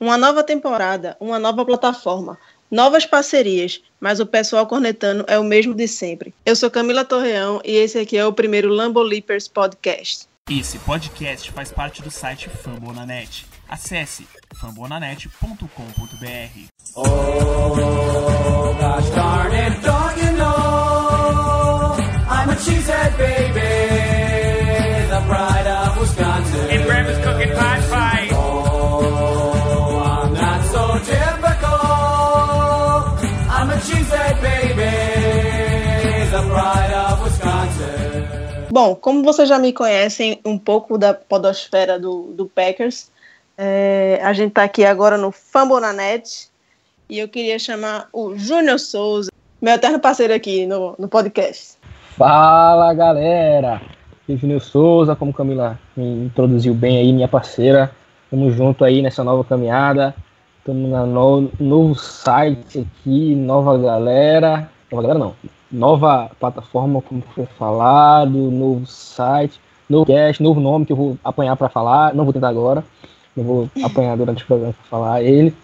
Uma 0.00 0.16
nova 0.16 0.42
temporada, 0.42 1.16
uma 1.20 1.38
nova 1.38 1.64
plataforma, 1.64 2.36
novas 2.70 3.06
parcerias, 3.06 3.80
mas 4.00 4.18
o 4.18 4.26
pessoal 4.26 4.66
cornetando 4.66 5.24
é 5.28 5.38
o 5.38 5.44
mesmo 5.44 5.74
de 5.74 5.86
sempre. 5.86 6.34
Eu 6.44 6.56
sou 6.56 6.70
Camila 6.70 7.04
Torreão 7.04 7.60
e 7.64 7.76
esse 7.76 7.98
aqui 7.98 8.16
é 8.16 8.26
o 8.26 8.32
primeiro 8.32 8.68
Lambo 8.68 9.02
Leapers 9.02 9.46
Podcast. 9.46 10.28
Esse 10.50 10.78
podcast 10.80 11.52
faz 11.52 11.70
parte 11.70 12.02
do 12.02 12.10
site 12.10 12.48
Fambonanet. 12.48 13.46
Acesse 13.68 14.26
fambonanet.com.br. 14.56 16.66
Oh, 16.96 18.74
gosh 18.80 19.10
darn 19.10 19.54
it, 19.54 19.80
don't 19.82 20.18
you 20.18 20.32
know? 20.36 21.94
I'm 22.28 22.50
a 22.50 22.56
cheesehead 22.56 23.16
baby, 23.16 23.79
Bom, 38.82 38.94
como 38.94 39.22
vocês 39.22 39.46
já 39.46 39.58
me 39.58 39.74
conhecem 39.74 40.40
um 40.42 40.56
pouco 40.56 40.96
da 40.96 41.12
podosfera 41.12 41.98
do, 41.98 42.32
do 42.32 42.46
Packers, 42.46 43.10
é, 43.58 44.18
a 44.22 44.32
gente 44.32 44.48
está 44.48 44.62
aqui 44.62 44.86
agora 44.86 45.18
no 45.18 45.30
Fambonanet 45.30 46.48
e 47.06 47.18
eu 47.18 47.28
queria 47.28 47.58
chamar 47.58 48.08
o 48.10 48.34
Júnior 48.38 48.80
Souza, 48.80 49.30
meu 49.60 49.74
eterno 49.74 50.00
parceiro 50.00 50.32
aqui 50.32 50.64
no, 50.64 50.94
no 50.98 51.08
podcast. 51.08 51.76
Fala 52.16 52.94
galera, 52.94 53.82
aqui 54.22 54.32
é 54.32 54.36
Júnior 54.38 54.62
Souza, 54.62 55.14
como 55.14 55.30
Camila 55.30 55.78
me 55.94 56.24
introduziu 56.24 56.72
bem 56.72 56.96
aí, 56.96 57.12
minha 57.12 57.28
parceira. 57.28 57.94
Tamo 58.30 58.50
junto 58.50 58.82
aí 58.82 59.02
nessa 59.02 59.22
nova 59.22 59.44
caminhada. 59.44 60.14
Estamos 60.60 60.88
no, 60.90 61.50
novo 61.60 61.94
site 61.94 62.78
aqui, 62.78 63.34
nova 63.34 63.76
galera. 63.76 64.70
Nova 64.90 65.02
galera 65.02 65.18
não, 65.18 65.34
nova 65.70 66.30
plataforma, 66.38 67.00
como 67.02 67.22
foi 67.34 67.46
falado, 67.58 68.30
novo 68.30 68.86
site, 68.86 69.60
novo 69.88 70.06
cast, 70.06 70.42
novo 70.42 70.60
nome 70.60 70.86
que 70.86 70.92
eu 70.92 70.96
vou 70.96 71.18
apanhar 71.24 71.56
para 71.56 71.68
falar. 71.68 72.14
Não 72.14 72.24
vou 72.24 72.32
tentar 72.32 72.48
agora, 72.48 72.84
eu 73.36 73.44
vou 73.44 73.70
apanhar 73.82 74.16
durante 74.16 74.42
o 74.42 74.46
programa 74.46 74.72
para 74.72 74.90
falar 74.90 75.22
ele. 75.22 75.54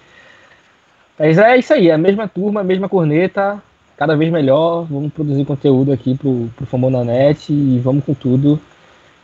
Mas 1.19 1.39
é 1.39 1.57
isso 1.57 1.73
aí, 1.73 1.89
é 1.89 1.95
a 1.95 1.99
mesma 1.99 2.29
turma, 2.29 2.61
a 2.61 2.65
mesma 2.65 2.89
corneta, 2.89 3.63
cada 3.97 4.17
vez 4.17 4.31
melhor. 4.31 4.85
Vamos 4.85 5.13
produzir 5.13 5.45
conteúdo 5.45 5.93
aqui 5.93 6.17
pro, 6.17 6.51
pro 6.55 6.67
Famonanet 6.67 7.53
e 7.53 7.79
vamos 7.79 8.05
com 8.05 8.15
tudo. 8.15 8.61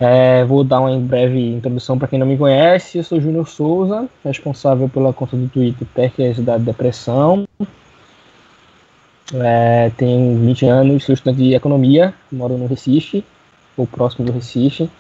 É, 0.01 0.43
vou 0.45 0.65
dar 0.65 0.81
uma 0.81 0.99
breve 0.99 1.55
introdução 1.55 1.97
para 1.97 2.09
quem 2.09 2.19
não 2.19 2.27
me 2.27 2.37
conhece. 2.37 2.99
Eu 2.99 3.05
sou 3.05 3.21
Júnior 3.21 3.49
Souza, 3.49 4.09
responsável 4.25 4.89
pela 4.89 5.13
conta 5.13 5.37
do 5.37 5.49
Twitter 5.49 5.87
Packers 5.95 6.41
da 6.41 6.59
Depressão. 6.59 7.47
É, 9.35 9.91
tenho 9.97 10.39
20 10.39 10.67
anos, 10.67 11.05
sou 11.05 11.15
estudante 11.15 11.43
de 11.43 11.55
economia, 11.55 12.15
moro 12.31 12.59
no 12.59 12.67
Recife, 12.67 13.25
ou 13.77 13.87
próximo 13.87 14.27
do 14.27 14.33
Recife. 14.33 14.91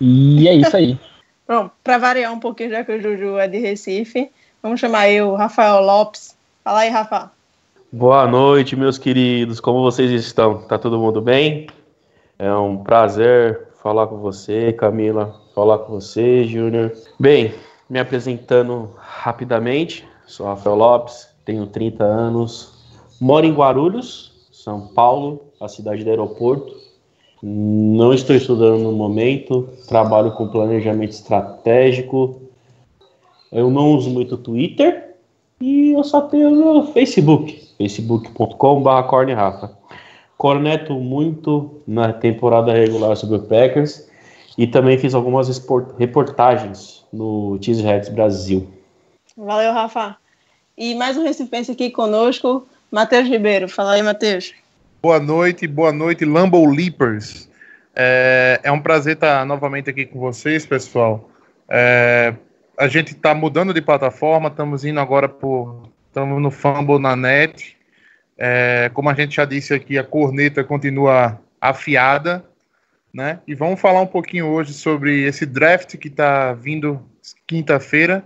E 0.00 0.48
é 0.48 0.54
isso 0.54 0.76
aí. 0.76 0.98
Bom, 1.46 1.70
para 1.82 1.98
variar 1.98 2.32
um 2.32 2.40
pouquinho, 2.40 2.70
já 2.70 2.84
que 2.84 2.92
o 2.92 3.00
Juju 3.00 3.38
é 3.38 3.46
de 3.46 3.58
Recife, 3.58 4.30
vamos 4.62 4.80
chamar 4.80 5.10
eu, 5.10 5.34
Rafael 5.34 5.80
Lopes. 5.80 6.36
Fala 6.64 6.80
aí, 6.80 6.90
Rafa. 6.90 7.30
Boa 7.92 8.26
noite, 8.26 8.74
meus 8.74 8.96
queridos. 8.96 9.60
Como 9.60 9.82
vocês 9.82 10.10
estão? 10.10 10.62
Tá 10.62 10.78
todo 10.78 10.98
mundo 10.98 11.20
bem? 11.20 11.66
É 12.38 12.52
um 12.54 12.78
prazer 12.78 13.68
falar 13.82 14.06
com 14.06 14.16
você, 14.16 14.72
Camila, 14.72 15.38
falar 15.54 15.78
com 15.78 15.92
você, 15.92 16.44
Júnior. 16.44 16.92
Bem, 17.18 17.52
me 17.90 17.98
apresentando 17.98 18.94
rapidamente, 18.96 20.08
sou 20.26 20.46
Rafael 20.46 20.74
Lopes, 20.74 21.28
tenho 21.44 21.66
30 21.66 22.02
anos, 22.02 22.71
moro 23.22 23.46
em 23.46 23.52
Guarulhos, 23.52 24.32
São 24.50 24.88
Paulo, 24.88 25.44
a 25.60 25.68
cidade 25.68 26.02
do 26.02 26.10
aeroporto. 26.10 26.76
Não 27.40 28.12
estou 28.12 28.34
estudando 28.34 28.82
no 28.82 28.90
momento, 28.90 29.68
trabalho 29.86 30.32
com 30.32 30.48
planejamento 30.48 31.12
estratégico. 31.12 32.42
Eu 33.52 33.70
não 33.70 33.94
uso 33.94 34.10
muito 34.10 34.36
Twitter 34.36 35.14
e 35.60 35.92
eu 35.92 36.02
só 36.02 36.22
tenho 36.22 36.50
no 36.50 36.88
Facebook, 36.88 37.62
facebook.com.br 37.78 39.02
cornerafa. 39.08 39.70
Corneto 40.36 40.94
muito 40.94 41.80
na 41.86 42.12
temporada 42.12 42.72
regular 42.72 43.16
sobre 43.16 43.36
o 43.36 43.42
Packers 43.42 44.10
e 44.58 44.66
também 44.66 44.98
fiz 44.98 45.14
algumas 45.14 45.48
reportagens 45.96 47.04
no 47.12 47.56
Cheeseheads 47.60 48.08
Brasil. 48.08 48.66
Valeu, 49.36 49.72
Rafa. 49.72 50.16
E 50.76 50.96
mais 50.96 51.16
um 51.16 51.22
Recife 51.22 51.70
aqui 51.70 51.90
conosco, 51.90 52.66
Matheus 52.92 53.26
Ribeiro. 53.26 53.66
Fala 53.70 53.94
aí, 53.94 54.02
Matheus. 54.02 54.52
Boa 55.00 55.18
noite, 55.18 55.66
boa 55.66 55.90
noite, 55.90 56.26
Lambo 56.26 56.62
Leapers. 56.66 57.48
É, 57.96 58.60
é, 58.62 58.70
um 58.70 58.80
prazer 58.80 59.14
estar 59.14 59.46
novamente 59.46 59.88
aqui 59.88 60.04
com 60.04 60.20
vocês, 60.20 60.66
pessoal. 60.66 61.30
É, 61.66 62.34
a 62.78 62.86
gente 62.88 63.12
está 63.14 63.34
mudando 63.34 63.72
de 63.72 63.80
plataforma, 63.80 64.48
estamos 64.50 64.84
indo 64.84 65.00
agora 65.00 65.26
por. 65.26 65.90
Estamos 66.06 66.42
no 66.42 66.50
Fumble 66.50 66.98
na 66.98 67.16
net. 67.16 67.78
É, 68.36 68.90
como 68.92 69.08
a 69.08 69.14
gente 69.14 69.36
já 69.36 69.46
disse 69.46 69.72
aqui, 69.72 69.96
a 69.96 70.04
corneta 70.04 70.62
continua 70.62 71.40
afiada, 71.58 72.44
né? 73.12 73.38
E 73.48 73.54
vamos 73.54 73.80
falar 73.80 74.02
um 74.02 74.06
pouquinho 74.06 74.48
hoje 74.48 74.74
sobre 74.74 75.22
esse 75.22 75.46
draft 75.46 75.96
que 75.96 76.08
está 76.08 76.52
vindo 76.52 77.00
quinta-feira. 77.46 78.22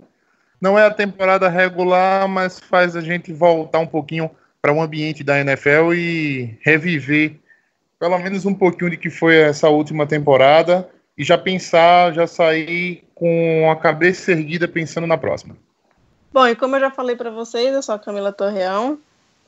Não 0.59 0.77
é 0.77 0.85
a 0.85 0.93
temporada 0.93 1.47
regular, 1.47 2.27
mas 2.27 2.59
faz 2.59 2.97
a 2.97 3.01
gente 3.01 3.31
voltar 3.31 3.79
um 3.79 3.87
pouquinho 3.87 4.29
para 4.61 4.73
um 4.73 4.81
ambiente 4.81 5.23
da 5.23 5.39
NFL 5.39 5.93
e 5.93 6.57
reviver 6.61 7.39
pelo 7.99 8.17
menos 8.19 8.45
um 8.45 8.53
pouquinho 8.53 8.91
de 8.91 8.97
que 8.97 9.09
foi 9.09 9.37
essa 9.37 9.69
última 9.69 10.05
temporada 10.05 10.89
e 11.17 11.23
já 11.23 11.37
pensar, 11.37 12.13
já 12.13 12.27
sair 12.27 13.03
com 13.15 13.69
a 13.71 13.75
cabeça 13.75 14.31
erguida 14.31 14.67
pensando 14.67 15.07
na 15.07 15.17
próxima. 15.17 15.57
Bom, 16.31 16.47
e 16.47 16.55
como 16.55 16.75
eu 16.75 16.79
já 16.79 16.91
falei 16.91 17.15
para 17.15 17.31
vocês, 17.31 17.73
eu 17.73 17.81
sou 17.81 17.95
a 17.95 17.99
Camila 17.99 18.31
Torreão, 18.31 18.99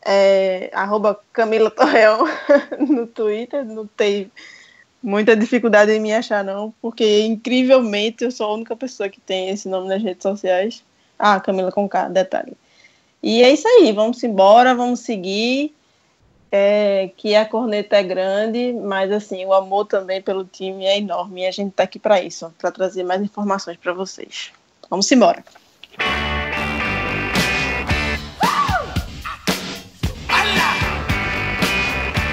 é, 0.03 0.71
arroba 0.73 1.19
Camila 1.31 1.69
Torreão 1.69 2.25
no 2.79 3.05
Twitter, 3.05 3.63
não 3.63 3.85
tem 3.85 4.31
muita 5.01 5.35
dificuldade 5.35 5.91
em 5.91 5.99
me 5.99 6.13
achar 6.13 6.43
não, 6.43 6.73
porque 6.81 7.21
incrivelmente 7.21 8.23
eu 8.23 8.31
sou 8.31 8.47
a 8.47 8.53
única 8.53 8.75
pessoa 8.75 9.07
que 9.07 9.19
tem 9.19 9.49
esse 9.49 9.69
nome 9.69 9.87
nas 9.87 10.01
redes 10.01 10.23
sociais. 10.23 10.83
Ah, 11.17 11.39
Camila 11.39 11.71
com 11.71 11.87
K, 11.87 12.09
detalhe. 12.09 12.53
E 13.21 13.43
é 13.43 13.51
isso 13.51 13.67
aí, 13.67 13.91
vamos 13.91 14.23
embora, 14.23 14.73
vamos 14.73 15.01
seguir. 15.01 15.75
É, 16.51 17.11
que 17.15 17.35
a 17.35 17.45
corneta 17.45 17.97
é 17.97 18.01
grande, 18.01 18.73
mas 18.73 19.11
assim, 19.11 19.45
o 19.45 19.53
amor 19.53 19.85
também 19.85 20.19
pelo 20.19 20.43
time 20.43 20.83
é 20.83 20.97
enorme 20.97 21.41
e 21.41 21.45
a 21.45 21.51
gente 21.51 21.69
está 21.69 21.83
aqui 21.83 21.99
para 21.99 22.23
isso, 22.23 22.51
para 22.57 22.71
trazer 22.71 23.03
mais 23.03 23.21
informações 23.21 23.77
para 23.77 23.93
vocês. 23.93 24.51
Vamos 24.89 25.11
embora. 25.11 25.43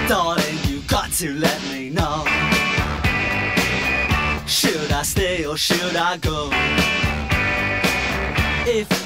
Darling, 0.09 0.59
you 0.69 0.81
got 0.89 1.11
to 1.19 1.33
let 1.35 1.61
me 1.71 1.91
know. 1.91 2.25
Should 4.47 4.93
I 4.93 5.03
stay 5.03 5.45
or 5.45 5.59
should 5.59 5.97
I 5.97 6.17
go? 6.19 6.49
If 8.67 9.06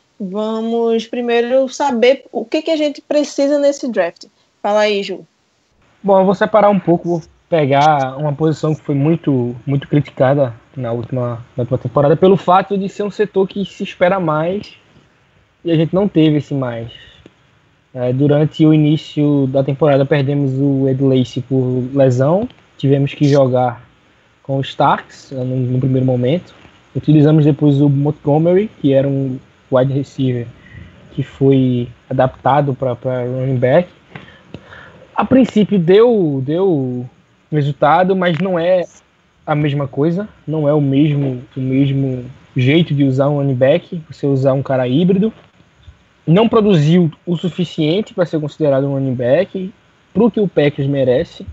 vamos 0.21 1.07
primeiro 1.07 1.67
saber 1.67 2.25
o 2.31 2.45
que, 2.45 2.61
que 2.61 2.69
a 2.69 2.77
gente 2.77 3.01
precisa 3.01 3.57
nesse 3.57 3.89
draft. 3.91 4.25
Fala 4.61 4.81
aí, 4.81 5.01
Ju. 5.01 5.25
Bom, 6.03 6.19
eu 6.19 6.25
vou 6.25 6.35
separar 6.35 6.69
um 6.69 6.79
pouco, 6.79 7.09
vou 7.09 7.21
pegar 7.49 8.17
uma 8.17 8.31
posição 8.31 8.75
que 8.75 8.81
foi 8.81 8.93
muito, 8.93 9.55
muito 9.65 9.87
criticada 9.87 10.53
na 10.77 10.91
última, 10.91 11.43
na 11.57 11.63
última 11.63 11.77
temporada 11.77 12.15
pelo 12.15 12.37
fato 12.37 12.77
de 12.77 12.87
ser 12.87 13.03
um 13.03 13.11
setor 13.11 13.47
que 13.47 13.65
se 13.65 13.83
espera 13.83 14.19
mais 14.19 14.75
e 15.65 15.71
a 15.71 15.75
gente 15.75 15.93
não 15.93 16.07
teve 16.07 16.37
esse 16.37 16.53
mais. 16.53 16.91
É, 17.93 18.13
durante 18.13 18.65
o 18.65 18.73
início 18.73 19.47
da 19.47 19.63
temporada 19.63 20.05
perdemos 20.05 20.51
o 20.53 20.87
Ed 20.87 21.03
Lacy 21.03 21.41
por 21.41 21.83
lesão, 21.93 22.47
tivemos 22.77 23.13
que 23.13 23.27
jogar 23.27 23.83
com 24.43 24.57
o 24.57 24.61
Starks 24.61 25.31
no, 25.31 25.43
no 25.45 25.79
primeiro 25.79 26.05
momento. 26.05 26.53
Utilizamos 26.95 27.43
depois 27.43 27.81
o 27.81 27.89
Montgomery, 27.89 28.69
que 28.81 28.93
era 28.93 29.07
um 29.07 29.37
wide 29.71 29.93
receiver 29.93 30.47
que 31.13 31.23
foi 31.23 31.87
adaptado 32.09 32.73
para 32.73 32.93
running 33.23 33.57
back. 33.57 33.89
A 35.15 35.25
princípio 35.25 35.77
deu, 35.77 36.41
deu 36.45 37.07
resultado, 37.51 38.15
mas 38.15 38.39
não 38.39 38.57
é 38.57 38.83
a 39.45 39.53
mesma 39.53 39.87
coisa, 39.87 40.27
não 40.47 40.67
é 40.67 40.73
o 40.73 40.81
mesmo, 40.81 41.41
o 41.55 41.59
mesmo 41.59 42.25
jeito 42.55 42.93
de 42.93 43.03
usar 43.03 43.29
um 43.29 43.37
running 43.37 43.55
back, 43.55 44.01
você 44.09 44.25
usar 44.25 44.53
um 44.53 44.63
cara 44.63 44.87
híbrido. 44.87 45.33
Não 46.25 46.47
produziu 46.47 47.11
o 47.25 47.35
suficiente 47.35 48.13
para 48.13 48.25
ser 48.25 48.39
considerado 48.39 48.87
um 48.87 48.93
running 48.93 49.15
back, 49.15 49.73
para 50.13 50.23
o 50.23 50.31
que 50.31 50.39
o 50.39 50.47
Packers 50.47 50.87
merece. 50.87 51.45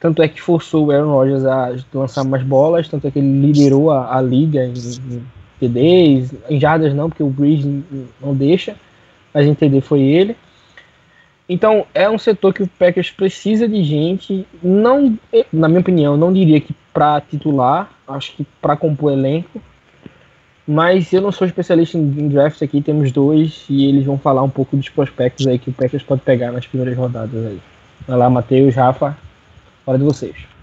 Tanto 0.00 0.22
é 0.22 0.28
que 0.28 0.40
forçou 0.40 0.86
o 0.86 0.90
Aaron 0.90 1.10
Rodgers 1.10 1.44
a 1.44 1.74
lançar 1.94 2.24
mais 2.24 2.42
bolas, 2.42 2.88
tanto 2.88 3.06
é 3.06 3.10
que 3.10 3.18
ele 3.18 3.46
liderou 3.46 3.90
a, 3.90 4.16
a 4.16 4.20
liga 4.20 4.64
em, 4.64 4.72
em 4.72 5.22
TDs, 5.58 6.34
em 6.48 6.60
jardas 6.60 6.94
não, 6.94 7.08
porque 7.08 7.22
o 7.22 7.30
Breeze 7.30 7.84
não 8.20 8.34
deixa, 8.34 8.76
mas 9.32 9.46
em 9.46 9.54
TD 9.54 9.80
foi 9.80 10.00
ele. 10.00 10.36
Então 11.48 11.86
é 11.94 12.10
um 12.10 12.18
setor 12.18 12.52
que 12.52 12.62
o 12.62 12.68
Packers 12.68 13.10
precisa 13.10 13.68
de 13.68 13.82
gente, 13.84 14.46
não, 14.62 15.16
na 15.52 15.68
minha 15.68 15.80
opinião, 15.80 16.16
não 16.16 16.32
diria 16.32 16.60
que 16.60 16.74
para 16.92 17.20
titular, 17.20 17.90
acho 18.08 18.34
que 18.34 18.44
para 18.60 18.76
compor 18.76 19.12
elenco, 19.12 19.60
mas 20.66 21.12
eu 21.12 21.20
não 21.20 21.30
sou 21.30 21.46
especialista 21.46 21.96
em 21.96 22.28
draft 22.28 22.60
aqui, 22.62 22.82
temos 22.82 23.12
dois 23.12 23.64
e 23.68 23.86
eles 23.88 24.04
vão 24.04 24.18
falar 24.18 24.42
um 24.42 24.50
pouco 24.50 24.76
dos 24.76 24.88
prospectos 24.88 25.46
aí 25.46 25.58
que 25.58 25.70
o 25.70 25.72
Packers 25.72 26.02
pode 26.02 26.22
pegar 26.22 26.50
nas 26.50 26.66
primeiras 26.66 26.98
rodadas 26.98 27.46
aí. 27.46 27.60
Vai 28.08 28.18
lá, 28.18 28.28
Matheus, 28.28 28.74
Rafa, 28.74 29.16
hora 29.86 29.98
de 29.98 30.04
vocês. 30.04 30.55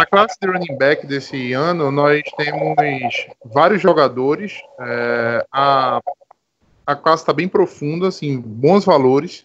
Para 0.00 0.04
a 0.04 0.06
classe 0.06 0.38
de 0.40 0.48
running 0.48 0.78
back 0.78 1.06
desse 1.06 1.52
ano, 1.52 1.90
nós 1.90 2.22
temos 2.38 3.26
vários 3.44 3.82
jogadores. 3.82 4.54
É, 4.80 5.46
a, 5.52 6.00
a 6.86 6.96
classe 6.96 7.22
está 7.22 7.34
bem 7.34 7.46
profunda, 7.46 8.08
assim, 8.08 8.40
bons 8.40 8.82
valores. 8.82 9.44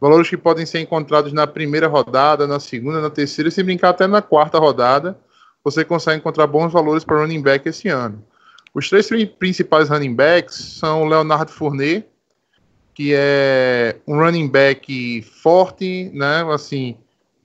Valores 0.00 0.28
que 0.28 0.36
podem 0.36 0.64
ser 0.64 0.78
encontrados 0.78 1.32
na 1.32 1.48
primeira 1.48 1.88
rodada, 1.88 2.46
na 2.46 2.60
segunda, 2.60 3.00
na 3.00 3.10
terceira, 3.10 3.50
se 3.50 3.60
brincar 3.60 3.88
até 3.88 4.06
na 4.06 4.22
quarta 4.22 4.56
rodada. 4.56 5.18
Você 5.64 5.84
consegue 5.84 6.18
encontrar 6.18 6.46
bons 6.46 6.72
valores 6.72 7.02
para 7.02 7.18
running 7.18 7.42
back 7.42 7.68
esse 7.68 7.88
ano. 7.88 8.24
Os 8.72 8.88
três 8.88 9.08
principais 9.36 9.88
running 9.88 10.14
backs 10.14 10.54
são 10.78 11.02
o 11.02 11.08
Leonardo 11.08 11.50
Fournet, 11.50 12.06
que 12.94 13.12
é 13.16 13.96
um 14.06 14.16
running 14.16 14.46
back 14.46 15.22
forte, 15.22 16.08
né? 16.14 16.46
Assim, 16.52 16.96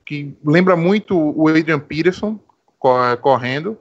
que 0.04 0.36
lembra 0.44 0.76
muito 0.76 1.18
o 1.18 1.48
Adrian 1.48 1.80
Peterson 1.80 2.38
correndo. 3.20 3.78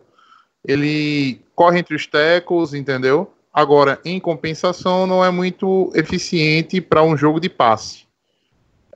Ele 0.65 1.41
corre 1.55 1.79
entre 1.79 1.95
os 1.95 2.07
tackles, 2.07 2.73
entendeu? 2.73 3.33
Agora, 3.53 3.99
em 4.03 4.19
compensação, 4.19 5.05
não 5.05 5.23
é 5.23 5.29
muito 5.29 5.91
eficiente 5.93 6.81
para 6.81 7.03
um 7.03 7.15
jogo 7.15 7.39
de 7.39 7.49
passe. 7.49 8.05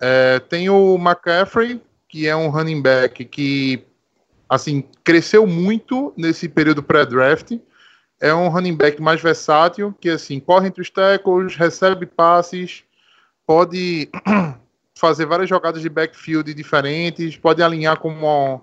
É, 0.02 0.40
tem 0.40 0.70
o 0.70 0.96
McCaffrey, 0.96 1.82
que 2.08 2.28
é 2.28 2.36
um 2.36 2.50
running 2.50 2.82
back 2.82 3.24
que 3.26 3.84
assim 4.50 4.84
cresceu 5.04 5.46
muito 5.46 6.14
nesse 6.16 6.48
período 6.48 6.82
pré-draft. 6.82 7.60
É 8.20 8.34
um 8.34 8.48
running 8.48 8.76
back 8.76 9.02
mais 9.02 9.22
versátil, 9.22 9.94
que 10.00 10.10
assim 10.10 10.40
corre 10.40 10.68
entre 10.68 10.82
os 10.82 10.90
tackles, 10.90 11.56
recebe 11.56 12.06
passes, 12.06 12.84
pode 13.46 14.10
fazer 14.96 15.26
várias 15.28 15.50
jogadas 15.50 15.82
de 15.82 15.90
backfield 15.90 16.52
diferentes, 16.54 17.38
pode 17.38 17.62
alinhar 17.62 18.00
como, 18.00 18.62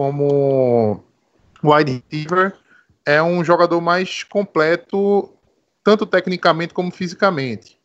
como 0.00 1.04
wide 1.62 2.02
receiver. 2.10 2.54
É 3.04 3.22
um 3.22 3.44
jogador 3.44 3.82
mais 3.82 4.22
completo, 4.22 5.28
tanto 5.84 6.06
tecnicamente 6.06 6.72
como 6.72 6.90
fisicamente. 6.90 7.78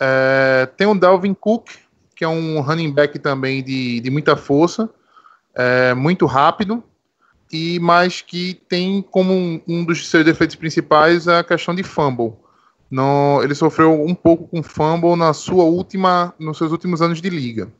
É, 0.00 0.66
tem 0.74 0.86
o 0.86 0.94
Dalvin 0.94 1.34
Cook, 1.34 1.68
que 2.16 2.24
é 2.24 2.28
um 2.28 2.62
running 2.62 2.90
back 2.90 3.18
também 3.18 3.62
de, 3.62 4.00
de 4.00 4.10
muita 4.10 4.36
força, 4.36 4.88
é, 5.54 5.92
muito 5.92 6.24
rápido, 6.24 6.82
e 7.52 7.78
mas 7.78 8.22
que 8.22 8.54
tem 8.66 9.02
como 9.02 9.34
um, 9.34 9.60
um 9.68 9.84
dos 9.84 10.08
seus 10.08 10.24
defeitos 10.24 10.56
principais 10.56 11.28
a 11.28 11.44
questão 11.44 11.74
de 11.74 11.82
fumble. 11.82 12.32
No, 12.90 13.42
ele 13.42 13.54
sofreu 13.54 14.02
um 14.02 14.14
pouco 14.14 14.48
com 14.48 14.62
fumble 14.62 15.14
na 15.14 15.34
sua 15.34 15.64
última, 15.64 16.32
nos 16.38 16.56
seus 16.56 16.72
últimos 16.72 17.02
anos 17.02 17.20
de 17.20 17.28
liga. 17.28 17.70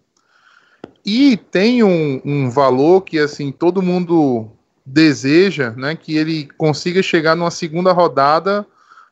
E 1.05 1.37
tem 1.37 1.83
um, 1.83 2.21
um 2.25 2.51
valor 2.51 3.03
que 3.03 3.19
assim 3.19 3.53
todo 3.53 3.83
mundo 3.83 4.49
deseja, 4.87 5.71
né, 5.77 5.97
que 5.97 6.17
ele 6.17 6.49
consiga 6.59 7.03
chegar 7.03 7.35
numa 7.35 7.51
segunda 7.51 7.93
rodada 7.93 8.67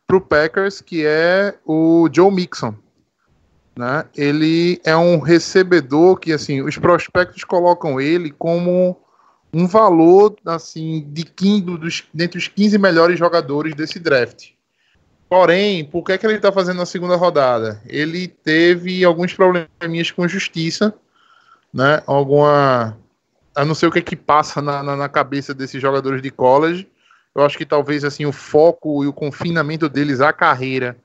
para 0.07 0.17
o 0.17 0.21
Packers, 0.21 0.81
que 0.81 1.05
é 1.05 1.55
o 1.65 2.09
Joe 2.13 2.31
Mixon. 2.31 2.75
Né? 3.77 4.05
Ele 4.15 4.81
é 4.85 4.95
um 4.97 5.19
recebedor 5.19 6.19
que 6.19 6.33
assim 6.33 6.61
os 6.61 6.77
prospectos 6.77 7.45
colocam 7.45 8.01
ele 8.01 8.31
como 8.31 8.99
um 9.53 9.67
valor 9.67 10.37
assim 10.47 11.07
de 11.11 11.25
15, 11.25 11.61
dos, 11.63 12.05
dentre 12.13 12.39
os 12.39 12.49
15 12.49 12.79
melhores 12.79 13.19
jogadores 13.19 13.75
desse 13.75 13.99
draft. 13.99 14.51
Porém, 15.29 15.85
por 15.87 16.05
que, 16.05 16.13
é 16.13 16.19
que 16.19 16.27
ele 16.27 16.37
está 16.37 16.53
fazendo 16.53 16.77
na 16.77 16.85
segunda 16.85 17.17
rodada? 17.17 17.81
Ele 17.87 18.29
teve 18.29 19.03
alguns 19.03 19.33
probleminhas 19.33 20.11
com 20.11 20.29
justiça, 20.29 20.95
né? 21.73 22.03
Alguma. 22.07 22.97
A 23.55 23.65
não 23.65 23.75
sei 23.75 23.89
o 23.89 23.93
que 23.93 23.99
é 23.99 24.03
que 24.03 24.17
passa 24.17 24.63
na, 24.63 24.83
na, 24.83 24.97
na, 24.97 25.09
cabeça 25.09 25.53
desses 25.53 25.81
jogadores 25.81 26.23
de 26.23 26.31
college. 26.31 26.89
Eu 27.35 27.45
acho 27.45 27.57
que 27.57 27.67
talvez 27.67 28.05
assim 28.05 28.27
o 28.27 28.33
foco 28.33 29.05
e 29.05 29.07
o 29.07 29.13
confinamento 29.13 29.89
deles 29.89 30.21
à 30.21 30.33
carreira 30.33 30.97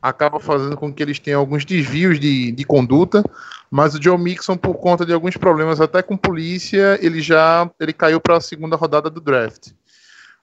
acaba 0.00 0.38
fazendo 0.38 0.76
com 0.76 0.92
que 0.92 1.02
eles 1.02 1.18
tenham 1.18 1.40
alguns 1.40 1.64
desvios 1.64 2.20
de, 2.20 2.52
de 2.52 2.64
conduta. 2.64 3.24
Mas 3.70 3.94
o 3.94 4.02
Joe 4.02 4.18
Mixon, 4.18 4.56
por 4.56 4.74
conta 4.74 5.06
de 5.06 5.12
alguns 5.12 5.36
problemas 5.36 5.80
até 5.80 6.02
com 6.02 6.16
polícia, 6.16 6.98
ele 7.00 7.20
já 7.20 7.68
ele 7.80 7.92
caiu 7.92 8.20
para 8.20 8.36
a 8.36 8.40
segunda 8.40 8.76
rodada 8.76 9.08
do 9.08 9.20
draft. 9.20 9.72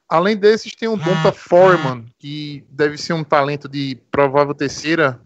Além 0.09 0.35
desses, 0.35 0.75
tem 0.75 0.89
o 0.89 0.97
Donta 0.97 1.31
Foreman, 1.31 2.05
que 2.19 2.65
deve 2.69 2.97
ser 2.97 3.13
um 3.13 3.23
talento 3.23 3.69
de 3.69 3.97
provável 4.11 4.53
terceira, 4.53 5.21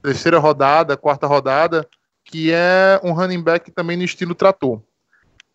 terceira 0.00 0.38
rodada, 0.38 0.96
quarta 0.96 1.26
rodada, 1.26 1.84
que 2.30 2.52
é 2.52 3.00
um 3.02 3.12
running 3.12 3.42
back 3.42 3.70
também 3.72 3.96
no 3.96 4.04
estilo 4.04 4.34
trator. 4.34 4.80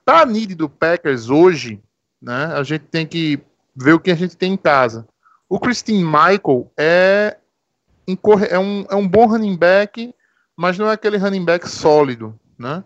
Tá 0.03 0.25
need 0.25 0.53
do 0.53 0.69
Packers 0.69 1.29
hoje, 1.29 1.81
né? 2.21 2.51
A 2.53 2.63
gente 2.63 2.83
tem 2.83 3.07
que 3.07 3.39
ver 3.75 3.93
o 3.93 3.99
que 3.99 4.11
a 4.11 4.15
gente 4.15 4.35
tem 4.35 4.53
em 4.53 4.57
casa. 4.57 5.07
O 5.47 5.59
Christine 5.59 6.03
Michael 6.03 6.71
é, 6.77 7.37
é, 8.49 8.59
um, 8.59 8.85
é 8.89 8.95
um 8.95 9.07
bom 9.07 9.25
running 9.25 9.55
back, 9.55 10.13
mas 10.55 10.77
não 10.77 10.89
é 10.89 10.93
aquele 10.93 11.17
running 11.17 11.45
back 11.45 11.67
sólido, 11.67 12.37
né? 12.57 12.83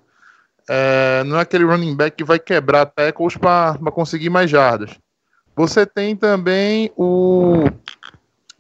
É, 0.70 1.24
não 1.24 1.38
é 1.38 1.42
aquele 1.42 1.64
running 1.64 1.96
back 1.96 2.16
que 2.16 2.24
vai 2.24 2.38
quebrar 2.38 2.86
tackles 2.86 3.36
para 3.36 3.78
conseguir 3.92 4.30
mais 4.30 4.50
jardas. 4.50 4.92
Você 5.56 5.86
tem 5.86 6.16
também 6.16 6.92
o 6.96 7.66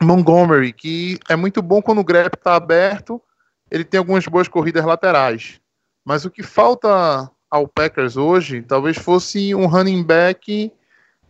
Montgomery, 0.01 0.73
que 0.73 1.19
é 1.29 1.35
muito 1.35 1.61
bom 1.61 1.81
quando 1.81 1.99
o 1.99 2.03
grep 2.03 2.33
está 2.33 2.55
aberto, 2.55 3.21
ele 3.69 3.83
tem 3.83 3.97
algumas 3.97 4.25
boas 4.27 4.47
corridas 4.47 4.85
laterais. 4.85 5.59
Mas 6.05 6.25
o 6.25 6.29
que 6.29 6.43
falta 6.43 7.29
ao 7.49 7.67
Packers 7.67 8.17
hoje, 8.17 8.61
talvez 8.61 8.97
fosse 8.97 9.53
um 9.53 9.65
running 9.65 10.03
back 10.03 10.71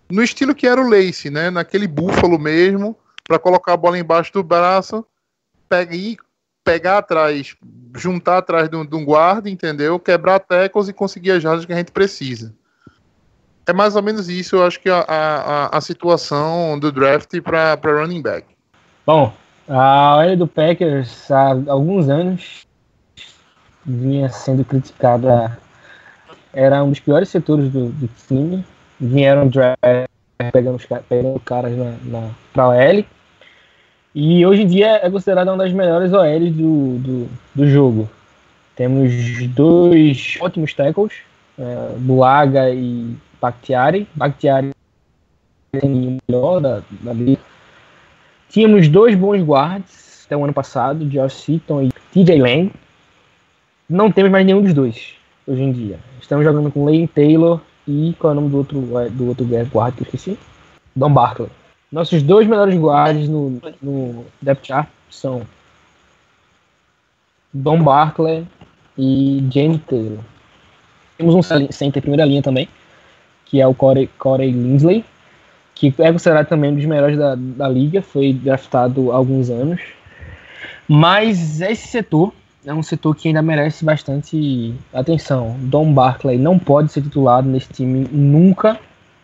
no 0.09 0.23
estilo 0.23 0.55
que 0.55 0.67
era 0.67 0.81
o 0.81 0.89
Lace, 0.89 1.29
né? 1.29 1.49
Naquele 1.49 1.87
búfalo 1.87 2.39
mesmo, 2.39 2.97
para 3.23 3.39
colocar 3.39 3.73
a 3.73 3.77
bola 3.77 3.97
embaixo 3.97 4.33
do 4.33 4.43
braço, 4.43 5.05
pegar, 5.67 6.15
pegar 6.63 6.97
atrás, 6.99 7.55
juntar 7.95 8.37
atrás 8.39 8.69
de 8.69 8.75
um, 8.75 9.05
guarda, 9.05 9.49
entendeu? 9.49 9.99
Quebrar 9.99 10.39
tackles 10.39 10.87
e 10.87 10.93
conseguir 10.93 11.31
as 11.31 11.43
jardas 11.43 11.65
que 11.65 11.73
a 11.73 11.77
gente 11.77 11.91
precisa 11.91 12.53
é 13.69 13.73
mais 13.73 13.95
ou 13.95 14.01
menos 14.01 14.27
isso, 14.29 14.55
eu 14.55 14.65
acho 14.65 14.79
que 14.79 14.89
a, 14.89 15.05
a, 15.07 15.77
a 15.77 15.81
situação 15.81 16.77
do 16.79 16.91
draft 16.91 17.39
para 17.41 17.77
running 17.83 18.21
back. 18.21 18.47
Bom, 19.05 19.31
a 19.69 20.17
OL 20.17 20.35
do 20.35 20.47
Packers 20.47 21.29
há 21.31 21.51
alguns 21.67 22.09
anos 22.09 22.65
vinha 23.85 24.29
sendo 24.29 24.65
criticada, 24.65 25.57
era 26.51 26.83
um 26.83 26.89
dos 26.89 26.99
piores 26.99 27.29
setores 27.29 27.71
do, 27.71 27.89
do 27.89 28.09
time, 28.27 28.65
vieram 28.99 29.49
pegando, 30.51 30.79
pegando 31.07 31.39
caras 31.39 31.77
na, 31.77 31.93
na, 32.03 32.29
pra 32.51 32.69
OL, 32.69 33.05
e 34.13 34.45
hoje 34.45 34.63
em 34.63 34.67
dia 34.67 34.99
é 35.03 35.09
considerada 35.09 35.51
uma 35.51 35.63
das 35.63 35.71
melhores 35.71 36.11
OLs 36.11 36.51
do, 36.51 36.97
do, 36.97 37.29
do 37.53 37.69
jogo. 37.69 38.09
Temos 38.75 39.47
dois 39.49 40.37
ótimos 40.41 40.73
tackles, 40.73 41.13
é, 41.57 41.95
Buaga 41.97 42.71
e 42.71 43.15
Bakhtiari. 43.39 44.07
Bakhtiari 44.15 44.71
tem 45.71 45.91
o 45.91 46.17
melhor 46.27 46.59
da, 46.59 46.81
da 47.01 47.13
liga. 47.13 47.41
Tínhamos 48.49 48.87
dois 48.87 49.15
bons 49.15 49.41
guards 49.41 50.25
até 50.25 50.35
o 50.35 50.43
ano 50.43 50.53
passado, 50.53 51.05
Josh 51.05 51.33
Seaton 51.33 51.83
e 51.83 51.91
TJ 52.11 52.41
Lang. 52.41 52.71
Não 53.87 54.11
temos 54.11 54.31
mais 54.31 54.45
nenhum 54.45 54.61
dos 54.61 54.73
dois 54.73 55.13
hoje 55.47 55.61
em 55.61 55.71
dia. 55.71 55.99
Estamos 56.21 56.43
jogando 56.43 56.71
com 56.71 56.85
Lane 56.85 57.07
Taylor 57.07 57.61
e 57.87 58.15
qual 58.19 58.33
é 58.33 58.37
o 58.37 58.41
nome 58.41 58.49
do 58.49 58.57
outro, 58.57 58.81
do 59.11 59.27
outro 59.27 59.45
guard 59.45 59.95
que 59.95 60.01
eu 60.01 60.05
esqueci? 60.05 60.37
Don 60.95 61.11
Barkley. 61.11 61.49
Nossos 61.91 62.21
dois 62.21 62.47
melhores 62.47 62.75
guards 62.75 63.27
no, 63.27 63.59
no 63.81 64.25
depth 64.41 64.65
chart 64.65 64.87
são 65.09 65.41
Don 67.51 67.81
Barkley 67.81 68.45
e 68.97 69.47
James 69.51 69.81
Taylor. 69.87 70.19
Temos 71.17 71.35
um 71.35 71.41
center 71.41 72.01
primeira 72.01 72.25
linha 72.25 72.43
também, 72.43 72.69
que 73.45 73.59
é 73.59 73.65
o 73.65 73.73
Corey, 73.73 74.07
Corey 74.19 74.51
Linsley, 74.51 75.03
que 75.79 75.93
é 75.97 76.11
considerado 76.11 76.47
também 76.47 76.71
um 76.71 76.75
dos 76.75 76.83
melhores 76.83 77.17
da, 77.17 77.35
da 77.37 77.69
liga, 77.69 78.01
foi 78.01 78.33
draftado 78.33 79.13
há 79.13 79.15
alguns 79.15 79.49
anos. 79.49 79.79
Mas 80.85 81.61
esse 81.61 81.87
setor 81.87 82.33
é 82.65 82.73
um 82.73 82.83
setor 82.83 83.15
que 83.15 83.29
ainda 83.29 83.41
merece 83.41 83.85
bastante 83.85 84.73
atenção. 84.93 85.55
Don 85.57 85.93
Barkley 85.93 86.37
não 86.37 86.59
pode 86.59 86.91
ser 86.91 87.01
titulado 87.01 87.47
nesse 87.47 87.71
time 87.71 88.05
nunca. 88.11 88.77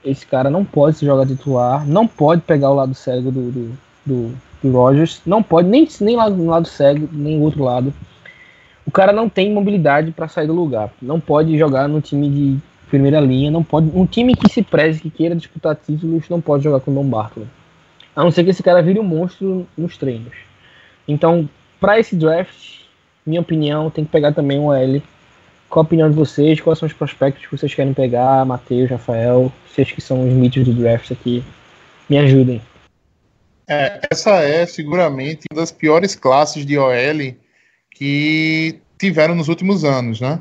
Esse 0.03 0.25
cara 0.25 0.49
não 0.49 0.63
pode 0.63 0.97
se 0.97 1.05
jogar 1.05 1.27
titular, 1.27 1.85
não 1.85 2.07
pode 2.07 2.41
pegar 2.43 2.69
o 2.69 2.75
lado 2.75 2.93
cego 2.93 3.31
do, 3.31 3.51
do, 3.51 3.77
do, 4.05 4.35
do 4.63 4.71
Rogers, 4.71 5.21
não 5.25 5.43
pode 5.43 5.67
nem, 5.67 5.85
nem 5.99 6.15
lado, 6.15 6.37
no 6.37 6.49
lado 6.49 6.69
cego, 6.69 7.09
nem 7.11 7.37
o 7.37 7.41
outro 7.41 7.65
lado. 7.65 7.93
O 8.85 8.91
cara 8.91 9.11
não 9.11 9.27
tem 9.27 9.51
mobilidade 9.51 10.11
para 10.11 10.29
sair 10.29 10.47
do 10.47 10.53
lugar. 10.53 10.89
Não 11.01 11.19
pode 11.19 11.57
jogar 11.57 11.89
no 11.89 11.99
time 11.99 12.29
de 12.29 12.57
primeira 12.85 13.19
linha, 13.19 13.51
não 13.51 13.63
pode. 13.63 13.89
Um 13.93 14.05
time 14.05 14.35
que 14.35 14.51
se 14.51 14.61
preze, 14.61 15.01
que 15.01 15.09
queira 15.09 15.35
disputar 15.35 15.75
títulos, 15.75 16.29
não 16.29 16.41
pode 16.41 16.63
jogar 16.63 16.79
com 16.79 16.91
o 16.91 16.93
Don 16.93 17.07
Barkley. 17.07 17.47
A 18.15 18.23
não 18.23 18.31
ser 18.31 18.43
que 18.43 18.49
esse 18.49 18.63
cara 18.63 18.81
vire 18.81 18.99
um 18.99 19.03
monstro 19.03 19.67
nos 19.77 19.97
treinos. 19.97 20.33
Então, 21.07 21.49
para 21.79 21.99
esse 21.99 22.15
draft, 22.15 22.79
minha 23.25 23.41
opinião, 23.41 23.89
tem 23.89 24.05
que 24.05 24.11
pegar 24.11 24.31
também 24.31 24.59
um 24.59 24.73
L. 24.73 25.03
Qual 25.69 25.83
a 25.83 25.85
opinião 25.85 26.09
de 26.09 26.15
vocês? 26.15 26.61
Quais 26.61 26.79
são 26.79 26.87
os 26.87 26.93
prospectos 26.93 27.45
que 27.45 27.57
vocês 27.57 27.73
querem 27.73 27.93
pegar? 27.93 28.45
Matheus, 28.45 28.89
Rafael, 28.89 29.51
vocês 29.67 29.91
que 29.91 30.01
são 30.01 30.25
os 30.25 30.33
mitos 30.33 30.63
do 30.63 30.73
draft 30.73 31.11
aqui, 31.11 31.43
me 32.09 32.17
ajudem. 32.17 32.61
É, 33.67 33.99
essa 34.11 34.31
é 34.41 34.65
seguramente 34.65 35.45
uma 35.51 35.59
das 35.59 35.71
piores 35.71 36.15
classes 36.15 36.65
de 36.65 36.77
OL 36.77 37.35
que 37.89 38.79
tiveram 38.97 39.35
nos 39.35 39.49
últimos 39.49 39.83
anos, 39.83 40.21
né? 40.21 40.39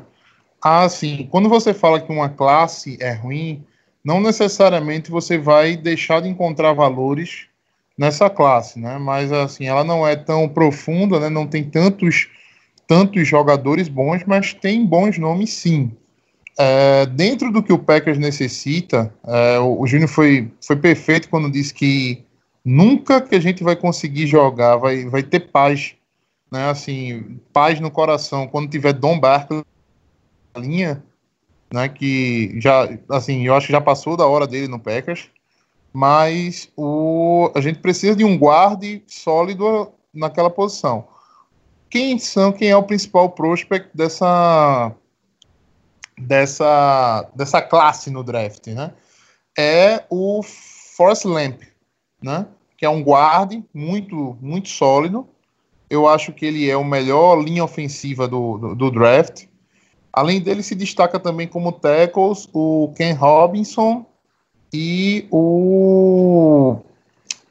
Assim, 0.67 1.27
quando 1.29 1.47
você 1.47 1.75
fala 1.75 2.01
que 2.01 2.11
uma 2.11 2.27
classe 2.27 2.97
é 2.99 3.13
ruim, 3.13 3.63
não 4.03 4.19
necessariamente 4.19 5.11
você 5.11 5.37
vai 5.37 5.77
deixar 5.77 6.23
de 6.23 6.27
encontrar 6.27 6.73
valores 6.73 7.45
nessa 7.95 8.31
classe, 8.31 8.79
né? 8.79 8.97
Mas 8.97 9.31
assim, 9.31 9.67
ela 9.67 9.83
não 9.83 10.07
é 10.07 10.15
tão 10.15 10.49
profunda, 10.49 11.19
né? 11.19 11.29
Não 11.29 11.45
tem 11.45 11.63
tantos 11.63 12.29
tantos 12.87 13.27
jogadores 13.27 13.87
bons, 13.87 14.23
mas 14.25 14.55
tem 14.55 14.83
bons 14.83 15.19
nomes 15.19 15.51
sim. 15.53 15.91
É, 16.57 17.05
dentro 17.05 17.51
do 17.51 17.61
que 17.61 17.71
o 17.71 17.77
Packers 17.77 18.17
necessita, 18.17 19.13
é, 19.23 19.59
o, 19.59 19.81
o 19.81 19.85
Júnior 19.85 20.09
foi, 20.09 20.51
foi 20.65 20.77
perfeito 20.77 21.29
quando 21.29 21.51
disse 21.51 21.75
que 21.75 22.23
nunca 22.63 23.21
que 23.21 23.35
a 23.35 23.39
gente 23.39 23.63
vai 23.63 23.75
conseguir 23.75 24.25
jogar, 24.25 24.77
vai, 24.77 25.05
vai 25.05 25.21
ter 25.21 25.41
paz, 25.41 25.93
né? 26.51 26.71
Assim, 26.71 27.39
paz 27.53 27.79
no 27.79 27.91
coração 27.91 28.47
quando 28.47 28.71
tiver 28.71 28.93
Dom 28.93 29.19
na 29.19 29.63
linha, 30.57 31.03
né? 31.71 31.89
Que 31.89 32.59
já, 32.59 32.89
assim, 33.09 33.45
eu 33.45 33.55
acho 33.55 33.67
que 33.67 33.73
já 33.73 33.81
passou 33.81 34.17
da 34.17 34.25
hora 34.25 34.47
dele 34.47 34.67
no 34.67 34.79
Packers, 34.79 35.29
mas 35.93 36.69
o, 36.75 37.51
a 37.55 37.61
gente 37.61 37.79
precisa 37.79 38.15
de 38.15 38.23
um 38.23 38.37
guarde 38.37 39.03
sólido 39.07 39.91
naquela 40.13 40.49
posição 40.49 41.07
quem 41.95 42.19
são, 42.19 42.51
quem 42.51 42.69
é 42.69 42.75
o 42.75 42.83
principal 42.83 43.29
prospect 43.29 43.89
dessa 43.93 44.91
dessa 46.17 47.29
dessa 47.33 47.61
classe 47.61 48.11
no 48.11 48.21
draft, 48.21 48.67
né? 48.67 48.93
É 49.57 50.03
o 50.09 50.41
Force 50.43 51.25
Lamp, 51.25 51.61
né? 52.21 52.47
Que 52.77 52.85
é 52.85 52.89
um 52.89 53.01
guarde 53.01 53.63
muito 53.73 54.37
muito 54.41 54.67
sólido. 54.67 55.25
Eu 55.89 56.05
acho 56.05 56.33
que 56.33 56.45
ele 56.45 56.69
é 56.69 56.75
o 56.75 56.83
melhor 56.83 57.41
linha 57.41 57.63
ofensiva 57.63 58.27
do, 58.27 58.57
do, 58.57 58.75
do 58.75 58.91
draft. 58.91 59.45
Além 60.15 60.39
dele, 60.39 60.63
se 60.63 60.73
destaca 60.73 61.19
também 61.19 61.45
como 61.45 61.73
tackles 61.73 62.47
o 62.53 62.93
Ken 62.95 63.11
Robinson 63.11 64.05
e 64.73 65.27
o 65.29 66.77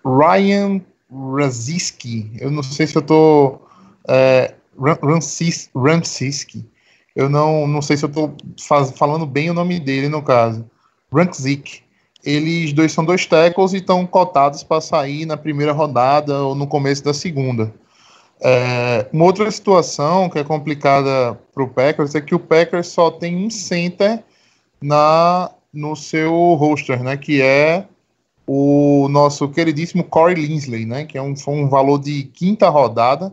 Ryan 0.02 0.80
Raziski. 1.12 2.32
Eu 2.40 2.50
não 2.50 2.62
sei 2.62 2.86
se 2.86 2.96
eu 2.96 3.02
estou 3.02 3.68
é. 4.08 4.54
Eu 7.14 7.28
não, 7.28 7.66
não 7.66 7.82
sei 7.82 7.98
se 7.98 8.06
eu 8.06 8.08
estou 8.08 8.34
falando 8.96 9.26
bem 9.26 9.50
o 9.50 9.54
nome 9.54 9.78
dele 9.78 10.08
no 10.08 10.22
caso. 10.22 10.64
Rankzik. 11.12 11.82
Eles 12.24 12.72
dois 12.72 12.92
são 12.92 13.04
dois 13.04 13.26
tackles 13.26 13.74
e 13.74 13.76
estão 13.76 14.06
cotados 14.06 14.62
para 14.62 14.80
sair 14.80 15.26
na 15.26 15.36
primeira 15.36 15.72
rodada 15.72 16.42
ou 16.42 16.54
no 16.54 16.66
começo 16.66 17.04
da 17.04 17.12
segunda. 17.12 17.72
É, 18.40 19.08
uma 19.12 19.24
outra 19.24 19.50
situação 19.50 20.28
que 20.28 20.38
é 20.38 20.44
complicada 20.44 21.38
para 21.52 21.62
o 21.62 21.68
Packers 21.68 22.14
é 22.14 22.20
que 22.20 22.34
o 22.34 22.38
Packers 22.38 22.88
só 22.88 23.10
tem 23.10 23.36
um 23.36 23.48
center 23.48 24.22
na, 24.82 25.50
no 25.72 25.96
seu 25.96 26.54
roster, 26.54 27.02
né? 27.02 27.16
Que 27.16 27.40
é 27.40 27.86
o 28.46 29.08
nosso 29.08 29.48
queridíssimo 29.48 30.04
Corey 30.04 30.34
Linsley, 30.34 30.84
né? 30.84 31.04
Que 31.04 31.16
é 31.16 31.22
um, 31.22 31.34
foi 31.34 31.54
um 31.54 31.68
valor 31.68 31.98
de 31.98 32.24
quinta 32.24 32.68
rodada 32.68 33.32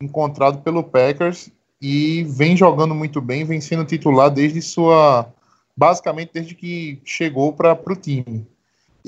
encontrado 0.00 0.62
pelo 0.62 0.82
Packers 0.82 1.50
e 1.80 2.24
vem 2.24 2.56
jogando 2.56 2.94
muito 2.94 3.20
bem, 3.20 3.44
vem 3.44 3.60
sendo 3.60 3.84
titular 3.84 4.30
desde 4.30 4.60
sua. 4.60 5.32
basicamente 5.76 6.30
desde 6.34 6.54
que 6.54 7.00
chegou 7.04 7.52
para 7.52 7.78
o 7.86 7.96
time. 7.96 8.46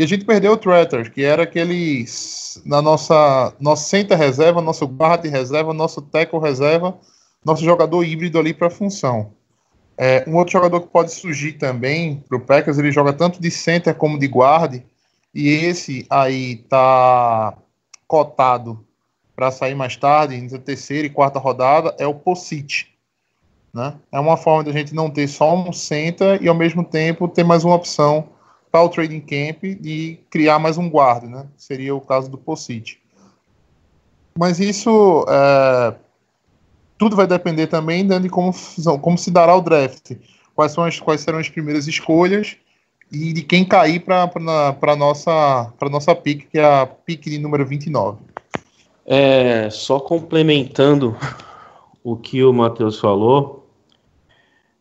E 0.01 0.03
a 0.03 0.07
gente 0.07 0.25
perdeu 0.25 0.53
o 0.53 0.57
Tretter, 0.57 1.13
que 1.13 1.23
era 1.23 1.43
aquele. 1.43 2.07
na 2.65 2.81
nossa. 2.81 3.55
nosso 3.61 3.87
center 3.87 4.17
reserva, 4.17 4.63
nosso 4.63 4.87
guard 4.87 5.27
reserva, 5.27 5.75
nosso 5.75 6.01
tackle 6.01 6.41
reserva, 6.41 6.99
nosso 7.45 7.63
jogador 7.63 8.03
híbrido 8.03 8.39
ali 8.39 8.55
para 8.55 8.69
a 8.69 8.71
função. 8.71 9.35
É, 9.99 10.25
um 10.27 10.37
outro 10.37 10.53
jogador 10.53 10.81
que 10.81 10.89
pode 10.89 11.13
surgir 11.13 11.53
também 11.59 12.25
para 12.27 12.39
o 12.39 12.41
Packers, 12.41 12.79
ele 12.79 12.91
joga 12.91 13.13
tanto 13.13 13.43
de 13.43 13.51
center 13.51 13.95
como 13.95 14.19
de 14.19 14.25
guard, 14.25 14.83
e 15.35 15.49
esse 15.49 16.07
aí 16.09 16.57
tá 16.71 17.59
cotado 18.09 18.83
para 19.37 19.51
sair 19.51 19.75
mais 19.75 19.99
tarde, 19.99 20.41
na 20.41 20.59
terceira 20.59 21.07
e 21.07 21.11
quarta 21.11 21.39
rodada, 21.39 21.95
é 21.99 22.07
o 22.07 22.15
Possit. 22.15 22.87
Né? 23.75 23.93
É 24.11 24.19
uma 24.19 24.39
forma 24.39 24.65
de 24.65 24.71
a 24.71 24.73
gente 24.73 24.95
não 24.95 25.11
ter 25.11 25.29
só 25.29 25.55
um 25.55 25.75
center 25.75 26.43
e 26.43 26.49
ao 26.49 26.55
mesmo 26.55 26.83
tempo 26.83 27.29
ter 27.29 27.45
mais 27.45 27.65
uma 27.65 27.75
opção 27.75 28.40
para 28.71 28.85
o 28.85 28.89
trading 28.89 29.21
camp 29.21 29.65
e 29.65 30.21
criar 30.31 30.59
mais 30.59 30.79
um 30.79 30.89
guarda, 30.89 31.27
né? 31.27 31.47
Seria 31.57 31.95
o 31.95 32.01
caso 32.01 32.31
do 32.31 32.39
Possit. 32.39 33.01
Mas 34.39 34.61
isso 34.61 35.27
é, 35.29 35.95
tudo 36.97 37.17
vai 37.17 37.27
depender 37.27 37.67
também 37.67 38.07
de 38.07 38.29
como, 38.29 38.53
como 39.01 39.19
se 39.19 39.31
dará 39.31 39.57
o 39.57 39.61
draft. 39.61 40.13
Quais, 40.55 40.73
são 40.73 40.85
as, 40.85 41.01
quais 41.01 41.21
serão 41.23 41.39
as 41.39 41.49
primeiras 41.49 41.89
escolhas 41.89 42.57
e 43.11 43.33
de 43.33 43.43
quem 43.43 43.65
cair 43.65 44.01
para 44.01 44.31
a 44.81 44.97
nossa, 44.97 45.73
nossa 45.91 46.15
pick, 46.15 46.49
que 46.51 46.59
é 46.59 46.65
a 46.65 46.87
pick 46.87 47.25
de 47.25 47.39
número 47.39 47.67
29. 47.67 48.19
É, 49.05 49.69
só 49.71 49.99
complementando 49.99 51.17
o 52.05 52.17
que 52.17 52.45
o 52.45 52.53
Matheus 52.53 53.01
falou, 53.01 53.67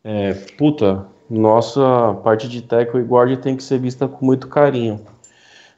é, 0.04 0.34
puta, 0.56 1.06
nossa 1.30 2.14
parte 2.24 2.48
de 2.48 2.60
tackle 2.60 3.00
e 3.00 3.04
guarda 3.04 3.36
tem 3.36 3.56
que 3.56 3.62
ser 3.62 3.78
vista 3.78 4.08
com 4.08 4.26
muito 4.26 4.48
carinho. 4.48 5.00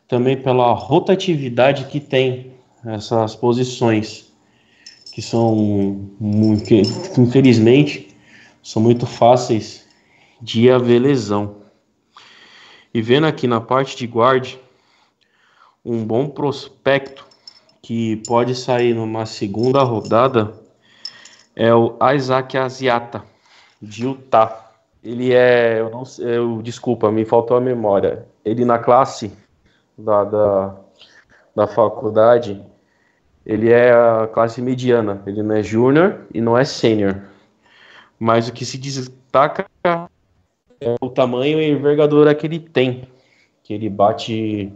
Também 0.09 0.37
pela 0.37 0.73
rotatividade 0.73 1.85
que 1.85 2.01
tem 2.01 2.55
essas 2.85 3.37
posições, 3.37 4.33
que 5.13 5.21
são, 5.21 6.09
muito, 6.19 6.73
infelizmente, 7.19 8.17
são 8.63 8.81
muito 8.81 9.07
fáceis 9.07 9.87
de 10.41 10.71
haver 10.71 11.01
lesão. 11.01 11.57
E 12.95 13.01
vendo 13.01 13.27
aqui 13.27 13.47
na 13.47 13.61
parte 13.61 13.97
de 13.97 14.07
guarda, 14.07 14.49
um 15.85 16.05
bom 16.05 16.29
prospecto 16.29 17.27
que 17.83 18.17
pode 18.27 18.55
sair 18.55 18.95
numa 18.95 19.27
segunda 19.27 19.83
rodada 19.83 20.55
é 21.55 21.75
o 21.75 21.97
Isaac 22.15 22.57
Asiata, 22.57 23.25
de 23.81 24.05
Utah. 24.05 24.72
Ele 25.03 25.33
é, 25.33 25.81
eu 25.81 25.91
não 25.91 26.05
sei, 26.05 26.39
eu, 26.39 26.63
desculpa, 26.63 27.11
me 27.11 27.25
faltou 27.25 27.57
a 27.57 27.61
memória. 27.61 28.27
Ele 28.45 28.65
na 28.65 28.79
classe 28.79 29.33
da, 29.99 30.25
da, 30.25 30.77
da 31.57 31.67
faculdade, 31.67 32.63
ele 33.45 33.71
é 33.71 33.93
a 33.93 34.29
classe 34.33 34.63
mediana. 34.63 35.23
Ele 35.27 35.43
não 35.43 35.57
é 35.57 35.63
júnior 35.63 36.27
e 36.33 36.41
não 36.41 36.57
é 36.57 36.65
sênior. 36.65 37.21
Mas 38.19 38.49
o 38.49 38.53
que 38.53 38.65
se 38.65 38.79
destaca 38.79 39.67
é 39.85 40.95
o 41.01 41.09
tamanho 41.09 41.61
e 41.61 41.71
envergadura 41.71 42.35
que 42.35 42.47
ele 42.47 42.61
tem. 42.61 43.09
Que 43.65 43.75
ele 43.75 43.89
bate 43.91 44.73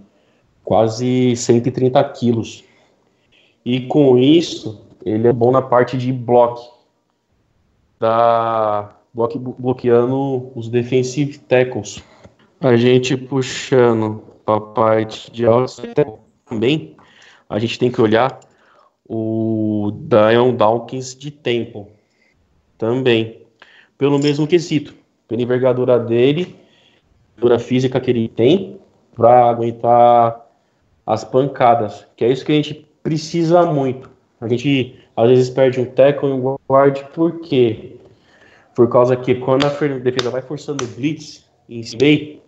quase 0.64 1.36
130 1.36 2.02
quilos. 2.10 2.64
E 3.64 3.86
com 3.86 4.18
isso, 4.18 4.84
ele 5.04 5.28
é 5.28 5.32
bom 5.32 5.52
na 5.52 5.62
parte 5.62 5.96
de 5.96 6.12
bloco, 6.12 6.76
da 8.00 8.92
bloque, 9.16 9.38
bloqueando 9.38 10.52
os 10.54 10.68
defensive 10.68 11.38
tackles. 11.38 12.04
A 12.60 12.76
gente 12.76 13.16
puxando 13.16 14.22
para 14.44 14.56
a 14.56 14.60
parte 14.60 15.30
de 15.32 15.44
também, 16.44 16.94
a 17.48 17.58
gente 17.58 17.78
tem 17.78 17.90
que 17.90 18.00
olhar 18.00 18.38
o 19.08 19.92
Dion 19.92 20.54
Dawkins 20.54 21.16
de 21.16 21.30
tempo. 21.30 21.88
também. 22.78 23.40
Pelo 23.96 24.18
mesmo 24.18 24.46
quesito, 24.46 24.94
pela 25.26 25.40
envergadura 25.40 25.98
dele, 25.98 26.54
envergadura 27.32 27.58
física 27.58 27.98
que 27.98 28.10
ele 28.10 28.28
tem, 28.28 28.78
para 29.14 29.48
aguentar 29.48 30.46
as 31.06 31.24
pancadas, 31.24 32.06
que 32.14 32.22
é 32.22 32.30
isso 32.30 32.44
que 32.44 32.52
a 32.52 32.56
gente 32.56 32.86
precisa 33.02 33.64
muito. 33.64 34.10
A 34.42 34.46
gente 34.46 34.94
às 35.16 35.30
vezes 35.30 35.48
perde 35.48 35.80
um 35.80 35.86
tackle 35.86 36.28
e 36.28 36.32
um 36.32 36.56
guard, 36.68 37.02
por 37.14 37.40
quê? 37.40 37.95
Por 38.76 38.90
causa 38.90 39.16
que 39.16 39.34
quando 39.34 39.64
a 39.64 39.70
defesa 39.70 40.28
vai 40.28 40.42
forçando 40.42 40.84
o 40.84 40.86
blitz 40.86 41.46
em 41.66 41.82
si, 41.82 42.42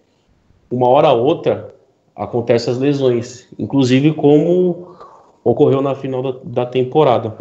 uma 0.71 0.87
hora 0.87 1.11
ou 1.11 1.25
outra 1.25 1.75
acontecem 2.15 2.71
as 2.71 2.79
lesões, 2.79 3.49
inclusive 3.59 4.13
como 4.13 4.95
ocorreu 5.43 5.81
na 5.81 5.95
final 5.95 6.23
da, 6.23 6.39
da 6.45 6.67
temporada. 6.67 7.35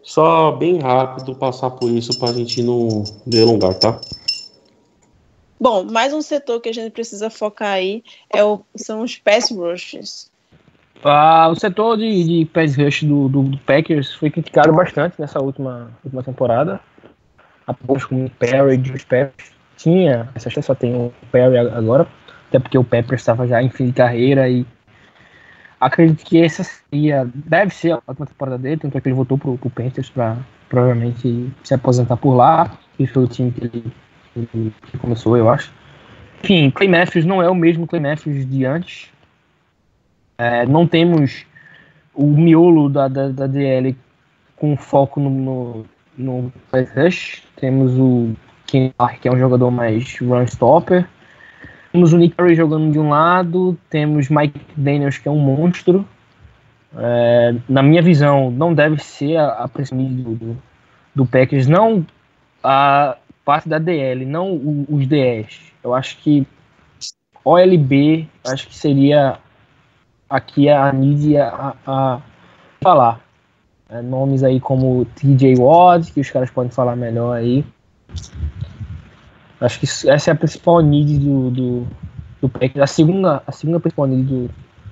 Só 0.00 0.52
bem 0.52 0.78
rápido 0.78 1.34
passar 1.34 1.70
por 1.70 1.90
isso 1.90 2.16
para 2.20 2.30
a 2.30 2.32
gente 2.32 2.62
não 2.62 3.02
delongar, 3.26 3.74
tá? 3.74 4.00
Bom, 5.58 5.82
mais 5.82 6.12
um 6.12 6.22
setor 6.22 6.60
que 6.60 6.68
a 6.68 6.72
gente 6.72 6.92
precisa 6.92 7.28
focar 7.30 7.72
aí 7.72 8.04
é 8.32 8.44
o, 8.44 8.60
são 8.76 9.02
os 9.02 9.16
pass 9.16 9.50
rushes. 9.50 10.30
Ah, 11.02 11.48
o 11.50 11.56
setor 11.56 11.96
de, 11.96 12.22
de 12.24 12.44
pass 12.44 12.76
rush 12.76 13.02
do, 13.02 13.28
do, 13.28 13.42
do, 13.42 13.58
Packers 13.58 14.14
foi 14.14 14.30
criticado 14.30 14.72
bastante 14.72 15.20
nessa 15.20 15.42
última, 15.42 15.90
última 16.04 16.22
temporada. 16.22 16.80
Após 17.66 18.04
com 18.04 18.24
o 18.24 18.30
Perry 18.30 18.80
os 18.94 19.04
Peppers 19.04 19.50
tinha, 19.76 20.28
essa 20.34 20.62
só 20.62 20.74
tem 20.74 20.94
o 20.94 21.12
Perry 21.32 21.58
agora, 21.58 22.06
até 22.48 22.58
porque 22.58 22.78
o 22.78 22.84
Peppers 22.84 23.20
estava 23.20 23.46
já 23.46 23.62
em 23.62 23.68
fim 23.68 23.86
de 23.86 23.92
carreira 23.92 24.48
e 24.48 24.64
acredito 25.80 26.24
que 26.24 26.40
essa 26.40 26.64
seria, 26.64 27.28
deve 27.34 27.74
ser 27.74 27.92
a 27.92 28.02
última 28.06 28.26
temporada 28.26 28.58
dele, 28.58 28.78
tanto 28.78 28.96
é 28.96 29.00
que 29.00 29.08
ele 29.08 29.14
voltou 29.14 29.36
pro, 29.36 29.58
pro 29.58 29.70
Panthers 29.70 30.10
para 30.10 30.36
provavelmente 30.68 31.52
se 31.62 31.74
aposentar 31.74 32.16
por 32.16 32.34
lá, 32.34 32.78
e 32.98 33.06
foi 33.06 33.24
o 33.24 33.28
time 33.28 33.52
que 33.52 33.64
ele, 33.64 34.72
que 34.90 34.98
começou, 34.98 35.36
eu 35.36 35.48
acho. 35.48 35.72
Enfim, 36.42 36.70
Clay 36.70 36.88
Matthews 36.88 37.24
não 37.24 37.42
é 37.42 37.48
o 37.48 37.54
mesmo 37.54 37.86
Clay 37.86 38.00
Matthews 38.00 38.48
de 38.48 38.64
antes. 38.64 39.10
É, 40.38 40.66
não 40.66 40.86
temos 40.86 41.46
o 42.14 42.26
miolo 42.26 42.88
da, 42.88 43.08
da, 43.08 43.28
da 43.28 43.46
DL 43.46 43.96
com 44.56 44.76
foco 44.76 45.20
no, 45.20 45.30
no, 45.30 45.86
no 46.16 46.52
rush. 46.72 47.42
Temos 47.56 47.98
o 47.98 48.34
Ken 48.66 48.92
que 49.20 49.28
é 49.28 49.32
um 49.32 49.38
jogador 49.38 49.70
mais 49.70 50.18
run 50.18 50.44
stopper. 50.44 51.06
Temos 51.92 52.12
o 52.12 52.18
Nick 52.18 52.34
Perry 52.34 52.54
jogando 52.54 52.92
de 52.92 52.98
um 52.98 53.08
lado, 53.08 53.78
temos 53.88 54.28
Mike 54.28 54.60
Daniels, 54.76 55.18
que 55.18 55.28
é 55.28 55.30
um 55.30 55.38
monstro. 55.38 56.06
É, 56.94 57.54
na 57.68 57.82
minha 57.82 58.02
visão, 58.02 58.50
não 58.50 58.74
deve 58.74 59.02
ser 59.02 59.36
a, 59.36 59.64
a 59.64 59.66
do, 59.66 60.34
do, 60.34 60.56
do 61.14 61.26
Packers, 61.26 61.66
não 61.66 62.06
a 62.62 63.16
parte 63.44 63.68
da 63.68 63.78
DL, 63.78 64.26
não 64.26 64.52
o, 64.52 64.86
os 64.90 65.06
DS. 65.06 65.72
Eu 65.82 65.94
acho 65.94 66.18
que 66.18 66.46
OLB, 67.44 68.28
acho 68.44 68.66
que 68.68 68.76
seria 68.76 69.38
aqui 70.28 70.68
a 70.68 70.92
mídia 70.92 71.46
a, 71.46 71.74
a 71.86 72.20
falar. 72.82 73.20
É, 73.88 74.02
nomes 74.02 74.42
aí 74.42 74.60
como 74.60 75.04
TJ 75.14 75.56
Watt, 75.58 76.12
que 76.12 76.20
os 76.20 76.30
caras 76.30 76.50
podem 76.50 76.70
falar 76.70 76.96
melhor 76.96 77.36
aí. 77.36 77.64
Acho 79.60 79.80
que 79.80 79.86
essa 80.08 80.30
é 80.30 80.32
a 80.32 80.36
principal 80.36 80.80
need 80.80 81.18
do, 81.18 81.50
do, 81.50 81.86
do 82.42 82.48
Packers, 82.48 82.80
a 82.82 82.86
segunda, 82.86 83.42
a 83.46 83.52
segunda 83.52 83.80
principal 83.80 84.06
need 84.06 84.24
do, 84.24 84.50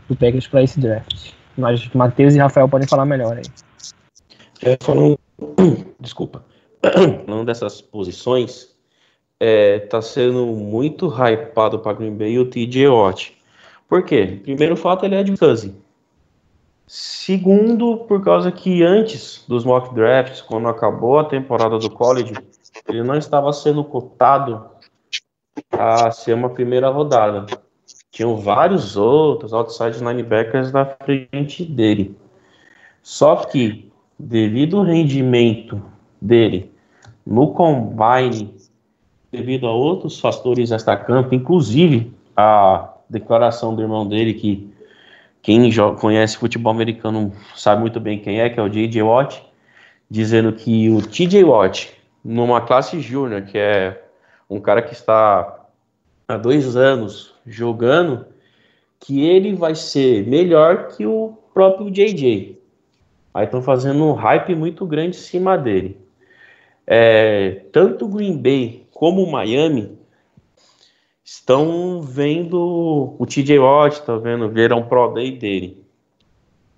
do 0.08 0.16
Packers 0.16 0.46
para 0.46 0.62
esse 0.62 0.80
draft. 0.80 1.32
Mas 1.56 1.86
Matheus 1.92 2.34
e 2.34 2.38
Rafael 2.38 2.68
podem 2.68 2.88
falar 2.88 3.04
melhor 3.04 3.36
aí. 3.36 3.44
É, 4.62 4.78
falando, 4.80 5.18
desculpa, 6.00 6.44
falando 7.26 7.44
dessas 7.44 7.82
posições, 7.82 8.74
é, 9.38 9.80
tá 9.80 10.00
sendo 10.00 10.46
muito 10.46 11.08
hypado 11.08 11.80
para 11.80 11.92
Green 11.94 12.16
Bay 12.16 12.38
o 12.38 12.48
TJ 12.48 12.88
Watt. 12.88 13.36
Por 13.88 14.04
quê? 14.04 14.40
Primeiro 14.42 14.76
fato, 14.76 15.04
ele 15.04 15.16
é 15.16 15.22
de 15.22 15.36
cousin. 15.36 15.74
Segundo, 16.86 17.98
por 17.98 18.22
causa 18.22 18.52
que 18.52 18.82
antes 18.82 19.44
dos 19.48 19.64
mock 19.64 19.94
drafts, 19.94 20.42
quando 20.42 20.68
acabou 20.68 21.18
a 21.18 21.24
temporada 21.24 21.78
do 21.78 21.90
college, 21.90 22.34
ele 22.88 23.02
não 23.02 23.16
estava 23.16 23.52
sendo 23.52 23.82
cotado 23.82 24.66
a 25.72 26.10
ser 26.10 26.34
uma 26.34 26.50
primeira 26.50 26.90
rodada. 26.90 27.46
Tinham 28.10 28.36
vários 28.36 28.96
outros 28.96 29.52
outside 29.52 29.98
linebackers 29.98 30.70
na 30.72 30.84
frente 30.84 31.64
dele. 31.64 32.16
Só 33.02 33.36
que, 33.36 33.90
devido 34.18 34.78
ao 34.78 34.84
rendimento 34.84 35.82
dele 36.20 36.72
no 37.26 37.52
combine, 37.52 38.54
devido 39.32 39.66
a 39.66 39.72
outros 39.72 40.20
fatores 40.20 40.70
extra-campo, 40.70 41.34
inclusive 41.34 42.12
a 42.36 42.94
declaração 43.08 43.74
do 43.74 43.82
irmão 43.82 44.06
dele, 44.06 44.34
que 44.34 44.73
quem 45.44 45.70
conhece 46.00 46.38
futebol 46.38 46.72
americano 46.72 47.30
sabe 47.54 47.82
muito 47.82 48.00
bem 48.00 48.18
quem 48.18 48.40
é, 48.40 48.48
que 48.48 48.58
é 48.58 48.62
o 48.62 48.68
J.J. 48.68 49.02
Watt, 49.02 49.44
dizendo 50.10 50.54
que 50.54 50.88
o 50.88 51.02
T.J. 51.02 51.44
Watt 51.44 51.92
numa 52.24 52.62
classe 52.62 52.98
júnior, 52.98 53.42
que 53.42 53.58
é 53.58 54.02
um 54.48 54.58
cara 54.58 54.80
que 54.80 54.94
está 54.94 55.66
há 56.26 56.36
dois 56.38 56.76
anos 56.76 57.34
jogando, 57.46 58.24
que 58.98 59.22
ele 59.22 59.54
vai 59.54 59.74
ser 59.74 60.26
melhor 60.26 60.88
que 60.88 61.04
o 61.04 61.36
próprio 61.52 61.90
JJ. 61.90 62.58
Aí 63.34 63.44
estão 63.44 63.60
fazendo 63.60 64.02
um 64.02 64.14
hype 64.14 64.54
muito 64.54 64.86
grande 64.86 65.18
em 65.18 65.20
cima 65.20 65.58
dele. 65.58 65.98
É, 66.86 67.64
tanto 67.70 68.08
Green 68.08 68.38
Bay 68.38 68.86
como 68.94 69.30
Miami 69.30 69.98
estão 71.24 72.02
vendo 72.02 73.16
o 73.18 73.26
TJ 73.26 73.58
Watt, 73.58 73.94
estão 73.94 74.20
vendo, 74.20 74.48
viram 74.48 74.82
Pro 74.82 75.14
Day 75.14 75.32
dele. 75.32 75.82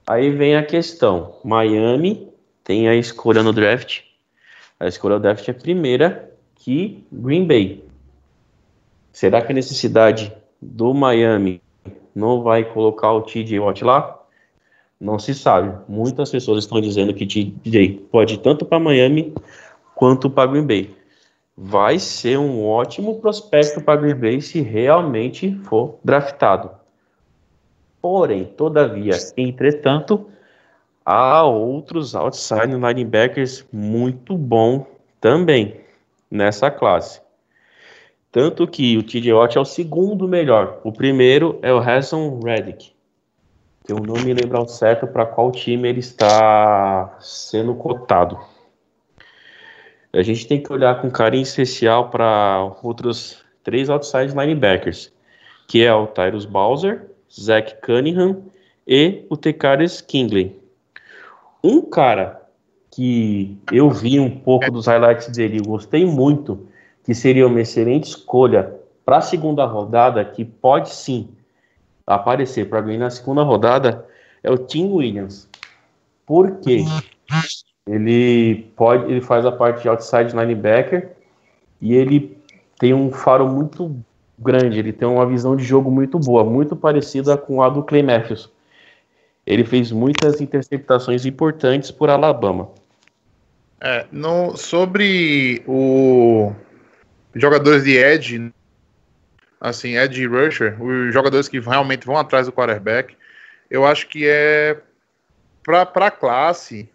Aí 0.06 0.30
vem 0.30 0.56
a 0.56 0.64
questão: 0.64 1.34
Miami 1.44 2.28
tem 2.62 2.88
a 2.88 2.94
escolha 2.94 3.42
no 3.42 3.52
draft 3.52 4.06
a 4.78 4.86
escolha 4.86 5.16
do 5.16 5.22
draft 5.22 5.48
é 5.48 5.52
primeira 5.52 6.30
que 6.54 7.02
Green 7.10 7.46
Bay. 7.46 7.82
Será 9.12 9.40
que 9.40 9.50
a 9.50 9.54
necessidade 9.54 10.32
do 10.60 10.92
Miami 10.92 11.62
não 12.14 12.42
vai 12.42 12.62
colocar 12.64 13.12
o 13.12 13.22
TJ 13.22 13.58
Watt 13.58 13.82
lá? 13.82 14.22
Não 15.00 15.18
se 15.18 15.34
sabe. 15.34 15.74
Muitas 15.88 16.30
pessoas 16.30 16.64
estão 16.64 16.80
dizendo 16.80 17.14
que 17.14 17.26
TJ 17.26 18.06
pode 18.10 18.34
ir 18.34 18.38
tanto 18.38 18.66
para 18.66 18.78
Miami 18.78 19.32
quanto 19.94 20.28
para 20.28 20.50
Green 20.50 20.66
Bay. 20.66 20.94
Vai 21.56 21.98
ser 21.98 22.38
um 22.38 22.66
ótimo 22.66 23.18
prospecto 23.20 23.80
para 23.80 24.00
Green 24.00 24.14
Bay 24.14 24.40
se 24.42 24.60
realmente 24.60 25.54
for 25.64 25.98
draftado. 26.04 26.70
Porém, 28.00 28.44
todavia, 28.44 29.14
entretanto, 29.36 30.26
Há 31.08 31.44
outros 31.44 32.16
outside 32.16 32.74
linebackers 32.74 33.64
muito 33.72 34.36
bom 34.36 34.84
também 35.20 35.80
nessa 36.28 36.68
classe. 36.68 37.20
Tanto 38.32 38.66
que 38.66 38.98
o 38.98 39.04
TJ 39.04 39.32
Watt 39.32 39.56
é 39.56 39.60
o 39.60 39.64
segundo 39.64 40.26
melhor. 40.26 40.80
O 40.82 40.90
primeiro 40.90 41.60
é 41.62 41.72
o 41.72 41.78
Harrison 41.78 42.40
Reddick. 42.44 42.90
Eu 43.88 44.00
não 44.00 44.14
me 44.14 44.34
lembro 44.34 44.58
ao 44.58 44.66
certo 44.66 45.06
para 45.06 45.24
qual 45.24 45.52
time 45.52 45.88
ele 45.88 46.00
está 46.00 47.16
sendo 47.20 47.76
cotado. 47.76 48.36
A 50.16 50.22
gente 50.22 50.46
tem 50.46 50.62
que 50.62 50.72
olhar 50.72 51.02
com 51.02 51.10
carinho 51.10 51.42
especial 51.42 52.08
para 52.08 52.72
outros 52.82 53.44
três 53.62 53.90
outside 53.90 54.34
linebackers, 54.34 55.12
que 55.68 55.84
é 55.84 55.92
o 55.92 56.06
Tyrus 56.06 56.46
Bowser, 56.46 57.10
Zach 57.30 57.76
Cunningham 57.84 58.44
e 58.86 59.26
o 59.28 59.36
Tekaris 59.36 60.00
Kingley. 60.00 60.58
Um 61.62 61.82
cara 61.82 62.40
que 62.90 63.58
eu 63.70 63.90
vi 63.90 64.18
um 64.18 64.30
pouco 64.30 64.70
dos 64.70 64.86
highlights 64.86 65.28
dele 65.28 65.60
gostei 65.60 66.06
muito, 66.06 66.66
que 67.04 67.14
seria 67.14 67.46
uma 67.46 67.60
excelente 67.60 68.04
escolha 68.04 68.74
para 69.04 69.18
a 69.18 69.20
segunda 69.20 69.66
rodada, 69.66 70.24
que 70.24 70.46
pode 70.46 70.94
sim 70.94 71.28
aparecer 72.06 72.70
para 72.70 72.80
ganhar 72.80 73.00
na 73.00 73.10
segunda 73.10 73.42
rodada, 73.42 74.06
é 74.42 74.50
o 74.50 74.56
Tim 74.56 74.86
Williams. 74.86 75.46
Por 76.24 76.58
quê? 76.60 76.84
Ele 77.86 78.70
pode, 78.74 79.10
ele 79.10 79.20
faz 79.20 79.46
a 79.46 79.52
parte 79.52 79.82
de 79.82 79.88
outside 79.88 80.34
linebacker 80.34 81.12
e 81.80 81.94
ele 81.94 82.36
tem 82.78 82.92
um 82.92 83.12
faro 83.12 83.48
muito 83.48 83.96
grande, 84.38 84.78
ele 84.78 84.92
tem 84.92 85.06
uma 85.06 85.24
visão 85.24 85.56
de 85.56 85.64
jogo 85.64 85.90
muito 85.90 86.18
boa, 86.18 86.44
muito 86.44 86.74
parecida 86.74 87.36
com 87.36 87.62
a 87.62 87.68
do 87.68 87.82
Clay 87.82 88.02
Matthews. 88.02 88.50
Ele 89.46 89.64
fez 89.64 89.92
muitas 89.92 90.40
interceptações 90.40 91.24
importantes 91.24 91.90
por 91.90 92.10
Alabama. 92.10 92.68
É, 93.80 94.06
no, 94.10 94.56
sobre 94.56 95.62
o 95.66 96.52
jogadores 97.34 97.84
de 97.84 97.96
edge, 97.96 98.52
assim, 99.60 99.96
edge 99.96 100.26
rusher, 100.26 100.82
os 100.82 101.12
jogadores 101.12 101.46
que 101.46 101.60
realmente 101.60 102.06
vão 102.06 102.16
atrás 102.16 102.46
do 102.46 102.52
quarterback, 102.52 103.14
eu 103.70 103.86
acho 103.86 104.08
que 104.08 104.26
é 104.26 104.80
para 105.62 105.82
a 105.82 106.10
classe 106.10 106.88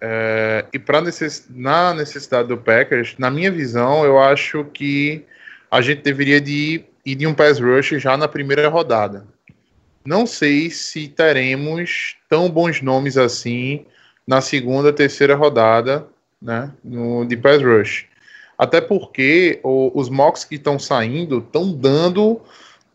É, 0.00 0.64
e 0.72 0.78
para 0.78 1.00
necess, 1.00 1.46
na 1.48 1.94
necessidade 1.94 2.48
do 2.48 2.58
Packers, 2.58 3.14
na 3.18 3.30
minha 3.30 3.50
visão, 3.50 4.04
eu 4.04 4.18
acho 4.18 4.64
que 4.64 5.24
a 5.70 5.80
gente 5.80 6.02
deveria 6.02 6.40
de 6.40 6.84
ir, 7.04 7.14
de 7.14 7.26
um 7.26 7.34
pass 7.34 7.58
rush 7.58 7.90
já 8.00 8.16
na 8.16 8.28
primeira 8.28 8.68
rodada. 8.68 9.26
Não 10.04 10.26
sei 10.26 10.70
se 10.70 11.08
teremos 11.08 12.16
tão 12.28 12.48
bons 12.48 12.80
nomes 12.80 13.16
assim 13.16 13.84
na 14.26 14.40
segunda, 14.40 14.92
terceira 14.92 15.34
rodada, 15.34 16.06
né, 16.40 16.70
no, 16.84 17.24
de 17.24 17.36
pass 17.36 17.62
rush. 17.62 18.06
Até 18.58 18.80
porque 18.80 19.60
o, 19.62 19.90
os 19.94 20.08
mocks 20.08 20.44
que 20.44 20.54
estão 20.56 20.78
saindo 20.78 21.38
estão 21.38 21.72
dando 21.72 22.40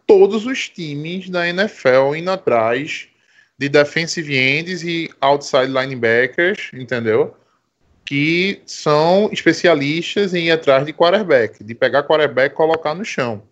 todos 0.07 0.45
os 0.45 0.67
times 0.69 1.29
da 1.29 1.47
NFL 1.47 2.15
indo 2.15 2.31
atrás 2.31 3.07
de 3.61 3.69
defensive 3.69 4.35
ends 4.35 4.81
e 4.81 5.07
outside 5.21 5.67
linebackers, 5.67 6.71
entendeu? 6.73 7.35
Que 8.03 8.59
são 8.65 9.29
especialistas 9.31 10.33
em 10.33 10.47
ir 10.47 10.51
atrás 10.51 10.83
de 10.83 10.91
quarterback, 10.91 11.63
de 11.63 11.75
pegar 11.75 12.01
quarterback 12.01 12.51
e 12.51 12.57
colocar 12.57 12.95
no 12.95 13.05
chão. 13.05 13.43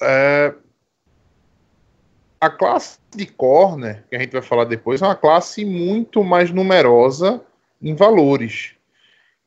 É... 0.00 0.54
A 2.40 2.48
classe 2.48 3.00
de 3.16 3.26
corner, 3.26 4.04
que 4.08 4.14
a 4.14 4.20
gente 4.20 4.30
vai 4.30 4.42
falar 4.42 4.62
depois, 4.62 5.02
é 5.02 5.06
uma 5.06 5.16
classe 5.16 5.64
muito 5.64 6.22
mais 6.22 6.52
numerosa 6.52 7.40
em 7.82 7.96
valores. 7.96 8.74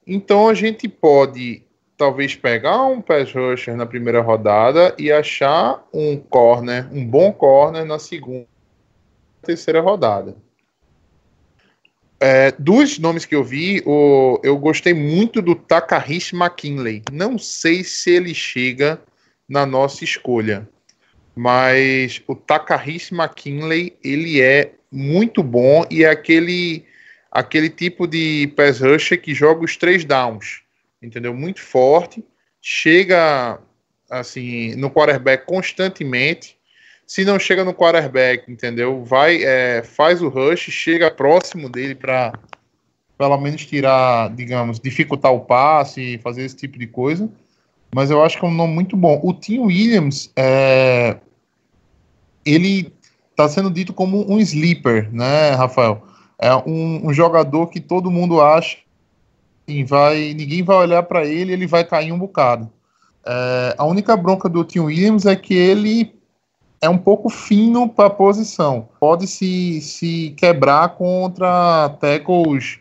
Então 0.06 0.50
a 0.50 0.54
gente 0.54 0.90
pode 0.90 1.64
talvez 1.96 2.36
pegar 2.36 2.84
um 2.84 3.00
pass 3.00 3.32
rusher 3.32 3.78
na 3.78 3.86
primeira 3.86 4.20
rodada 4.20 4.94
e 4.98 5.10
achar 5.10 5.88
um 5.94 6.18
corner, 6.18 6.86
um 6.92 7.06
bom 7.06 7.32
corner 7.32 7.86
na 7.86 7.98
segunda, 7.98 8.57
terceira 9.48 9.82
rodada. 9.82 10.36
É, 12.20 12.52
dos 12.58 12.98
nomes 12.98 13.26
que 13.26 13.36
eu 13.36 13.44
vi, 13.44 13.82
o, 13.86 14.40
eu 14.44 14.58
gostei 14.58 14.94
muito 14.94 15.42
do 15.42 15.56
Takahishi 15.56 16.36
McKinley. 16.36 17.04
Não 17.12 17.38
sei 17.38 17.84
se 17.84 18.12
ele 18.12 18.34
chega 18.34 19.00
na 19.48 19.66
nossa 19.66 20.04
escolha, 20.04 20.68
mas 21.36 22.22
o 22.28 22.36
Takahishi 22.36 23.14
McKinley 23.14 23.96
ele 24.04 24.42
é 24.42 24.74
muito 24.92 25.44
bom 25.44 25.86
e 25.92 26.04
é 26.04 26.10
aquele 26.10 26.86
aquele 27.32 27.70
tipo 27.70 28.08
de 28.08 28.52
pass 28.56 28.80
rusher 28.80 29.22
que 29.22 29.34
joga 29.34 29.64
os 29.64 29.78
três 29.78 30.04
downs, 30.04 30.64
entendeu? 31.02 31.36
Muito 31.36 31.62
forte, 31.62 32.26
chega 32.60 33.60
assim 34.10 34.76
no 34.76 34.90
quarterback 34.90 35.46
constantemente. 35.46 36.57
Se 37.08 37.24
não 37.24 37.39
chega 37.39 37.63
no 37.63 37.74
quarterback, 37.74 38.52
entendeu? 38.52 39.06
Vai, 39.06 39.41
é, 39.41 39.82
faz 39.82 40.22
o 40.22 40.28
rush, 40.28 40.70
chega 40.70 41.10
próximo 41.10 41.70
dele 41.70 41.96
para 41.96 42.34
pelo 43.17 43.38
menos 43.38 43.65
tirar, 43.65 44.30
digamos, 44.36 44.80
dificultar 44.80 45.34
o 45.34 45.39
passe, 45.39 46.20
fazer 46.20 46.43
esse 46.43 46.56
tipo 46.56 46.78
de 46.78 46.86
coisa. 46.86 47.30
Mas 47.96 48.12
eu 48.12 48.22
acho 48.22 48.38
que 48.38 48.46
é 48.46 48.48
um 48.50 48.54
nome 48.54 48.74
muito 48.74 48.96
bom. 48.98 49.20
O 49.24 49.34
Tim 49.34 49.60
Williams, 49.60 50.32
é, 50.36 51.17
ele 52.46 52.93
está 53.32 53.48
sendo 53.48 53.72
dito 53.72 53.93
como 53.93 54.30
um 54.30 54.38
sleeper, 54.39 55.10
né, 55.12 55.52
Rafael? 55.52 56.04
É 56.38 56.54
um, 56.56 57.08
um 57.08 57.13
jogador 57.13 57.67
que 57.67 57.80
todo 57.80 58.12
mundo 58.12 58.41
acha 58.41 58.78
e 59.65 59.84
vai, 59.84 60.34
ninguém 60.34 60.62
vai 60.62 60.78
olhar 60.78 61.04
para 61.04 61.26
ele, 61.26 61.54
ele 61.54 61.65
vai 61.65 61.84
cair 61.84 62.12
um 62.12 62.20
bocado. 62.20 62.70
É, 63.26 63.76
a 63.78 63.86
única 63.86 64.15
bronca 64.15 64.48
do 64.50 64.63
Tim 64.63 64.80
Williams 64.80 65.26
é 65.26 65.36
que 65.36 65.54
ele 65.54 66.17
é 66.82 66.90
um 66.90 66.98
pouco 66.98 67.30
fino 67.30 67.90
para 67.90 68.08
a 68.08 68.12
posição. 68.12 68.90
Pode 69.00 69.28
se, 69.28 69.82
se 69.82 70.34
quebrar 70.38 70.90
contra 70.90 71.90
tackles, 72.00 72.80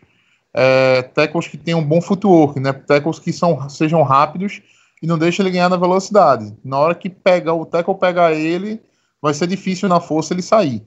é, 0.53 1.01
tackles 1.01 1.47
que 1.47 1.57
tenham 1.57 1.79
um 1.79 1.83
bom 1.83 2.01
footwork, 2.01 2.59
né? 2.59 2.73
Tackles 2.73 3.19
que 3.19 3.33
são, 3.33 3.69
sejam 3.69 4.03
rápidos 4.03 4.61
e 5.01 5.07
não 5.07 5.17
deixa 5.17 5.41
ele 5.41 5.51
ganhar 5.51 5.69
na 5.69 5.77
velocidade. 5.77 6.55
Na 6.63 6.79
hora 6.79 6.95
que 6.95 7.09
pega 7.09 7.53
o 7.53 7.65
tackle 7.65 7.95
pegar 7.95 8.33
ele, 8.33 8.81
vai 9.21 9.33
ser 9.33 9.47
difícil 9.47 9.89
na 9.89 9.99
força 9.99 10.33
ele 10.33 10.41
sair. 10.41 10.83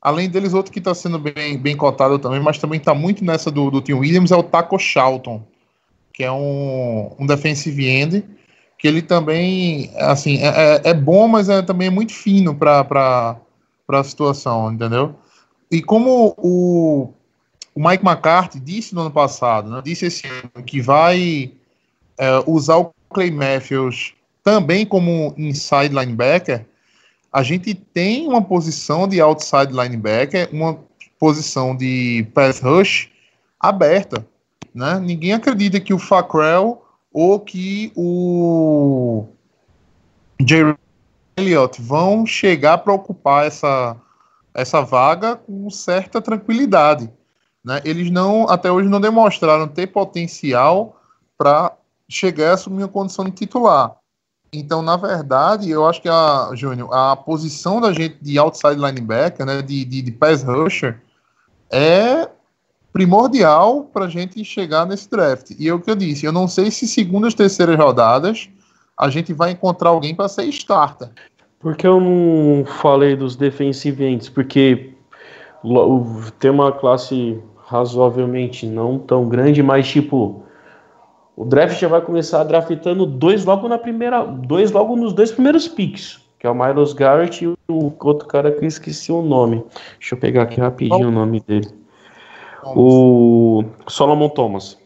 Além 0.00 0.30
deles, 0.30 0.54
outro 0.54 0.72
que 0.72 0.78
está 0.78 0.94
sendo 0.94 1.18
bem, 1.18 1.58
bem 1.58 1.76
cotado 1.76 2.18
também, 2.18 2.40
mas 2.40 2.58
também 2.58 2.78
está 2.78 2.94
muito 2.94 3.22
nessa 3.22 3.50
do, 3.50 3.70
do 3.70 3.82
Tim 3.82 3.94
Williams, 3.94 4.30
é 4.30 4.36
o 4.36 4.42
Taco 4.42 4.78
Charlton, 4.78 5.46
que 6.12 6.24
é 6.24 6.32
um, 6.32 7.14
um 7.18 7.26
defensive 7.26 7.86
end, 7.86 8.24
que 8.80 8.88
ele 8.88 9.02
também, 9.02 9.90
assim, 9.96 10.38
é, 10.38 10.46
é, 10.46 10.80
é 10.90 10.94
bom, 10.94 11.28
mas 11.28 11.50
é 11.50 11.60
também 11.60 11.88
é 11.88 11.90
muito 11.90 12.14
fino 12.14 12.54
para 12.54 13.36
a 13.90 14.04
situação, 14.04 14.72
entendeu? 14.72 15.14
E 15.70 15.82
como 15.82 16.34
o, 16.38 17.12
o 17.74 17.88
Mike 17.88 18.04
McCarthy 18.04 18.58
disse 18.58 18.94
no 18.94 19.02
ano 19.02 19.10
passado, 19.10 19.70
né, 19.70 19.82
disse 19.84 20.06
esse 20.06 20.26
ano 20.26 20.64
que 20.64 20.80
vai 20.80 21.52
é, 22.16 22.42
usar 22.46 22.78
o 22.78 22.90
Clay 23.10 23.30
Matthews 23.30 24.14
também 24.42 24.86
como 24.86 25.34
inside 25.36 25.94
linebacker, 25.94 26.64
a 27.30 27.42
gente 27.42 27.74
tem 27.74 28.26
uma 28.26 28.40
posição 28.40 29.06
de 29.06 29.20
outside 29.20 29.72
linebacker, 29.72 30.48
uma 30.50 30.78
posição 31.18 31.76
de 31.76 32.26
pass 32.34 32.60
rush 32.60 33.10
aberta. 33.60 34.26
Né? 34.74 34.98
Ninguém 34.98 35.34
acredita 35.34 35.78
que 35.78 35.92
o 35.92 35.98
Fackrell 35.98 36.82
ou 37.12 37.40
que 37.40 37.92
o 37.96 39.26
Jerry 40.46 40.76
Elliott 41.36 41.80
vão 41.80 42.24
chegar 42.24 42.78
para 42.78 42.92
ocupar 42.92 43.46
essa, 43.46 43.96
essa 44.54 44.80
vaga 44.82 45.36
com 45.36 45.68
certa 45.70 46.20
tranquilidade. 46.20 47.10
Né? 47.64 47.80
Eles 47.84 48.10
não, 48.10 48.48
até 48.48 48.70
hoje, 48.70 48.88
não 48.88 49.00
demonstraram 49.00 49.68
ter 49.68 49.88
potencial 49.88 51.00
para 51.36 51.72
chegar 52.08 52.50
a 52.50 52.54
assumir 52.54 52.84
a 52.84 52.88
condição 52.88 53.24
de 53.24 53.32
titular. 53.32 53.96
Então, 54.52 54.82
na 54.82 54.96
verdade, 54.96 55.70
eu 55.70 55.86
acho 55.86 56.02
que 56.02 56.08
a 56.08 56.50
Júnior, 56.54 56.92
a 56.92 57.14
posição 57.14 57.80
da 57.80 57.92
gente 57.92 58.18
de 58.20 58.36
outside 58.38 58.74
linebacker, 58.74 59.46
né, 59.46 59.62
de, 59.62 59.84
de, 59.84 60.02
de 60.02 60.12
pass 60.12 60.42
rusher, 60.42 61.00
é 61.70 62.28
primordial 62.92 63.84
para 63.92 64.06
a 64.06 64.08
gente 64.08 64.44
chegar 64.44 64.86
nesse 64.86 65.10
draft. 65.10 65.52
E 65.58 65.68
é 65.68 65.72
o 65.72 65.80
que 65.80 65.90
eu 65.90 65.96
disse, 65.96 66.26
eu 66.26 66.32
não 66.32 66.48
sei 66.48 66.70
se 66.70 66.88
segundas, 66.88 67.34
terceiras 67.34 67.76
rodadas 67.76 68.48
a 69.00 69.08
gente 69.08 69.32
vai 69.32 69.52
encontrar 69.52 69.88
alguém 69.88 70.14
para 70.14 70.28
ser 70.28 70.44
starter. 70.44 71.08
Porque 71.58 71.86
eu 71.86 71.98
não 71.98 72.66
falei 72.66 73.16
dos 73.16 73.34
defensive 73.34 74.04
ends, 74.04 74.28
porque 74.28 74.92
tem 76.38 76.50
uma 76.50 76.70
classe 76.70 77.38
razoavelmente 77.66 78.66
não 78.66 78.98
tão 78.98 79.28
grande, 79.28 79.62
mas 79.62 79.88
tipo 79.88 80.42
o 81.36 81.44
draft 81.44 81.80
já 81.80 81.88
vai 81.88 82.02
começar 82.02 82.44
draftando 82.44 83.06
dois 83.06 83.44
logo 83.46 83.68
na 83.68 83.78
primeira, 83.78 84.22
dois 84.24 84.70
logo 84.70 84.96
nos 84.96 85.14
dois 85.14 85.32
primeiros 85.32 85.66
picks, 85.66 86.20
que 86.38 86.46
é 86.46 86.50
o 86.50 86.54
Miles 86.54 86.92
Garrett 86.92 87.44
e 87.44 87.48
o 87.48 87.92
outro 88.00 88.28
cara 88.28 88.52
que 88.52 88.62
eu 88.62 88.68
esqueci 88.68 89.10
o 89.10 89.22
nome. 89.22 89.64
Deixa 89.98 90.14
eu 90.14 90.18
pegar 90.18 90.42
aqui 90.42 90.60
rapidinho 90.60 91.08
o 91.08 91.12
nome 91.12 91.40
dele. 91.40 91.68
O 92.64 93.64
Solomon 93.88 94.28
Thomas. 94.28 94.78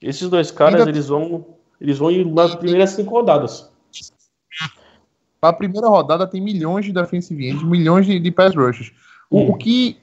Esses 0.00 0.28
dois 0.28 0.50
caras, 0.50 0.86
eles 0.86 1.08
vão 1.08 1.44
eles 1.80 1.98
vão 1.98 2.10
ir 2.10 2.24
nas 2.24 2.54
primeiras 2.54 2.90
cinco 2.90 3.10
rodadas. 3.10 3.68
A 5.40 5.52
primeira 5.52 5.88
rodada 5.88 6.26
tem 6.26 6.40
milhões 6.40 6.84
de 6.84 6.92
defensive 6.92 7.48
ends, 7.48 7.62
milhões 7.64 8.06
de, 8.06 8.20
de 8.20 8.30
pass 8.30 8.54
rushes. 8.54 8.92
O, 9.28 9.40
hum. 9.40 9.50
o 9.50 9.56
que 9.56 9.98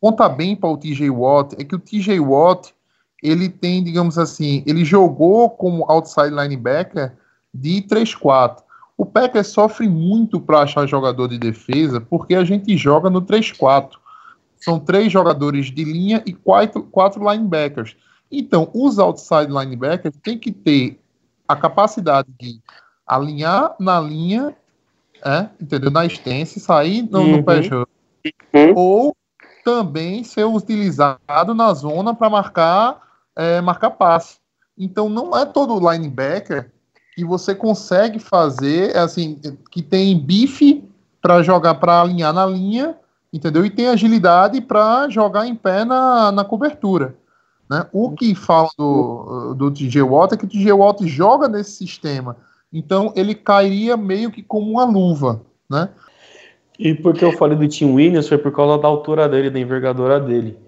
conta 0.00 0.28
bem 0.28 0.54
para 0.54 0.70
o 0.70 0.76
TJ 0.76 1.10
Watt 1.10 1.56
é 1.58 1.64
que 1.64 1.74
o 1.74 1.80
TJ 1.80 2.20
Watt 2.20 2.72
ele 3.20 3.48
tem, 3.48 3.82
digamos 3.82 4.18
assim, 4.18 4.62
ele 4.66 4.84
jogou 4.84 5.50
como 5.50 5.84
outside 5.90 6.30
linebacker 6.30 7.12
de 7.52 7.82
3-4. 7.82 8.58
O 8.96 9.04
Packers 9.04 9.48
sofre 9.48 9.88
muito 9.88 10.40
para 10.40 10.60
achar 10.60 10.86
jogador 10.86 11.26
de 11.26 11.38
defesa 11.38 12.00
porque 12.00 12.36
a 12.36 12.44
gente 12.44 12.76
joga 12.76 13.10
no 13.10 13.20
3-4. 13.20 13.90
São 14.56 14.80
três 14.80 15.12
jogadores 15.12 15.66
de 15.66 15.84
linha 15.84 16.22
e 16.26 16.32
quatro, 16.32 16.82
quatro 16.82 17.30
linebackers. 17.30 17.96
Então, 18.30 18.70
os 18.74 18.98
outside 18.98 19.50
linebackers 19.50 20.16
têm 20.22 20.38
que 20.38 20.50
ter 20.50 21.00
a 21.46 21.54
capacidade 21.54 22.28
de 22.38 22.60
alinhar 23.06 23.76
na 23.78 24.00
linha, 24.00 24.56
é, 25.24 25.48
entendeu? 25.60 25.90
Na 25.90 26.04
extensa, 26.04 26.58
sair 26.58 27.02
no, 27.02 27.20
uhum. 27.20 27.36
no 27.36 27.44
pé 27.44 27.60
uhum. 28.54 28.72
ou 28.74 29.16
também 29.64 30.24
ser 30.24 30.44
utilizado 30.44 31.54
na 31.54 31.72
zona 31.72 32.14
para 32.14 32.30
marcar 32.30 33.06
é, 33.36 33.60
marcar 33.60 33.90
passe. 33.90 34.38
Então 34.76 35.08
não 35.08 35.36
é 35.36 35.44
todo 35.44 35.78
linebacker 35.78 36.72
que 37.14 37.24
você 37.24 37.54
consegue 37.54 38.18
fazer, 38.18 38.96
assim, 38.96 39.40
que 39.70 39.82
tem 39.82 40.18
bife 40.18 40.84
para 41.20 41.42
jogar, 41.42 41.74
para 41.76 42.02
alinhar 42.02 42.32
na 42.32 42.46
linha, 42.46 42.94
entendeu? 43.32 43.64
E 43.64 43.70
tem 43.70 43.88
agilidade 43.88 44.60
para 44.60 45.08
jogar 45.08 45.46
em 45.46 45.54
pé 45.54 45.84
na, 45.84 46.32
na 46.32 46.44
cobertura. 46.44 47.14
Né? 47.68 47.84
O 47.92 48.12
que 48.12 48.34
fala 48.34 48.68
do, 48.78 49.54
do 49.54 49.70
TJ 49.70 50.02
Watt 50.02 50.34
é 50.34 50.36
que 50.36 50.44
o 50.44 50.48
TJ 50.48 50.72
Watt 50.72 51.06
joga 51.06 51.48
nesse 51.48 51.72
sistema. 51.72 52.36
Então 52.72 53.12
ele 53.16 53.34
cairia 53.34 53.96
meio 53.96 54.30
que 54.30 54.42
como 54.42 54.70
uma 54.70 54.84
luva, 54.84 55.42
né? 55.68 55.88
E 56.78 56.94
porque 56.94 57.24
eu 57.24 57.32
falei 57.32 57.56
do 57.56 57.66
Tim 57.66 57.92
Williams 57.92 58.28
foi 58.28 58.38
por 58.38 58.52
causa 58.52 58.80
da 58.80 58.86
altura 58.86 59.28
dele, 59.28 59.48
da 59.48 59.58
envergadura 59.58 60.20
dele. 60.20 60.58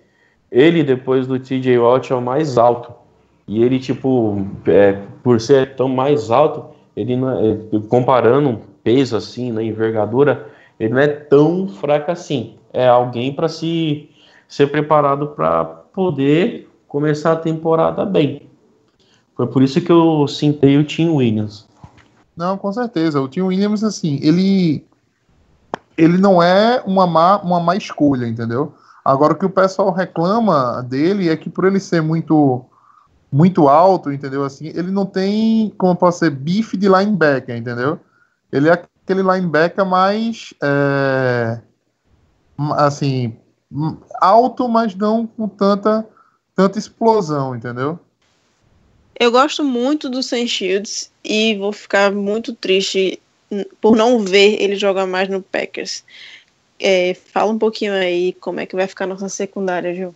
ele, 0.51 0.83
depois 0.83 1.27
do 1.27 1.39
TJ 1.39 1.79
Watt, 1.79 2.13
é 2.13 2.17
o 2.17 2.23
mais 2.23 2.57
alto. 2.57 2.93
E 3.47 3.63
ele, 3.63 3.79
tipo, 3.79 4.47
é, 4.67 4.93
por 5.23 5.41
ser 5.41 5.77
tão 5.77 5.89
mais 5.89 6.31
alto, 6.31 6.65
ele 6.97 7.15
é, 7.15 7.79
comparando 7.89 8.61
peso 8.83 9.17
assim, 9.17 9.53
na 9.53 9.63
envergadura, 9.63 10.48
ele 10.79 10.95
não 10.95 11.01
é 11.01 11.09
tão 11.09 11.69
fraco 11.69 12.11
assim. 12.11 12.57
É 12.73 12.87
alguém 12.87 13.35
para 13.35 13.49
se 13.49 14.09
ser 14.47 14.69
preparado 14.69 15.29
para 15.29 15.65
poder 15.65 16.71
começar 16.87 17.33
a 17.33 17.37
temporada 17.37 18.05
bem. 18.05 18.49
Foi 19.37 19.47
por 19.47 19.63
isso 19.63 19.81
que 19.81 19.93
eu 19.93 20.27
sentei 20.27 20.77
o 20.79 20.85
Tim 20.85 21.11
Williams. 21.11 21.67
Não, 22.37 22.57
com 22.57 22.73
certeza. 22.73 23.21
O 23.21 23.29
Tim 23.29 23.43
Williams, 23.43 23.85
assim, 23.85 24.19
ele 24.23 24.85
ele 25.97 26.17
não 26.17 26.41
é 26.41 26.81
uma 26.87 27.07
má, 27.07 27.41
uma 27.41 27.59
má 27.59 27.75
escolha, 27.75 28.27
entendeu? 28.27 28.73
Agora 29.05 29.33
o 29.33 29.37
que 29.37 29.47
o 29.47 29.51
pessoal 29.51 29.91
reclama 29.91 30.81
dele 30.83 31.29
é 31.29 31.37
que 31.37 31.51
por 31.51 31.65
ele 31.65 31.81
ser 31.81 32.01
muito 32.01 32.65
muito 33.31 33.69
alto, 33.69 34.11
entendeu? 34.11 34.45
Assim, 34.45 34.69
ele 34.69 34.91
não 34.91 35.05
tem, 35.05 35.71
como 35.77 35.95
posso 35.97 36.21
ser, 36.21 36.31
bife 36.31 36.77
de 36.77 36.89
linebacker, 36.89 37.57
entendeu? 37.57 37.99
Ele 38.51 38.69
é 38.71 38.83
aquele 39.09 39.23
linebacker 39.23 39.87
mais 39.87 40.53
é, 40.63 41.59
assim 42.77 43.35
alto, 44.21 44.69
mas 44.69 44.95
não 44.95 45.27
com 45.27 45.49
tanta 45.49 46.07
tanta 46.55 46.79
explosão, 46.79 47.57
entendeu? 47.57 47.99
Eu 49.19 49.33
gosto 49.33 49.65
muito 49.65 50.11
do 50.11 50.23
Sam 50.23 50.47
Shields 50.47 51.11
e 51.25 51.57
vou 51.57 51.73
ficar 51.73 52.13
muito 52.13 52.55
triste 52.55 53.19
por 53.81 53.97
não 53.97 54.21
ver 54.21 54.61
ele 54.61 54.77
jogar 54.77 55.07
mais 55.07 55.29
no 55.29 55.41
Packers. 55.41 56.05
É, 56.79 57.15
fala 57.15 57.51
um 57.51 57.59
pouquinho 57.59 57.93
aí 57.95 58.35
como 58.35 58.61
é 58.61 58.67
que 58.67 58.77
vai 58.77 58.87
ficar 58.87 59.05
a 59.05 59.09
nossa 59.09 59.29
secundária, 59.29 59.95
Gil. 59.95 60.15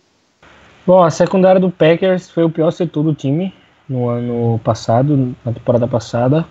Bom, 0.85 1.01
a 1.01 1.09
secundária 1.09 1.59
do 1.59 1.71
Packers 1.71 2.29
foi 2.29 2.43
o 2.43 2.49
pior 2.49 2.71
setor 2.71 3.03
do 3.03 3.15
time 3.15 3.53
no 3.89 4.09
ano 4.09 4.59
passado, 4.63 5.35
na 5.43 5.51
temporada 5.51 5.87
passada. 5.87 6.45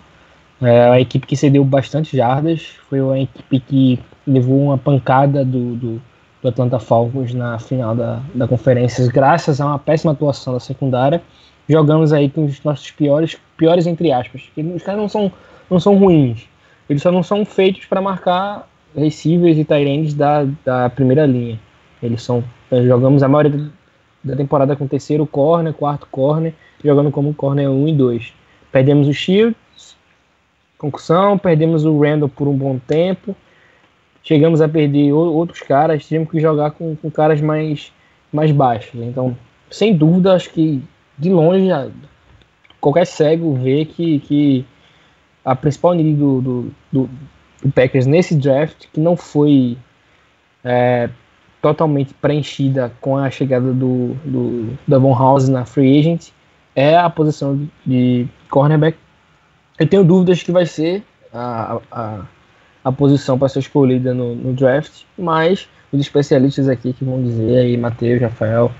É 0.63 0.89
a 0.89 0.99
equipe 0.99 1.27
que 1.27 1.35
cedeu 1.35 1.63
bastante 1.65 2.15
jardas, 2.15 2.61
foi 2.89 3.01
uma 3.01 3.19
equipe 3.19 3.59
que 3.59 3.99
levou 4.25 4.61
uma 4.63 4.77
pancada 4.77 5.43
do, 5.43 5.75
do, 5.75 6.01
do 6.41 6.47
Atlanta 6.47 6.79
Falcons 6.79 7.33
na 7.33 7.59
final 7.59 7.93
da, 7.93 8.21
da 8.33 8.47
conferência, 8.47 9.05
graças 9.11 9.59
a 9.59 9.65
uma 9.65 9.79
péssima 9.79 10.13
atuação 10.13 10.53
da 10.53 10.59
secundária. 10.59 11.21
Jogamos 11.67 12.13
aí 12.13 12.29
com 12.29 12.45
os 12.45 12.63
nossos 12.63 12.91
piores, 12.91 13.37
piores 13.57 13.87
entre 13.87 14.11
aspas. 14.11 14.49
Os 14.57 14.83
caras 14.83 15.01
não 15.01 15.09
são, 15.09 15.31
não 15.69 15.79
são 15.79 15.97
ruins, 15.97 16.47
eles 16.89 17.01
só 17.01 17.11
não 17.11 17.23
são 17.23 17.45
feitos 17.45 17.85
para 17.85 18.01
marcar 18.01 18.67
receivers 18.95 19.57
e 19.57 19.65
tight 19.65 20.15
da, 20.15 20.45
da 20.63 20.89
primeira 20.89 21.25
linha. 21.25 21.59
Eles 22.01 22.21
são. 22.21 22.43
Jogamos 22.71 23.23
a 23.23 23.27
maioria 23.27 23.69
da 24.23 24.35
temporada 24.35 24.75
com 24.75 24.87
terceiro 24.87 25.25
corner, 25.25 25.73
quarto 25.73 26.07
corner, 26.09 26.53
jogando 26.83 27.11
como 27.11 27.33
corner 27.33 27.69
1 27.69 27.87
e 27.87 27.93
2. 27.93 28.33
Perdemos 28.71 29.07
o 29.07 29.13
Shields, 29.13 29.55
concussão, 30.83 31.37
perdemos 31.37 31.85
o 31.85 31.97
Randall 31.97 32.27
por 32.27 32.47
um 32.47 32.55
bom 32.55 32.77
tempo. 32.77 33.33
Chegamos 34.21 34.61
a 34.61 34.67
perder 34.67 35.13
outros 35.13 35.61
caras, 35.61 36.05
tivemos 36.05 36.29
que 36.29 36.39
jogar 36.39 36.71
com, 36.71 36.95
com 36.95 37.09
caras 37.09 37.39
mais, 37.39 37.91
mais 38.31 38.51
baixos. 38.51 39.01
Então, 39.01 39.35
sem 39.71 39.95
dúvida, 39.95 40.33
acho 40.33 40.49
que 40.49 40.83
de 41.17 41.29
longe 41.29 41.69
qualquer 42.81 43.05
cego 43.05 43.53
vê 43.55 43.85
que, 43.85 44.19
que 44.19 44.65
a 45.45 45.55
principal 45.55 45.93
need 45.93 46.13
do, 46.13 46.41
do, 46.41 46.71
do, 46.91 47.09
do 47.63 47.71
Packers 47.71 48.05
nesse 48.05 48.35
draft, 48.35 48.87
que 48.91 48.99
não 48.99 49.15
foi 49.15 49.77
é, 50.63 51.09
totalmente 51.61 52.13
preenchida 52.15 52.91
com 52.99 53.17
a 53.17 53.29
chegada 53.29 53.71
do, 53.71 54.15
do 54.25 54.77
Davon 54.85 55.17
House 55.17 55.47
na 55.47 55.63
free 55.65 55.99
agent, 55.99 56.29
é 56.75 56.97
a 56.97 57.09
posição 57.09 57.67
de 57.85 58.27
cornerback. 58.49 58.97
Eu 59.79 59.87
tenho 59.87 60.03
dúvidas 60.03 60.43
que 60.43 60.51
vai 60.51 60.65
ser 60.65 61.03
a, 61.33 61.79
a, 61.91 62.25
a 62.83 62.91
posição 62.91 63.37
para 63.39 63.49
ser 63.49 63.59
escolhida 63.59 64.13
no, 64.13 64.35
no, 64.35 64.53
draft, 64.53 65.03
mas 65.17 65.67
os 65.91 65.99
especialistas 65.99 66.69
aqui 66.69 66.93
que 66.93 67.03
vão 67.03 67.23
dizer 67.23 67.57
aí, 67.57 67.75
Matheus, 67.75 68.21
Rafael, 68.21 68.71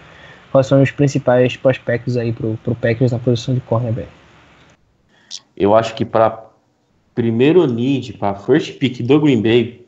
quais 0.51 0.67
são 0.67 0.82
os 0.82 0.91
principais 0.91 1.58
prospectos 1.58 2.15
aí 2.15 2.32
para 2.32 2.47
o 2.47 2.75
Packers 2.75 3.12
na 3.12 3.19
posição 3.19 3.56
de 3.56 3.62
cornerback. 3.62 4.10
Eu 5.58 5.73
acho 5.73 5.95
que 5.95 6.06
para 6.06 6.45
primeiro 7.15 7.65
need 7.67 8.13
para 8.13 8.36
first 8.36 8.77
pick 8.77 9.01
do 9.03 9.19
Green 9.19 9.41
Bay 9.41 9.86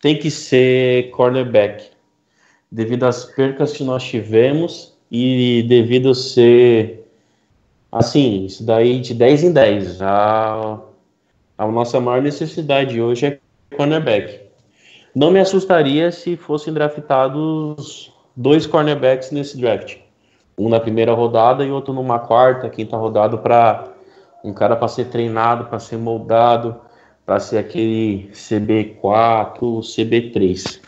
tem 0.00 0.18
que 0.18 0.30
ser 0.30 1.10
cornerback, 1.10 1.90
devido 2.70 3.04
às 3.04 3.24
percas 3.24 3.72
que 3.72 3.84
nós 3.84 4.02
tivemos 4.04 4.94
e 5.10 5.64
devido 5.66 6.14
ser 6.14 7.03
assim, 7.94 8.44
isso 8.44 8.66
daí 8.66 9.00
de 9.00 9.14
10 9.14 9.44
em 9.44 9.52
10. 9.52 10.02
A, 10.02 10.80
a 11.56 11.66
nossa 11.68 12.00
maior 12.00 12.20
necessidade 12.20 13.00
hoje 13.00 13.26
é 13.26 13.38
cornerback. 13.76 14.40
Não 15.14 15.30
me 15.30 15.38
assustaria 15.38 16.10
se 16.10 16.36
fossem 16.36 16.74
draftados 16.74 18.12
dois 18.34 18.66
cornerbacks 18.66 19.30
nesse 19.30 19.56
draft. 19.56 19.96
Um 20.58 20.68
na 20.68 20.80
primeira 20.80 21.12
rodada 21.12 21.64
e 21.64 21.70
outro 21.70 21.94
numa 21.94 22.18
quarta, 22.18 22.68
quinta 22.68 22.96
rodada 22.96 23.38
para 23.38 23.88
um 24.42 24.52
cara 24.52 24.74
para 24.74 24.88
ser 24.88 25.06
treinado, 25.06 25.66
para 25.66 25.78
ser 25.78 25.96
moldado, 25.96 26.80
para 27.24 27.38
ser 27.38 27.58
aquele 27.58 28.28
CB4, 28.32 29.00
CB3. 29.80 30.80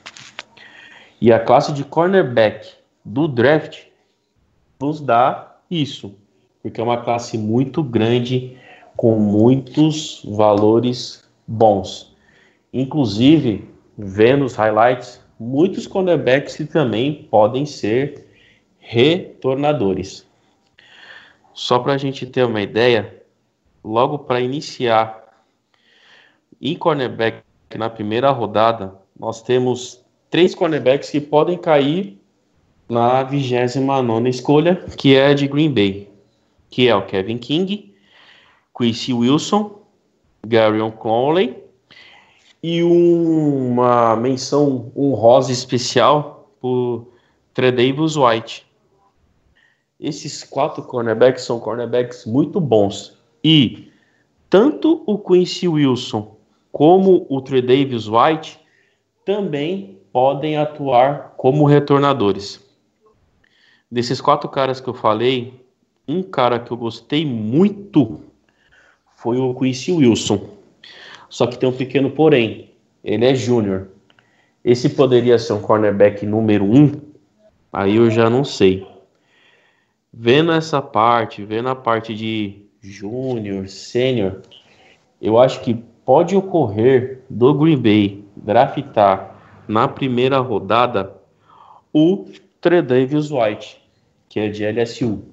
E 1.21 1.33
a 1.33 1.39
classe 1.39 1.73
de 1.73 1.85
cornerback 1.85 2.69
do 3.05 3.29
draft 3.29 3.85
nos 4.81 5.01
dá 5.01 5.57
isso, 5.71 6.15
porque 6.67 6.81
é 6.81 6.85
uma 6.85 6.97
classe 6.97 7.39
muito 7.39 7.81
grande 7.81 8.57
com 8.97 9.21
muitos 9.21 10.21
valores 10.25 11.23
bons. 11.47 12.13
Inclusive, 12.73 13.71
vendo 13.97 14.45
os 14.45 14.57
highlights, 14.57 15.21
muitos 15.39 15.87
cornerbacks 15.87 16.57
também 16.73 17.29
podem 17.31 17.65
ser 17.65 18.27
retornadores. 18.81 20.27
Só 21.55 21.79
para 21.79 21.93
a 21.93 21.99
gente 21.99 22.27
ter 22.27 22.45
uma 22.45 22.61
ideia, 22.61 23.23
logo 23.85 24.19
para 24.19 24.41
iniciar 24.41 25.23
em 26.61 26.75
cornerback 26.75 27.45
na 27.77 27.89
primeira 27.89 28.31
rodada, 28.31 28.93
nós 29.17 29.41
temos 29.41 30.05
três 30.29 30.53
cornerbacks 30.53 31.11
que 31.11 31.21
podem 31.21 31.57
cair 31.57 32.21
na 32.89 33.23
29 33.23 34.29
escolha, 34.29 34.75
que 34.97 35.15
é 35.15 35.33
de 35.33 35.47
Green 35.47 35.73
Bay, 35.73 36.16
que 36.71 36.89
é 36.89 36.95
o 36.95 37.07
Kevin 37.07 37.39
King, 37.39 37.95
Quincy 38.77 39.13
Wilson, 39.13 39.81
Gary 40.47 40.79
Conley 40.93 41.63
e 42.63 42.83
uma 42.83 44.17
menção 44.17 44.91
honrosa 44.97 45.53
especial 45.53 46.51
por 46.61 47.09
Tredavious 47.55 48.17
White. 48.17 48.67
Esses 49.99 50.45
quatro 50.45 50.83
cornerbacks 50.83 51.45
são 51.45 51.59
cornerbacks 51.59 52.27
muito 52.27 52.61
bons 52.61 53.17
e 53.43 53.91
tanto 54.51 55.03
o 55.07 55.19
Quincy 55.19 55.67
Wilson 55.67 56.37
como 56.71 57.27
o 57.31 57.41
Tredavious 57.41 58.09
White 58.09 58.61
também 59.25 59.99
podem 60.13 60.57
atuar 60.57 61.35
como 61.37 61.65
retornadores. 61.65 62.65
Desses 63.91 64.21
quatro 64.21 64.49
caras 64.49 64.81
que 64.81 64.89
eu 64.89 64.95
falei, 64.95 65.66
um 66.09 66.23
cara 66.23 66.59
que 66.59 66.71
eu 66.71 66.77
gostei 66.77 67.25
muito 67.25 68.21
foi 69.17 69.39
o 69.39 69.55
Quincy 69.55 69.93
Wilson. 69.93 70.49
Só 71.29 71.47
que 71.47 71.59
tem 71.59 71.69
um 71.69 71.77
pequeno 71.77 72.11
porém. 72.11 72.71
Ele 73.03 73.25
é 73.25 73.35
júnior. 73.35 73.89
Esse 74.65 74.91
poderia 74.91 75.39
ser 75.39 75.53
um 75.53 75.61
cornerback 75.61 76.25
número 76.27 76.65
um? 76.65 76.93
Aí 77.73 77.97
eu 77.97 78.11
já 78.11 78.29
não 78.31 78.45
sei. 78.45 78.87
Vendo 80.13 80.53
essa 80.53 80.81
parte, 80.81 81.45
vendo 81.45 81.69
a 81.69 81.75
parte 81.75 82.15
de 82.15 82.63
júnior, 82.81 83.69
sênior, 83.69 84.41
eu 85.21 85.39
acho 85.39 85.61
que 85.63 85.75
pode 86.05 86.37
ocorrer 86.37 87.23
do 87.29 87.53
Green 87.55 87.77
Bay 87.77 88.25
draftar 88.37 89.35
na 89.67 89.89
primeira 89.89 90.39
rodada 90.39 91.15
o 91.93 92.27
Tredavious 92.61 93.31
White, 93.31 93.83
que 94.29 94.41
é 94.41 94.49
de 94.49 94.65
LSU, 94.65 95.25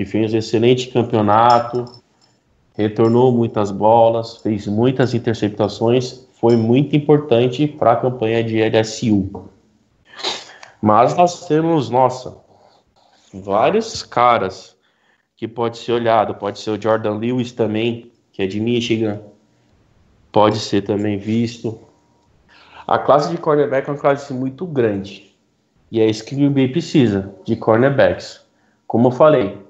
que 0.00 0.06
fez 0.06 0.32
um 0.32 0.38
excelente 0.38 0.88
campeonato, 0.88 1.84
retornou 2.74 3.30
muitas 3.30 3.70
bolas, 3.70 4.38
fez 4.38 4.66
muitas 4.66 5.12
interceptações, 5.12 6.26
foi 6.40 6.56
muito 6.56 6.96
importante 6.96 7.66
para 7.66 7.92
a 7.92 7.96
campanha 7.96 8.42
de 8.42 8.62
LSU. 8.62 9.50
Mas 10.80 11.14
nós 11.14 11.46
temos, 11.46 11.90
nossa, 11.90 12.34
vários 13.30 14.02
caras 14.02 14.74
que 15.36 15.46
pode 15.46 15.76
ser 15.76 15.92
olhado. 15.92 16.34
Pode 16.36 16.60
ser 16.60 16.70
o 16.70 16.80
Jordan 16.80 17.18
Lewis 17.18 17.52
também, 17.52 18.10
que 18.32 18.40
é 18.40 18.46
de 18.46 18.58
Michigan. 18.58 19.20
Pode 20.32 20.60
ser 20.60 20.80
também 20.80 21.18
visto. 21.18 21.78
A 22.86 22.98
classe 22.98 23.30
de 23.30 23.36
cornerback 23.36 23.86
é 23.86 23.92
uma 23.92 23.98
classe 23.98 24.32
muito 24.32 24.64
grande. 24.64 25.36
E 25.92 26.00
é 26.00 26.06
isso 26.06 26.24
que 26.24 26.34
o 26.46 26.50
Green 26.50 26.72
precisa, 26.72 27.34
de 27.44 27.54
cornerbacks. 27.54 28.40
Como 28.86 29.08
eu 29.08 29.12
falei, 29.12 29.68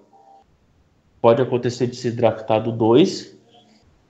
pode 1.21 1.43
acontecer 1.43 1.87
de 1.87 1.97
ser 1.97 2.13
draftado 2.13 2.73
dois, 2.73 3.37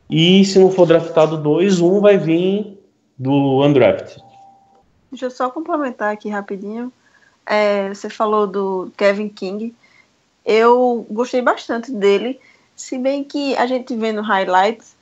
e 0.09 0.45
se 0.45 0.59
não 0.59 0.71
for 0.71 0.87
draftado 0.87 1.37
dois, 1.37 1.81
um 1.81 2.01
vai 2.01 2.17
vir 2.19 2.79
do 3.19 3.63
undrafted. 3.65 4.23
Deixa 5.11 5.27
eu 5.27 5.31
só 5.31 5.51
complementar 5.51 6.13
aqui 6.13 6.29
rapidinho. 6.29 6.93
É, 7.45 7.89
você 7.89 8.09
falou 8.09 8.47
do 8.47 8.93
Kevin 8.97 9.29
King. 9.29 9.75
Eu 10.45 11.07
gostei 11.11 11.43
bastante 11.43 11.93
dele, 11.93 12.41
se 12.75 12.97
bem 12.97 13.23
que 13.25 13.57
a 13.57 13.67
gente 13.67 13.95
vê 13.97 14.13
no 14.13 14.23
highlights, 14.23 14.97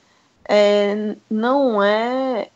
é, 0.47 1.15
não 1.29 1.81
é 1.81 2.49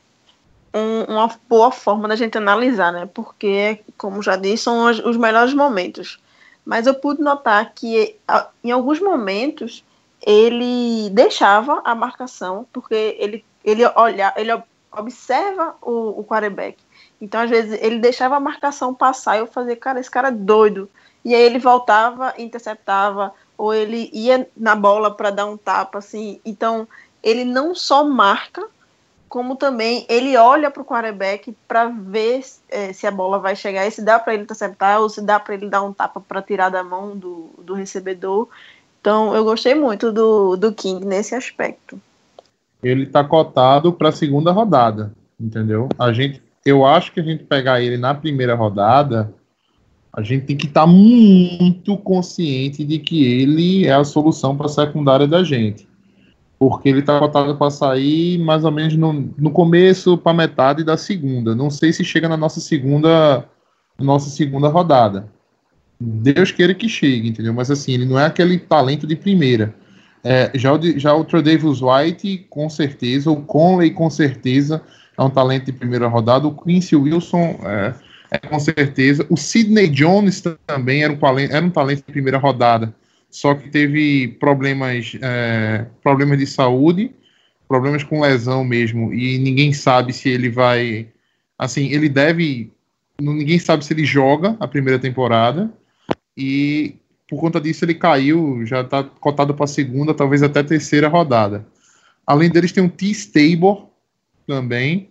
um- 0.74 1.14
uma 1.14 1.30
boa 1.48 1.72
forma 1.72 2.08
da 2.08 2.16
gente 2.16 2.38
analisar, 2.38 2.92
né? 2.92 3.08
Porque, 3.14 3.80
como 3.98 4.22
já 4.24 4.36
disse, 4.36 4.64
são 4.64 4.90
os, 4.90 5.00
os 5.00 5.16
melhores 5.16 5.54
momentos. 5.54 6.20
Mas 6.66 6.88
eu 6.88 6.94
pude 6.96 7.22
notar 7.22 7.74
que 7.74 8.16
em 8.64 8.72
alguns 8.72 9.00
momentos 9.00 9.84
ele 10.26 11.10
deixava 11.10 11.82
a 11.84 11.94
marcação, 11.94 12.66
porque 12.72 13.18
ele, 13.20 13.44
ele, 13.64 13.86
olha, 13.96 14.34
ele 14.38 14.54
ob- 14.54 14.64
observa 14.92 15.76
o, 15.82 16.20
o 16.20 16.24
quarterback. 16.24 16.78
Então, 17.20 17.42
às 17.42 17.50
vezes, 17.50 17.78
ele 17.82 18.00
deixava 18.00 18.36
a 18.36 18.40
marcação 18.40 18.94
passar 18.94 19.36
e 19.36 19.40
eu 19.40 19.48
fazia, 19.48 19.76
cara, 19.76 20.00
esse 20.00 20.10
cara 20.10 20.30
é 20.30 20.32
doido. 20.32 20.90
E 21.26 21.34
aí 21.34 21.42
ele 21.42 21.60
voltava, 21.60 22.34
interceptava, 22.38 23.34
ou 23.58 23.74
ele 23.74 24.10
ia 24.14 24.48
na 24.56 24.76
bola 24.76 25.10
para 25.16 25.30
dar 25.30 25.46
um 25.46 25.58
tapa, 25.58 26.00
assim. 26.00 26.40
Então, 26.46 26.88
ele 27.22 27.46
não 27.46 27.74
só 27.74 28.04
marca, 28.04 28.66
como 29.34 29.56
também 29.56 30.06
ele 30.08 30.38
olha 30.38 30.70
para 30.70 30.84
o 30.84 30.86
quarterback 30.86 31.56
para 31.68 31.88
ver 31.88 32.42
eh, 32.70 32.94
se 32.94 33.08
a 33.08 33.12
bola 33.12 33.40
vai 33.40 33.56
chegar 33.56 33.84
e 33.84 33.90
se 33.90 34.06
dá 34.06 34.20
para 34.20 34.36
ele 34.36 34.44
interceptar 34.44 35.02
ou 35.02 35.10
se 35.10 35.24
dá 35.24 35.40
para 35.40 35.56
ele 35.56 35.68
dar 35.68 35.82
um 35.82 35.92
tapa 35.92 36.22
para 36.22 36.40
tirar 36.40 36.70
da 36.70 36.84
mão 36.84 37.18
do, 37.18 37.50
do 37.58 37.74
recebedor. 37.74 38.48
Então, 39.02 39.36
eu 39.36 39.44
gostei 39.44 39.74
muito 39.74 40.12
do, 40.12 40.56
do 40.56 40.72
King 40.72 41.04
nesse 41.04 41.34
aspecto. 41.34 42.00
Ele 42.84 43.08
tá 43.08 43.24
cotado 43.24 43.92
para 43.92 44.10
a 44.10 44.12
segunda 44.12 44.52
rodada, 44.52 45.12
entendeu? 45.40 45.90
A 45.98 46.14
gente, 46.14 46.40
eu 46.64 46.86
acho 46.86 47.12
que 47.12 47.20
a 47.20 47.24
gente 47.24 47.44
pegar 47.44 47.82
ele 47.82 47.98
na 47.98 48.14
primeira 48.14 48.54
rodada, 48.54 49.34
a 50.16 50.22
gente 50.22 50.46
tem 50.46 50.56
que 50.56 50.68
estar 50.68 50.86
muito 50.86 51.98
consciente 51.98 52.84
de 52.84 53.00
que 53.00 53.26
ele 53.26 53.88
é 53.88 53.94
a 53.94 54.04
solução 54.04 54.56
para 54.56 54.68
a 54.68 54.70
secundária 54.70 55.28
da 55.28 55.44
gente. 55.44 55.88
Porque 56.70 56.88
ele 56.88 57.02
tá 57.02 57.20
cotado 57.20 57.58
para 57.58 57.70
sair 57.70 58.38
mais 58.38 58.64
ou 58.64 58.72
menos 58.72 58.96
no, 58.96 59.12
no 59.38 59.52
começo 59.52 60.18
para 60.18 60.34
metade 60.34 60.82
da 60.82 60.96
segunda. 60.96 61.54
Não 61.54 61.70
sei 61.70 61.92
se 61.92 62.06
chega 62.06 62.30
na 62.30 62.38
nossa 62.38 62.62
segunda 62.62 63.46
nossa 64.00 64.30
segunda 64.30 64.70
rodada. 64.70 65.28
Deus 66.00 66.54
queira 66.54 66.74
que 66.74 66.88
chegue, 66.88 67.28
entendeu? 67.28 67.54
Mas 67.54 67.70
assim, 67.70 67.92
ele 67.92 68.06
não 68.06 68.18
é 68.18 68.28
aquele 68.28 68.58
talento 68.58 69.06
de 69.06 69.14
primeira. 69.14 69.76
É, 70.24 70.52
já, 70.56 70.72
o, 70.72 70.82
já 70.98 71.14
o 71.14 71.26
Tredavious 71.26 71.82
White, 71.82 72.48
com 72.50 72.70
certeza, 72.70 73.30
o 73.30 73.44
Conley, 73.44 73.92
com 73.92 74.10
certeza, 74.10 74.82
é 75.18 75.22
um 75.22 75.30
talento 75.30 75.66
de 75.66 75.74
primeira 75.74 76.08
rodada. 76.08 76.48
O 76.48 76.56
Quincy 76.56 76.96
Wilson, 76.96 77.60
é, 77.66 77.94
é 78.32 78.38
com 78.38 78.58
certeza. 78.58 79.26
O 79.30 79.36
Sidney 79.36 79.90
Jones 79.90 80.42
também 80.66 81.04
era 81.04 81.12
um, 81.12 81.40
era 81.40 81.66
um 81.66 81.70
talento 81.70 82.06
de 82.06 82.12
primeira 82.14 82.38
rodada, 82.38 82.96
só 83.34 83.56
que 83.56 83.68
teve 83.68 84.28
problemas, 84.40 85.18
é, 85.20 85.88
problemas 86.04 86.38
de 86.38 86.46
saúde, 86.46 87.12
problemas 87.68 88.04
com 88.04 88.22
lesão 88.22 88.64
mesmo, 88.64 89.12
e 89.12 89.40
ninguém 89.40 89.74
sabe 89.74 90.14
se 90.14 90.30
ele 90.30 90.52
vai. 90.52 91.08
Assim, 91.58 91.88
ele 91.88 92.08
deve. 92.08 92.72
Ninguém 93.20 93.58
sabe 93.58 93.84
se 93.84 93.92
ele 93.92 94.06
joga 94.06 94.56
a 94.60 94.68
primeira 94.68 95.00
temporada, 95.00 95.74
e 96.38 96.96
por 97.28 97.40
conta 97.40 97.60
disso 97.60 97.84
ele 97.84 97.96
caiu, 97.96 98.64
já 98.68 98.82
está 98.82 99.04
cotado 99.04 99.56
para 99.56 99.66
segunda, 99.66 100.14
talvez 100.14 100.44
até 100.44 100.62
terceira 100.62 101.08
rodada. 101.08 101.66
Além 102.28 102.52
deles 102.52 102.72
tem 102.72 102.86
o 102.86 102.90
T. 102.90 103.08
Stable 103.08 103.88
também, 104.46 105.10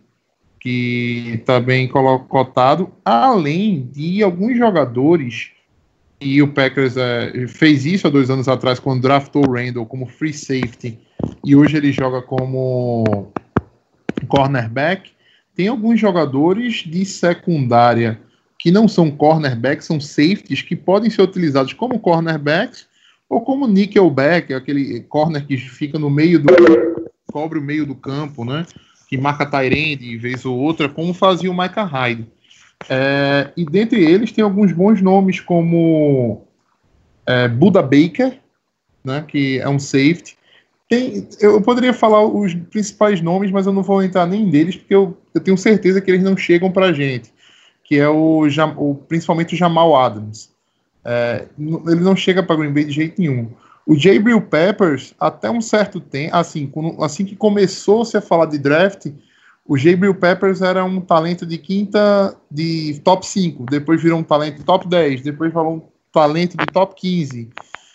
que 0.61 1.33
está 1.35 1.59
bem 1.59 1.89
cotado, 1.89 2.93
além 3.05 3.91
de 3.93 4.23
alguns 4.23 4.57
jogadores, 4.57 5.51
e 6.23 6.43
o 6.43 6.49
Packers 6.49 6.97
eh, 6.97 7.47
fez 7.49 7.85
isso 7.85 8.07
há 8.07 8.11
dois 8.11 8.31
anos 8.31 8.49
atrás, 8.49 8.79
quando 8.79 9.03
draftou 9.03 9.47
o 9.47 9.53
Randall 9.53 9.87
como 9.87 10.07
free 10.07 10.33
safety, 10.33 10.99
e 11.45 11.57
hoje 11.57 11.77
ele 11.77 11.93
joga 11.93 12.23
como 12.23 13.33
cornerback. 14.29 15.11
Tem 15.55 15.69
alguns 15.69 16.01
jogadores 16.01 16.85
de 16.87 17.05
secundária 17.05 18.21
que 18.59 18.71
não 18.71 18.87
são 18.87 19.11
cornerbacks, 19.11 19.87
são 19.87 20.01
safeties 20.01 20.63
que 20.63 20.77
podem 20.77 21.11
ser 21.11 21.23
utilizados 21.23 21.73
como 21.73 21.99
cornerbacks 21.99 22.87
ou 23.29 23.41
como 23.41 23.67
nickelback, 23.67 24.55
aquele 24.55 25.01
corner 25.01 25.45
que 25.47 25.57
fica 25.57 25.99
no 25.99 26.09
meio 26.09 26.39
do 26.39 26.47
cobre 27.33 27.59
o 27.59 27.63
meio 27.63 27.87
do 27.87 27.95
campo, 27.95 28.45
né? 28.45 28.67
Que 29.09 29.17
marca 29.17 29.47
Tyrande 29.47 30.17
vez 30.17 30.45
ou 30.45 30.59
outra, 30.59 30.89
como 30.89 31.13
fazia 31.13 31.51
o 31.51 31.57
Micah 31.57 31.85
Hyde. 31.85 32.27
É, 32.89 33.51
e 33.57 33.65
dentre 33.65 34.05
eles 34.05 34.33
tem 34.33 34.43
alguns 34.43 34.73
bons 34.73 35.01
nomes 35.01 35.41
como 35.41 36.43
é, 37.27 37.49
Buda 37.49 37.83
Baker, 37.83 38.39
né? 39.05 39.25
Que 39.27 39.59
é 39.61 39.69
um 39.69 39.79
safety. 39.79 40.37
Tem, 40.89 41.27
eu 41.41 41.61
poderia 41.63 41.93
falar 41.93 42.25
os 42.25 42.55
principais 42.55 43.21
nomes, 43.21 43.51
mas 43.51 43.67
eu 43.67 43.73
não 43.73 43.83
vou 43.83 44.03
entrar 44.03 44.27
nem 44.27 44.51
deles, 44.51 44.77
porque 44.77 44.95
eu, 44.95 45.17
eu 45.35 45.41
tenho 45.41 45.57
certeza 45.57 46.01
que 46.01 46.11
eles 46.11 46.23
não 46.23 46.37
chegam 46.37 46.71
pra 46.71 46.93
gente 46.93 47.33
que 47.93 47.99
é 47.99 48.09
o, 48.09 48.47
o 48.79 48.95
principalmente 48.95 49.55
o 49.55 49.59
Jamal 49.59 49.95
Adams. 49.95 50.51
É, 51.05 51.47
ele 51.59 52.01
não 52.01 52.17
chega 52.17 52.43
para 52.43 52.57
Green 52.57 52.73
Bay 52.73 52.85
de 52.85 52.93
jeito 52.93 53.21
nenhum. 53.21 53.51
O 53.87 53.95
Jabril 53.95 54.41
Peppers, 54.41 55.15
até 55.21 55.51
um 55.51 55.61
certo 55.61 56.01
tempo, 56.01 56.35
assim, 56.35 56.73
assim 57.01 57.25
que 57.25 57.37
começou-se 57.37 58.17
a 58.17 58.23
falar 58.23 58.47
de 58.47 58.57
draft, 58.57 59.09
o 59.65 59.77
Jabril 59.77 60.15
Peppers 60.15 60.61
era 60.61 60.85
um 60.85 61.01
talento 61.01 61.47
de 61.47 61.57
quinta, 61.57 62.37
de 62.51 63.01
top 63.05 63.27
5, 63.27 63.65
depois 63.67 64.03
virou 64.03 64.19
um 64.19 64.25
talento 64.25 64.65
top 64.65 64.89
10, 64.89 65.23
depois 65.23 65.53
falou 65.53 65.75
um 65.75 65.83
talento 66.13 66.57
de 66.57 66.67
top 66.67 66.95
15. 66.97 67.51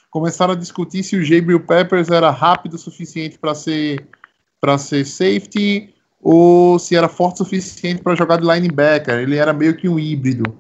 Começaram 0.10 0.54
a 0.54 0.58
discutir 0.58 1.04
se 1.04 1.18
o 1.18 1.24
Jabril 1.24 1.60
Peppers 1.60 2.10
era 2.10 2.30
rápido 2.30 2.76
o 2.76 2.78
suficiente 2.78 3.38
para 3.38 3.54
ser 3.54 4.08
para 4.60 4.78
ser 4.78 5.06
safety 5.06 5.94
ou 6.22 6.80
se 6.80 6.96
era 6.96 7.08
forte 7.08 7.42
o 7.42 7.46
suficiente 7.46 8.02
para 8.02 8.16
jogar 8.16 8.38
de 8.38 8.48
linebacker. 8.48 9.20
Ele 9.20 9.38
era 9.38 9.54
meio 9.54 9.76
que 9.76 9.88
um 9.88 10.00
híbrido. 10.00 10.58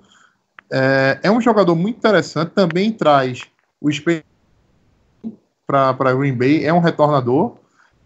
É, 0.71 1.19
é 1.23 1.31
um 1.31 1.41
jogador 1.41 1.75
muito 1.75 1.97
interessante, 1.97 2.51
também 2.51 2.91
traz 2.91 3.41
o 3.81 3.89
para 5.65 6.13
Green 6.13 6.35
Bay, 6.35 6.65
é 6.65 6.73
um 6.73 6.79
retornador. 6.79 7.57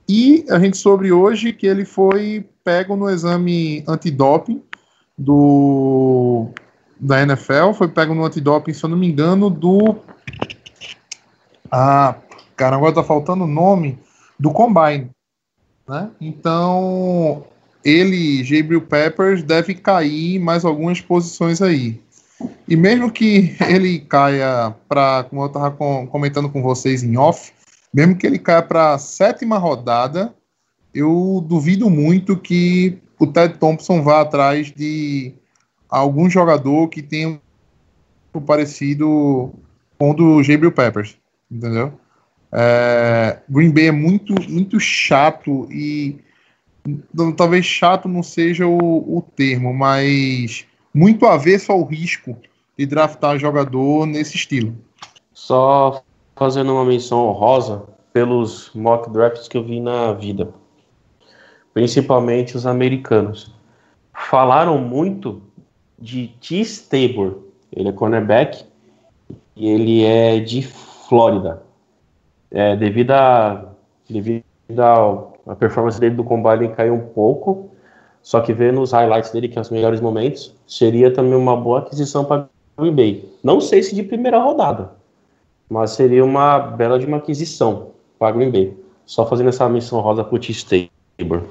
E 0.08 0.46
a 0.50 0.60
gente 0.60 0.78
soube 0.78 1.12
hoje 1.12 1.54
que 1.54 1.68
ele 1.68 1.86
foi 1.86 2.46
pego 2.64 2.96
no 2.96 3.10
exame 3.10 3.84
antidoping 3.88 4.62
do 5.18 6.50
da 7.00 7.22
NFL, 7.22 7.74
foi 7.74 7.88
pego 7.88 8.14
no 8.14 8.24
antidoping, 8.24 8.74
se 8.74 8.84
eu 8.84 8.90
não 8.90 8.98
me 8.98 9.08
engano, 9.08 9.50
do 9.50 9.98
ah, 11.72 12.16
cara, 12.56 12.76
agora 12.76 12.94
tá 12.94 13.04
faltando 13.04 13.46
o 13.46 13.48
nome 13.48 13.98
do 14.38 14.52
Combine, 14.52 15.10
né? 15.88 16.12
Então, 16.20 17.46
ele, 17.84 18.44
Gabriel 18.44 18.82
Peppers, 18.82 19.42
deve 19.42 19.74
cair 19.74 20.38
mais 20.38 20.66
algumas 20.66 21.00
posições 21.00 21.62
aí. 21.62 22.02
E 22.68 22.76
mesmo 22.76 23.10
que 23.12 23.56
ele 23.70 24.00
caia 24.00 24.76
para, 24.90 25.24
como 25.24 25.44
eu 25.44 25.48
estava 25.48 25.72
comentando 26.08 26.50
com 26.50 26.62
vocês 26.62 27.04
em 27.04 27.18
off, 27.18 27.54
mesmo 27.94 28.18
que 28.18 28.28
ele 28.28 28.38
caia 28.38 28.62
para 28.62 28.94
a 28.94 28.98
sétima 28.98 29.58
rodada, 29.58 30.34
eu 30.94 31.44
duvido 31.48 31.90
muito 31.90 32.38
que 32.38 32.98
o 33.20 33.28
Ted 33.28 33.58
Thompson 33.58 34.02
vá 34.02 34.22
atrás 34.22 34.72
de 34.72 35.34
algum 35.90 36.30
jogador 36.30 36.88
que 36.88 37.02
tenha 37.02 37.40
um 38.34 38.42
parecido 38.42 39.54
com 39.98 40.12
o 40.12 40.14
do 40.14 40.38
Gabriel 40.38 40.72
Peppers, 40.72 41.18
entendeu? 41.50 41.94
É, 42.52 43.40
Green 43.50 43.72
Bay 43.72 43.88
é 43.88 43.92
muito, 43.92 44.34
muito 44.50 44.80
chato 44.80 45.68
e 45.72 46.20
talvez 47.38 47.66
chato 47.66 48.10
não 48.10 48.24
seja 48.24 48.68
o, 48.68 49.18
o 49.18 49.22
termo, 49.22 49.74
mas 49.74 50.66
muito 50.94 51.26
avesso 51.26 51.72
ao 51.72 51.84
risco 51.84 52.36
de 52.78 52.86
draftar 52.86 53.38
jogador 53.38 54.06
nesse 54.06 54.36
estilo. 54.36 54.76
Só 55.34 56.04
fazendo 56.36 56.74
uma 56.74 56.86
menção 56.86 57.28
honrosa 57.28 57.84
pelos 58.12 58.72
mock 58.74 59.10
drafts 59.10 59.48
que 59.48 59.56
eu 59.56 59.64
vi 59.64 59.80
na 59.80 60.12
vida, 60.12 60.54
principalmente 61.74 62.56
os 62.56 62.66
americanos. 62.66 63.54
Falaram 64.14 64.78
muito 64.78 65.42
de 65.98 66.28
T. 66.40 66.62
Stabor, 66.64 67.38
ele 67.72 67.90
é 67.90 67.92
cornerback 67.92 68.66
e 69.56 69.70
ele 69.70 70.04
é 70.04 70.40
de 70.40 70.62
Flórida. 70.64 71.64
É, 72.50 72.76
devido 72.76 73.12
a 73.12 73.66
devido 74.10 74.44
ao- 74.80 75.38
a 75.48 75.56
performance 75.56 76.00
dele 76.00 76.16
do 76.16 76.24
combine 76.24 76.70
caiu 76.70 76.94
um 76.94 77.08
pouco, 77.08 77.70
só 78.22 78.42
que 78.42 78.52
vendo 78.54 78.82
os 78.82 78.92
highlights 78.92 79.32
dele, 79.32 79.48
que 79.48 79.58
é 79.58 79.62
os 79.62 79.70
melhores 79.70 80.02
momentos, 80.02 80.54
seria 80.68 81.14
também 81.14 81.36
uma 81.36 81.56
boa 81.56 81.80
aquisição 81.80 82.26
para 82.26 82.48
Green 82.78 82.94
Bay. 82.94 83.30
Não 83.44 83.62
sei 83.62 83.82
se 83.82 83.96
de 83.96 84.04
primeira 84.04 84.38
rodada, 84.40 84.92
mas 85.70 85.92
seria 85.92 86.24
uma 86.24 86.60
bela 86.60 87.00
de 87.00 87.06
uma 87.06 87.18
aquisição 87.18 87.92
para 88.20 88.32
Green 88.36 88.52
Bay. 88.52 88.78
Só 89.06 89.26
fazendo 89.26 89.50
essa 89.50 89.68
missão 89.70 90.00
rosa 90.02 90.24
pro 90.24 90.38
T-Stabler. 91.22 91.44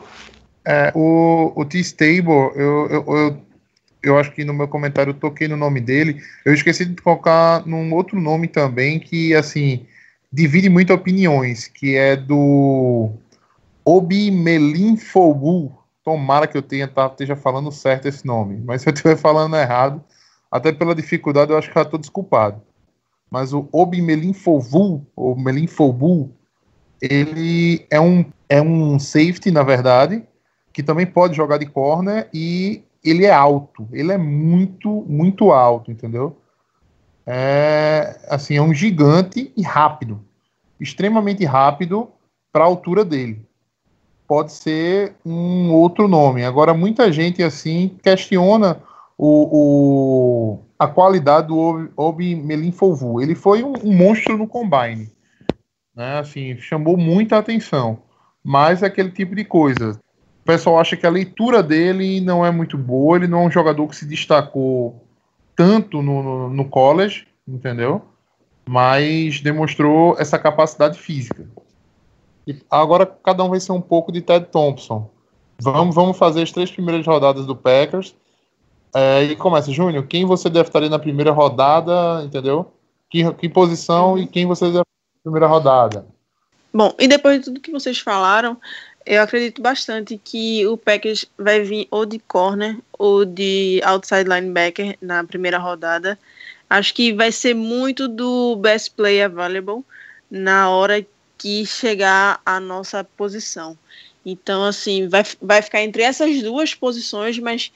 É, 0.64 0.93
o, 0.95 1.53
o 1.57 1.64
T-Stable, 1.64 2.53
eu, 2.55 2.89
eu, 2.89 3.05
eu, 3.07 3.37
eu 4.03 4.18
acho 4.18 4.33
que 4.33 4.45
no 4.45 4.53
meu 4.53 4.68
comentário 4.68 5.11
eu 5.11 5.14
toquei 5.14 5.49
no 5.49 5.57
nome 5.57 5.81
dele. 5.81 6.23
Eu 6.45 6.53
esqueci 6.53 6.85
de 6.85 7.01
colocar 7.01 7.66
num 7.66 7.93
outro 7.95 8.21
nome 8.21 8.49
também 8.49 8.99
que, 8.99 9.35
assim, 9.35 9.87
divide 10.33 10.68
muito 10.68 10.93
opiniões, 10.93 11.66
que 11.66 11.97
é 11.97 12.16
do 12.16 13.11
Obi 13.85 14.31
Melinfogu. 14.31 15.79
Tomara 16.05 16.47
que 16.47 16.57
eu 16.57 16.62
tenha, 16.62 16.89
tá, 16.89 17.07
esteja 17.07 17.37
falando 17.37 17.71
certo 17.71 18.09
esse 18.09 18.27
nome. 18.27 18.61
Mas 18.64 18.83
se 18.83 18.89
eu 18.89 18.93
estiver 18.93 19.16
falando 19.16 19.57
errado, 19.57 20.03
até 20.51 20.73
pela 20.73 20.95
dificuldade, 20.95 21.53
eu 21.53 21.59
acho 21.59 21.68
que 21.68 21.75
já 21.75 21.83
estou 21.83 21.99
desculpado. 21.99 22.61
Mas 23.31 23.53
o 23.53 23.68
Obi 23.71 24.03
Melinfovu, 24.03 25.07
ou 25.14 25.37
Melinfobu, 25.37 26.33
ele 27.01 27.87
é 27.91 28.01
um, 28.01 28.25
é 28.51 28.61
um 28.61 28.98
safety, 28.98 29.53
na 29.53 29.62
verdade, 29.62 30.24
que 30.72 30.82
também 30.82 31.07
pode 31.07 31.36
jogar 31.36 31.57
de 31.57 31.66
corner 31.66 32.28
e 32.34 32.82
ele 33.03 33.24
é 33.24 33.32
alto. 33.32 33.88
Ele 33.92 34.12
é 34.12 34.18
muito, 34.18 35.05
muito 35.09 35.53
alto, 35.53 35.92
entendeu? 35.92 36.36
É, 37.24 38.18
assim, 38.28 38.57
é 38.57 38.62
um 38.62 38.74
gigante 38.74 39.53
e 39.57 39.62
rápido. 39.62 40.20
Extremamente 40.80 41.44
rápido 41.44 42.11
para 42.53 42.64
a 42.64 42.66
altura 42.66 43.05
dele. 43.05 43.40
Pode 44.26 44.53
ser 44.53 45.14
um 45.24 45.72
outro 45.72 46.09
nome. 46.09 46.44
Agora, 46.44 46.74
muita 46.74 47.12
gente, 47.12 47.42
assim, 47.44 47.96
questiona 48.03 48.82
o, 49.16 49.48
o 49.53 50.59
a 50.76 50.88
qualidade 50.88 51.48
do 51.48 51.59
Obi, 51.59 51.90
Obi 51.96 52.34
Melinfovu. 52.34 53.20
Ele 53.20 53.36
foi 53.36 53.62
um, 53.62 53.74
um 53.84 53.92
monstro 53.94 54.36
no 54.36 54.48
combine. 54.48 55.09
Né? 55.94 56.18
Assim, 56.18 56.57
chamou 56.57 56.96
muita 56.96 57.38
atenção. 57.38 58.09
Mas 58.43 58.82
é 58.82 58.86
aquele 58.86 59.11
tipo 59.11 59.34
de 59.34 59.45
coisa 59.45 60.01
o 60.41 60.45
pessoal 60.45 60.78
acha 60.78 60.97
que 60.97 61.07
a 61.07 61.11
leitura 61.11 61.62
dele 61.62 62.20
não 62.20 62.45
é 62.45 62.51
muito 62.51 62.76
boa, 62.76 63.16
ele 63.16 63.28
não 63.28 63.43
é 63.43 63.47
um 63.47 63.51
jogador 63.51 63.86
que 63.86 63.97
se 63.97 64.07
destacou 64.07 65.05
tanto 65.55 66.01
no, 66.01 66.22
no, 66.22 66.51
no 66.51 66.64
college, 66.64 67.26
entendeu? 67.47 68.03
Mas 68.68 69.41
demonstrou 69.41 70.16
essa 70.18 70.38
capacidade 70.38 70.99
física. 70.99 71.47
E 72.47 72.57
agora 72.70 73.05
cada 73.05 73.45
um 73.45 73.51
vai 73.51 73.61
ser 73.61 73.72
um 73.72 73.80
pouco 73.80 74.11
de 74.11 74.22
Ted 74.22 74.47
Thompson. 74.47 75.11
Vamos, 75.61 75.95
vamos 75.95 76.16
fazer 76.16 76.43
as 76.43 76.51
três 76.51 76.70
primeiras 76.70 77.07
rodadas 77.07 77.45
do 77.45 77.55
Packers. 77.55 78.14
É, 78.95 79.24
e 79.24 79.36
começa, 79.36 79.70
Júnior, 79.70 80.07
quem 80.07 80.24
você 80.24 80.49
deve 80.49 80.68
estar 80.68 80.80
na 80.88 80.99
primeira 80.99 81.30
rodada, 81.30 82.24
entendeu? 82.24 82.72
Que, 83.11 83.30
que 83.34 83.49
posição 83.49 84.18
e 84.18 84.26
quem 84.26 84.47
você 84.47 84.64
deve 84.64 84.78
estar 84.78 85.16
na 85.16 85.22
primeira 85.22 85.47
rodada? 85.47 86.07
Bom, 86.73 86.95
e 87.01 87.09
depois 87.09 87.39
de 87.39 87.45
tudo 87.45 87.61
que 87.61 87.73
vocês 87.73 87.99
falaram, 87.99 88.57
eu 89.05 89.21
acredito 89.23 89.61
bastante 89.61 90.21
que 90.23 90.64
o 90.68 90.77
Packers 90.77 91.25
vai 91.37 91.62
vir 91.62 91.89
ou 91.91 92.07
de 92.07 92.21
corner 92.21 92.77
ou 92.97 93.25
de 93.25 93.81
outside 93.83 94.29
linebacker 94.29 94.97
na 95.01 95.25
primeira 95.25 95.59
rodada. 95.59 96.16
Acho 96.68 96.95
que 96.95 97.12
vai 97.12 97.33
ser 97.33 97.55
muito 97.55 98.07
do 98.07 98.55
best 98.57 98.93
play 98.93 99.21
available 99.21 99.85
na 100.31 100.71
hora 100.71 101.05
que 101.37 101.66
chegar 101.66 102.41
a 102.47 102.61
nossa 102.61 103.03
posição. 103.03 103.77
Então, 104.25 104.64
assim, 104.64 105.09
vai, 105.09 105.25
vai 105.43 105.62
ficar 105.62 105.83
entre 105.83 106.03
essas 106.03 106.41
duas 106.41 106.73
posições, 106.73 107.37
mas 107.39 107.73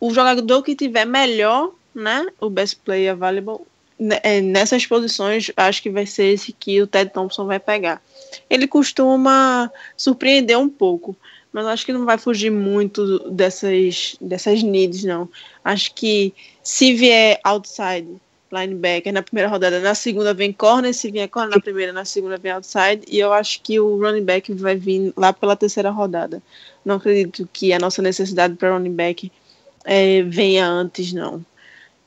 o 0.00 0.14
jogador 0.14 0.62
que 0.62 0.74
tiver 0.74 1.04
melhor, 1.04 1.72
né, 1.94 2.24
o 2.40 2.48
best 2.48 2.78
play 2.82 3.10
available, 3.10 3.58
né, 3.98 4.20
é, 4.22 4.40
nessas 4.40 4.86
posições, 4.86 5.50
acho 5.54 5.82
que 5.82 5.90
vai 5.90 6.06
ser 6.06 6.32
esse 6.32 6.50
que 6.52 6.80
o 6.80 6.86
Ted 6.86 7.12
Thompson 7.12 7.44
vai 7.44 7.58
pegar 7.58 8.00
ele 8.48 8.66
costuma 8.66 9.70
surpreender 9.96 10.58
um 10.58 10.68
pouco. 10.68 11.16
Mas 11.52 11.66
acho 11.66 11.84
que 11.84 11.92
não 11.92 12.06
vai 12.06 12.16
fugir 12.16 12.50
muito 12.50 13.30
dessas, 13.30 14.16
dessas 14.20 14.62
needs, 14.62 15.04
não. 15.04 15.28
Acho 15.62 15.94
que 15.94 16.32
se 16.62 16.94
vier 16.94 17.38
outside 17.44 18.08
linebacker 18.52 19.12
na 19.12 19.22
primeira 19.22 19.48
rodada, 19.48 19.80
na 19.80 19.94
segunda 19.94 20.34
vem 20.34 20.52
corner, 20.52 20.92
se 20.92 21.10
vier 21.10 21.28
corner 21.28 21.54
na 21.56 21.60
primeira, 21.60 21.92
na 21.92 22.04
segunda 22.04 22.36
vem 22.36 22.52
outside, 22.52 23.02
e 23.08 23.18
eu 23.18 23.32
acho 23.32 23.60
que 23.62 23.80
o 23.80 23.98
running 23.98 24.24
back 24.24 24.52
vai 24.52 24.76
vir 24.76 25.12
lá 25.16 25.32
pela 25.32 25.56
terceira 25.56 25.90
rodada. 25.90 26.42
Não 26.84 26.96
acredito 26.96 27.48
que 27.52 27.72
a 27.72 27.78
nossa 27.78 28.02
necessidade 28.02 28.54
para 28.54 28.72
running 28.72 28.94
back 28.94 29.32
é, 29.84 30.22
venha 30.22 30.66
antes, 30.66 31.12
não. 31.12 31.44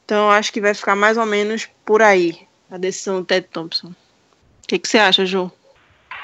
Então 0.06 0.30
acho 0.30 0.54
que 0.54 0.62
vai 0.62 0.74
ficar 0.74 0.96
mais 0.96 1.18
ou 1.18 1.26
menos 1.26 1.68
por 1.84 2.02
aí 2.02 2.38
a 2.70 2.78
decisão 2.78 3.20
do 3.20 3.26
Ted 3.26 3.48
Thompson. 3.52 3.88
O 3.88 4.68
que, 4.68 4.78
que 4.78 4.88
você 4.88 4.98
acha, 4.98 5.26
João? 5.26 5.52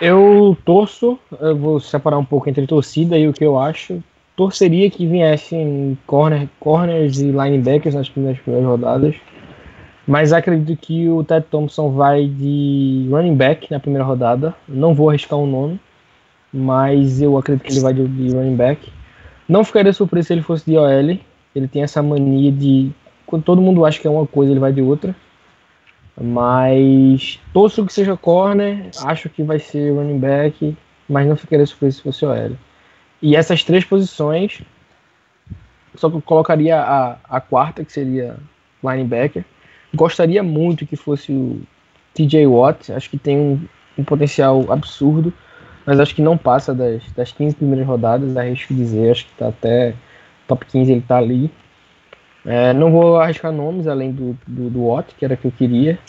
Eu 0.01 0.57
torço, 0.65 1.19
eu 1.39 1.55
vou 1.55 1.79
separar 1.79 2.17
um 2.17 2.25
pouco 2.25 2.49
entre 2.49 2.65
torcida 2.65 3.19
e 3.19 3.27
o 3.27 3.33
que 3.33 3.45
eu 3.45 3.59
acho. 3.59 4.03
Torceria 4.35 4.89
que 4.89 5.05
viessem 5.05 5.95
corner, 6.07 6.49
corners 6.59 7.19
e 7.19 7.25
linebackers 7.25 7.93
nas 7.93 8.09
primeiras, 8.09 8.41
primeiras 8.41 8.67
rodadas. 8.67 9.15
Mas 10.07 10.33
acredito 10.33 10.75
que 10.81 11.07
o 11.07 11.23
Ted 11.23 11.45
Thompson 11.51 11.91
vai 11.91 12.25
de 12.25 13.07
running 13.11 13.35
back 13.35 13.69
na 13.69 13.79
primeira 13.79 14.03
rodada. 14.03 14.55
Não 14.67 14.95
vou 14.95 15.11
arriscar 15.11 15.37
um 15.37 15.45
nome, 15.45 15.79
mas 16.51 17.21
eu 17.21 17.37
acredito 17.37 17.63
que 17.63 17.73
ele 17.73 17.81
vai 17.81 17.93
de, 17.93 18.07
de 18.07 18.35
running 18.35 18.55
back. 18.55 18.91
Não 19.47 19.63
ficaria 19.63 19.93
surpreso 19.93 20.29
se 20.29 20.33
ele 20.33 20.41
fosse 20.41 20.65
de 20.65 20.77
OL. 20.79 21.19
Ele 21.55 21.67
tem 21.71 21.83
essa 21.83 22.01
mania 22.01 22.51
de. 22.51 22.89
Quando 23.27 23.43
todo 23.43 23.61
mundo 23.61 23.85
acha 23.85 24.01
que 24.01 24.07
é 24.07 24.09
uma 24.09 24.25
coisa, 24.25 24.51
ele 24.51 24.59
vai 24.59 24.73
de 24.73 24.81
outra. 24.81 25.15
Mas 26.19 27.39
torço 27.53 27.85
que 27.85 27.93
seja 27.93 28.17
corner, 28.17 28.89
acho 29.05 29.29
que 29.29 29.43
vai 29.43 29.59
ser 29.59 29.93
running 29.93 30.19
back, 30.19 30.77
mas 31.07 31.27
não 31.27 31.35
ficaria 31.35 31.65
surpreso 31.65 31.97
se 31.97 32.03
fosse 32.03 32.25
OL. 32.25 32.51
E 33.21 33.35
essas 33.35 33.63
três 33.63 33.85
posições, 33.85 34.61
só 35.95 36.09
que 36.09 36.17
eu 36.17 36.21
colocaria 36.21 36.79
a, 36.79 37.17
a 37.23 37.39
quarta, 37.39 37.85
que 37.85 37.91
seria 37.91 38.35
linebacker. 38.83 39.45
Gostaria 39.93 40.41
muito 40.41 40.85
que 40.85 40.95
fosse 40.95 41.31
o 41.31 41.61
TJ 42.13 42.47
Watt, 42.47 42.91
acho 42.91 43.09
que 43.09 43.17
tem 43.17 43.37
um, 43.37 43.67
um 43.97 44.03
potencial 44.03 44.71
absurdo, 44.71 45.33
mas 45.85 45.99
acho 45.99 46.15
que 46.15 46.21
não 46.21 46.37
passa 46.37 46.73
das, 46.73 47.03
das 47.11 47.31
15 47.31 47.55
primeiras 47.55 47.87
rodadas, 47.87 48.35
arrisco 48.35 48.73
dizer, 48.73 49.11
acho 49.11 49.25
que 49.25 49.33
tá 49.33 49.49
até 49.49 49.93
top 50.47 50.65
15 50.65 50.91
ele 50.91 51.01
tá 51.01 51.17
ali. 51.17 51.51
É, 52.45 52.73
não 52.73 52.91
vou 52.91 53.19
arriscar 53.19 53.51
nomes 53.51 53.87
além 53.87 54.11
do, 54.11 54.37
do, 54.47 54.69
do 54.69 54.85
Watt, 54.85 55.13
que 55.15 55.23
era 55.23 55.35
o 55.35 55.37
que 55.37 55.45
eu 55.45 55.51
queria. 55.51 55.99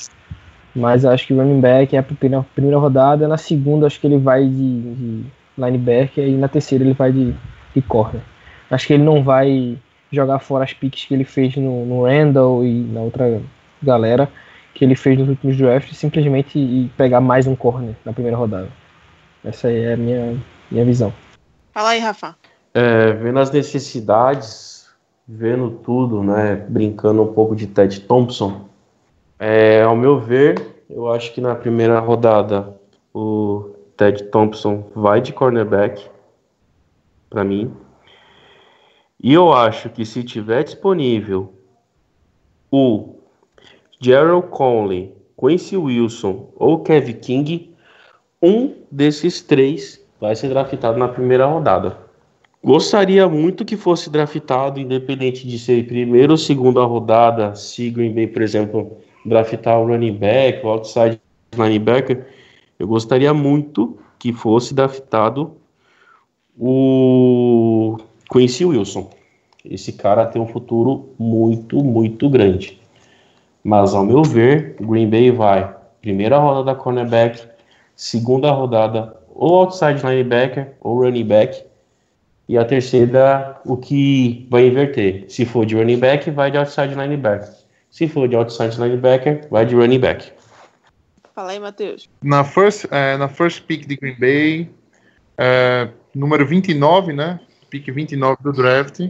Mas 0.74 1.04
acho 1.04 1.26
que 1.26 1.34
o 1.34 1.36
running 1.36 1.60
back 1.60 1.94
é 1.94 1.98
a 1.98 2.02
primeira, 2.02 2.44
primeira 2.54 2.78
rodada. 2.78 3.28
Na 3.28 3.36
segunda, 3.36 3.86
acho 3.86 4.00
que 4.00 4.06
ele 4.06 4.18
vai 4.18 4.46
de, 4.46 4.80
de 4.94 5.24
linebacker. 5.58 6.26
E 6.26 6.36
na 6.36 6.48
terceira, 6.48 6.82
ele 6.82 6.94
vai 6.94 7.12
de, 7.12 7.34
de 7.74 7.82
corner. 7.82 8.22
Acho 8.70 8.86
que 8.86 8.94
ele 8.94 9.02
não 9.02 9.22
vai 9.22 9.76
jogar 10.10 10.38
fora 10.38 10.64
as 10.64 10.72
piques 10.72 11.04
que 11.04 11.12
ele 11.12 11.24
fez 11.24 11.56
no, 11.56 11.84
no 11.84 12.04
Randall 12.04 12.64
e 12.64 12.80
na 12.84 13.00
outra 13.00 13.40
galera 13.82 14.28
que 14.74 14.84
ele 14.84 14.94
fez 14.94 15.18
nos 15.18 15.28
últimos 15.28 15.56
drafts. 15.56 15.98
Simplesmente 15.98 16.58
e 16.58 16.90
pegar 16.96 17.20
mais 17.20 17.46
um 17.46 17.54
corner 17.54 17.94
na 18.04 18.12
primeira 18.12 18.36
rodada. 18.36 18.68
Essa 19.44 19.68
aí 19.68 19.84
é 19.84 19.92
a 19.92 19.96
minha, 19.96 20.38
minha 20.70 20.84
visão. 20.84 21.12
Fala 21.74 21.90
aí, 21.90 21.98
Rafa. 21.98 22.34
É, 22.72 23.12
vendo 23.12 23.38
as 23.38 23.50
necessidades 23.50 24.81
vendo 25.26 25.70
tudo, 25.82 26.22
né, 26.22 26.56
brincando 26.68 27.22
um 27.22 27.32
pouco 27.32 27.54
de 27.54 27.66
Ted 27.66 28.00
Thompson, 28.00 28.68
é, 29.38 29.82
ao 29.82 29.96
meu 29.96 30.18
ver, 30.18 30.84
eu 30.88 31.10
acho 31.10 31.32
que 31.32 31.40
na 31.40 31.54
primeira 31.54 31.98
rodada 31.98 32.76
o 33.14 33.70
Ted 33.96 34.24
Thompson 34.24 34.90
vai 34.94 35.20
de 35.20 35.32
cornerback, 35.32 36.08
para 37.28 37.44
mim. 37.44 37.72
E 39.22 39.32
eu 39.32 39.52
acho 39.52 39.88
que 39.88 40.04
se 40.04 40.22
tiver 40.22 40.64
disponível 40.64 41.52
o 42.70 43.16
Gerald 44.00 44.48
Conley, 44.48 45.14
Quincy 45.38 45.76
Wilson 45.76 46.48
ou 46.56 46.82
Kevin 46.82 47.14
King, 47.14 47.74
um 48.42 48.74
desses 48.90 49.40
três 49.40 50.04
vai 50.20 50.34
ser 50.34 50.48
draftado 50.48 50.98
na 50.98 51.08
primeira 51.08 51.46
rodada. 51.46 51.96
Gostaria 52.64 53.28
muito 53.28 53.64
que 53.64 53.76
fosse 53.76 54.08
draftado, 54.08 54.78
independente 54.78 55.46
de 55.46 55.58
ser 55.58 55.84
primeira 55.86 56.32
ou 56.32 56.38
segunda 56.38 56.84
rodada, 56.84 57.54
Green 57.92 58.14
Bay, 58.14 58.28
por 58.28 58.40
exemplo, 58.40 58.98
draftar 59.26 59.80
o 59.80 59.86
running 59.88 60.14
back, 60.14 60.64
o 60.64 60.68
outside 60.68 61.20
linebacker, 61.56 62.24
eu 62.78 62.86
gostaria 62.86 63.34
muito 63.34 63.98
que 64.16 64.32
fosse 64.32 64.74
draftado 64.74 65.56
o 66.56 67.98
Quincy 68.30 68.64
Wilson. 68.64 69.10
Esse 69.64 69.92
cara 69.92 70.26
tem 70.26 70.40
um 70.40 70.46
futuro 70.46 71.10
muito, 71.18 71.82
muito 71.82 72.30
grande. 72.30 72.80
Mas, 73.62 73.94
ao 73.94 74.04
meu 74.04 74.22
ver, 74.22 74.76
Green 74.80 75.08
Bay 75.08 75.30
vai 75.30 75.74
primeira 76.00 76.38
rodada 76.38 76.64
da 76.64 76.74
cornerback, 76.74 77.44
segunda 77.94 78.50
rodada 78.50 79.16
ou 79.34 79.54
outside 79.54 80.04
linebacker 80.04 80.74
ou 80.80 81.00
running 81.00 81.24
back, 81.24 81.64
e 82.52 82.58
a 82.58 82.66
terceira, 82.66 83.58
o 83.64 83.78
que 83.78 84.46
vai 84.50 84.66
inverter. 84.66 85.24
Se 85.26 85.46
for 85.46 85.64
de 85.64 85.74
running 85.74 85.98
back, 85.98 86.30
vai 86.30 86.50
de 86.50 86.58
outside 86.58 86.94
linebacker. 86.94 87.48
Se 87.90 88.06
for 88.06 88.28
de 88.28 88.36
outside 88.36 88.78
linebacker, 88.78 89.48
vai 89.50 89.64
de 89.64 89.74
running 89.74 89.98
back. 89.98 90.30
Fala 91.34 91.52
aí, 91.52 91.58
Matheus. 91.58 92.10
Na 92.22 92.44
first, 92.44 92.86
é, 92.90 93.16
na 93.16 93.26
first 93.26 93.62
pick 93.62 93.86
de 93.86 93.96
Green 93.96 94.18
Bay, 94.20 94.70
é, 95.38 95.88
número 96.14 96.46
29, 96.46 97.14
né? 97.14 97.40
Pick 97.70 97.90
29 97.90 98.42
do 98.42 98.52
draft. 98.52 99.00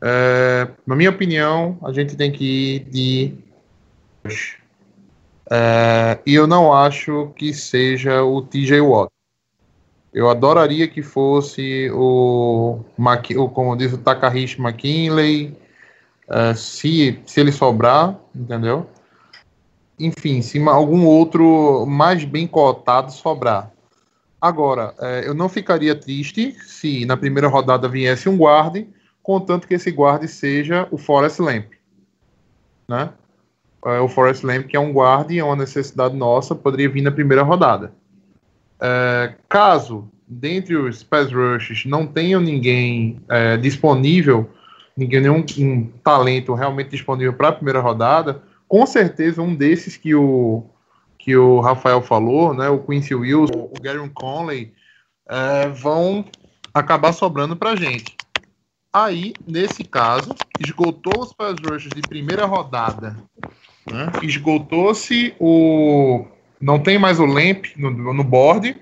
É, 0.00 0.68
na 0.86 0.96
minha 0.96 1.10
opinião, 1.10 1.78
a 1.84 1.92
gente 1.92 2.16
tem 2.16 2.32
que 2.32 2.76
ir 2.76 2.80
de. 2.90 3.34
E 6.24 6.34
eu 6.34 6.46
não 6.46 6.72
acho 6.72 7.30
que 7.36 7.52
seja 7.52 8.22
o 8.22 8.40
TJ 8.40 8.80
Watt. 8.80 9.12
Eu 10.12 10.28
adoraria 10.28 10.86
que 10.86 11.02
fosse 11.02 11.90
o, 11.90 12.80
Mc- 12.98 13.36
o 13.36 13.48
como 13.48 13.74
diz 13.76 13.92
o 13.92 13.98
Takahishi 13.98 14.60
McKinley, 14.60 15.56
é, 16.28 16.54
se, 16.54 17.18
se 17.24 17.40
ele 17.40 17.50
sobrar, 17.50 18.18
entendeu? 18.34 18.86
Enfim, 19.98 20.42
se 20.42 20.58
algum 20.68 21.06
outro 21.06 21.86
mais 21.86 22.24
bem 22.24 22.46
cotado 22.46 23.10
sobrar. 23.10 23.72
Agora, 24.40 24.94
é, 24.98 25.26
eu 25.26 25.34
não 25.34 25.48
ficaria 25.48 25.94
triste 25.94 26.56
se 26.66 27.06
na 27.06 27.16
primeira 27.16 27.48
rodada 27.48 27.88
viesse 27.88 28.28
um 28.28 28.36
guarde, 28.36 28.88
contanto 29.22 29.66
que 29.68 29.74
esse 29.74 29.90
guarde 29.90 30.28
seja 30.28 30.86
o 30.90 30.98
Forrest 30.98 31.38
Lamp. 31.38 31.72
Né? 32.88 33.10
É, 33.86 34.00
o 34.00 34.08
Forrest 34.08 34.42
Lamp, 34.44 34.66
que 34.66 34.76
é 34.76 34.80
um 34.80 34.92
guarde, 34.92 35.38
é 35.38 35.44
uma 35.44 35.56
necessidade 35.56 36.14
nossa, 36.16 36.54
poderia 36.54 36.88
vir 36.90 37.02
na 37.02 37.10
primeira 37.10 37.42
rodada. 37.42 37.94
É, 38.84 39.34
caso, 39.48 40.10
dentre 40.26 40.74
os 40.74 41.04
pass 41.04 41.32
rushes, 41.32 41.84
não 41.84 42.04
tenham 42.04 42.40
ninguém 42.40 43.20
é, 43.28 43.56
disponível, 43.56 44.50
ninguém, 44.96 45.20
nenhum 45.20 45.44
um 45.58 45.86
talento 46.02 46.52
realmente 46.52 46.90
disponível 46.90 47.32
para 47.32 47.48
a 47.48 47.52
primeira 47.52 47.80
rodada, 47.80 48.42
com 48.66 48.84
certeza 48.84 49.40
um 49.40 49.54
desses 49.54 49.96
que 49.96 50.14
o, 50.16 50.64
que 51.16 51.36
o 51.36 51.60
Rafael 51.60 52.02
falou, 52.02 52.52
né, 52.52 52.68
o 52.68 52.80
Quincy 52.80 53.14
Wilson, 53.14 53.70
o 53.70 53.80
Gary 53.80 54.10
Conley, 54.10 54.72
é, 55.28 55.68
vão 55.68 56.24
acabar 56.74 57.12
sobrando 57.12 57.54
para 57.54 57.76
gente. 57.76 58.16
Aí, 58.92 59.32
nesse 59.46 59.84
caso, 59.84 60.34
esgotou 60.58 61.22
os 61.22 61.32
pass 61.32 61.54
rushes 61.64 61.90
de 61.94 62.02
primeira 62.02 62.46
rodada, 62.46 63.16
né, 63.88 64.10
esgotou-se 64.22 65.36
o... 65.38 66.26
não 66.62 66.78
tem 66.78 66.96
mais 66.96 67.18
o 67.18 67.26
Lamp 67.26 67.66
no, 67.76 67.90
no 67.90 68.22
board, 68.22 68.76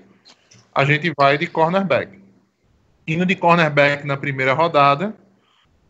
a 0.73 0.85
gente 0.85 1.11
vai 1.17 1.35
de 1.35 1.47
cornerback. 1.47 2.21
Indo 3.07 3.25
de 3.25 3.35
cornerback 3.35 4.05
na 4.05 4.15
primeira 4.15 4.53
rodada, 4.53 5.15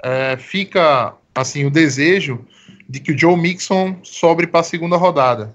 é, 0.02 0.38
fica 0.38 1.14
assim 1.36 1.66
o 1.66 1.70
desejo 1.70 2.46
de 2.88 3.02
que 3.02 3.12
o 3.12 3.18
Joe 3.18 3.36
Mixon 3.36 3.98
sobre 4.04 4.48
para 4.48 4.62
a 4.62 4.64
segunda 4.64 4.96
rodada. 4.96 5.54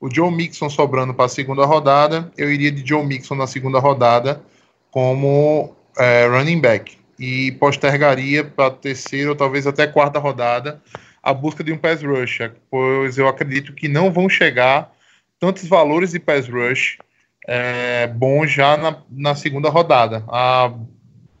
O 0.00 0.12
Joe 0.12 0.30
Mixon 0.30 0.68
sobrando 0.68 1.14
para 1.14 1.26
a 1.26 1.28
segunda 1.28 1.64
rodada, 1.64 2.32
eu 2.36 2.52
iria 2.52 2.72
de 2.72 2.86
Joe 2.86 3.06
Mixon 3.06 3.36
na 3.36 3.46
segunda 3.46 3.78
rodada 3.78 4.42
como 4.90 5.74
é, 5.96 6.26
running 6.26 6.60
back 6.60 6.98
e 7.18 7.52
postergaria 7.52 8.44
para 8.44 8.72
terceira 8.72 9.30
ou 9.30 9.36
talvez 9.36 9.66
até 9.68 9.86
quarta 9.86 10.18
rodada 10.18 10.82
a 11.22 11.32
busca 11.32 11.62
de 11.62 11.72
um 11.72 11.78
pass 11.78 12.02
rusher, 12.02 12.52
pois 12.70 13.18
eu 13.18 13.26
acredito 13.26 13.72
que 13.72 13.88
não 13.88 14.12
vão 14.12 14.28
chegar 14.28 14.95
tantos 15.38 15.66
valores 15.68 16.12
de 16.12 16.18
pass 16.18 16.48
rush 16.48 16.98
é, 17.46 18.06
bons 18.08 18.50
já 18.50 18.76
na, 18.76 19.02
na 19.10 19.34
segunda 19.34 19.68
rodada. 19.68 20.24
A 20.28 20.72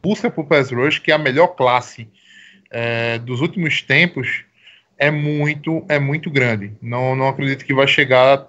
busca 0.02 0.30
por 0.30 0.46
pass 0.46 0.70
rush, 0.70 0.98
que 0.98 1.10
é 1.10 1.14
a 1.14 1.18
melhor 1.18 1.48
classe 1.48 2.08
é, 2.70 3.18
dos 3.18 3.40
últimos 3.40 3.82
tempos, 3.82 4.44
é 4.98 5.10
muito 5.10 5.84
é 5.88 5.98
muito 5.98 6.30
grande. 6.30 6.72
Não, 6.80 7.16
não 7.16 7.28
acredito 7.28 7.64
que 7.64 7.74
vai 7.74 7.86
chegar 7.86 8.46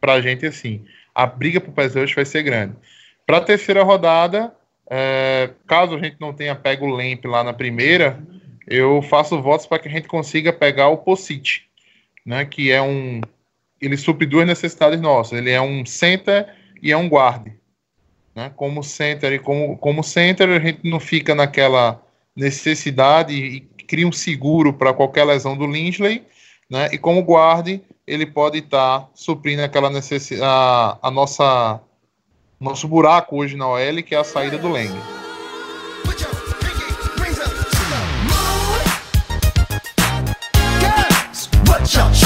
para 0.00 0.14
a 0.14 0.20
gente 0.20 0.46
assim. 0.46 0.84
A 1.14 1.26
briga 1.26 1.60
por 1.60 1.72
pass 1.72 1.94
rush 1.94 2.14
vai 2.14 2.24
ser 2.24 2.42
grande. 2.42 2.74
Para 3.26 3.38
a 3.38 3.42
terceira 3.42 3.82
rodada, 3.82 4.54
é, 4.88 5.50
caso 5.66 5.96
a 5.96 5.98
gente 5.98 6.16
não 6.20 6.32
tenha 6.32 6.54
pego 6.54 6.86
o 6.86 6.90
Lamp 6.90 7.24
lá 7.24 7.42
na 7.42 7.52
primeira, 7.52 8.22
eu 8.66 9.02
faço 9.02 9.40
votos 9.42 9.66
para 9.66 9.78
que 9.78 9.88
a 9.88 9.90
gente 9.90 10.08
consiga 10.08 10.52
pegar 10.52 10.88
o 10.88 10.98
Possit, 10.98 11.64
né? 12.24 12.44
Que 12.44 12.70
é 12.70 12.80
um 12.80 13.20
ele 13.80 13.96
supre 13.96 14.26
duas 14.26 14.46
necessidades 14.46 15.00
nossas. 15.00 15.38
Ele 15.38 15.50
é 15.50 15.60
um 15.60 15.84
center 15.84 16.46
e 16.82 16.92
é 16.92 16.96
um 16.96 17.08
guarde. 17.08 17.52
Né? 18.34 18.50
Como 18.54 18.82
center 18.82 19.32
e 19.32 19.38
como, 19.38 19.76
como 19.78 20.02
center, 20.02 20.48
a 20.48 20.58
gente 20.58 20.80
não 20.84 21.00
fica 21.00 21.34
naquela 21.34 22.02
necessidade 22.34 23.34
e 23.34 23.60
cria 23.86 24.06
um 24.06 24.12
seguro 24.12 24.72
para 24.72 24.92
qualquer 24.92 25.24
lesão 25.24 25.56
do 25.56 25.66
Lindley, 25.66 26.22
né? 26.68 26.88
E 26.92 26.98
como 26.98 27.22
guarde, 27.22 27.80
ele 28.06 28.26
pode 28.26 28.58
estar 28.58 29.00
tá 29.00 29.08
suprindo 29.14 29.62
aquela 29.62 29.88
necessidade, 29.88 30.42
a, 30.44 30.98
a 31.00 31.10
nossa 31.10 31.80
nosso 32.58 32.88
buraco 32.88 33.36
hoje 33.36 33.56
na 33.56 33.68
OL, 33.68 34.02
que 34.04 34.14
é 34.14 34.18
a 34.18 34.24
saída 34.24 34.58
do 34.58 34.68
Lang. 34.68 34.90
Put 41.64 42.25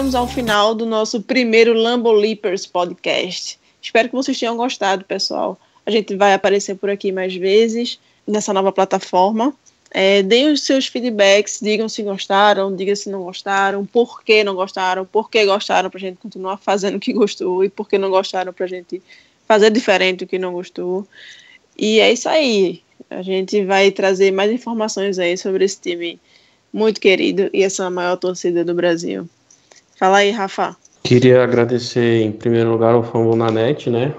chegamos 0.00 0.14
ao 0.14 0.26
final 0.26 0.74
do 0.74 0.86
nosso 0.86 1.20
primeiro 1.20 1.74
Lambo 1.74 2.10
Leapers 2.10 2.64
podcast. 2.64 3.58
Espero 3.82 4.08
que 4.08 4.14
vocês 4.14 4.38
tenham 4.38 4.56
gostado, 4.56 5.04
pessoal. 5.04 5.60
A 5.84 5.90
gente 5.90 6.16
vai 6.16 6.32
aparecer 6.32 6.76
por 6.76 6.88
aqui 6.88 7.12
mais 7.12 7.36
vezes 7.36 8.00
nessa 8.26 8.50
nova 8.54 8.72
plataforma. 8.72 9.52
É, 9.90 10.22
deem 10.22 10.50
os 10.50 10.62
seus 10.62 10.86
feedbacks, 10.86 11.58
digam 11.60 11.86
se 11.86 12.02
gostaram, 12.02 12.74
digam 12.74 12.96
se 12.96 13.10
não 13.10 13.24
gostaram, 13.24 13.84
por 13.84 14.24
que 14.24 14.42
não 14.42 14.54
gostaram, 14.54 15.04
por 15.04 15.28
que 15.28 15.44
gostaram, 15.44 15.90
para 15.90 15.98
a 15.98 16.00
gente 16.00 16.16
continuar 16.16 16.56
fazendo 16.56 16.96
o 16.96 17.00
que 17.00 17.12
gostou 17.12 17.62
e 17.62 17.68
por 17.68 17.86
que 17.86 17.98
não 17.98 18.08
gostaram, 18.08 18.54
para 18.54 18.64
a 18.64 18.68
gente 18.70 19.02
fazer 19.46 19.70
diferente 19.70 20.20
do 20.20 20.26
que 20.26 20.38
não 20.38 20.54
gostou. 20.54 21.06
E 21.76 22.00
é 22.00 22.10
isso 22.10 22.26
aí. 22.26 22.82
A 23.10 23.20
gente 23.20 23.62
vai 23.66 23.90
trazer 23.90 24.30
mais 24.30 24.50
informações 24.50 25.18
aí 25.18 25.36
sobre 25.36 25.66
esse 25.66 25.78
time 25.78 26.18
muito 26.72 26.98
querido 26.98 27.50
e 27.52 27.62
essa 27.62 27.90
maior 27.90 28.16
torcida 28.16 28.64
do 28.64 28.72
Brasil. 28.72 29.28
Fala 30.00 30.16
aí, 30.16 30.30
Rafa. 30.30 30.74
Queria 31.04 31.44
agradecer 31.44 32.22
em 32.22 32.32
primeiro 32.32 32.70
lugar 32.70 32.94
ao 32.94 33.02
Fumble 33.02 33.36
na 33.36 33.50
net, 33.50 33.90
né? 33.90 34.14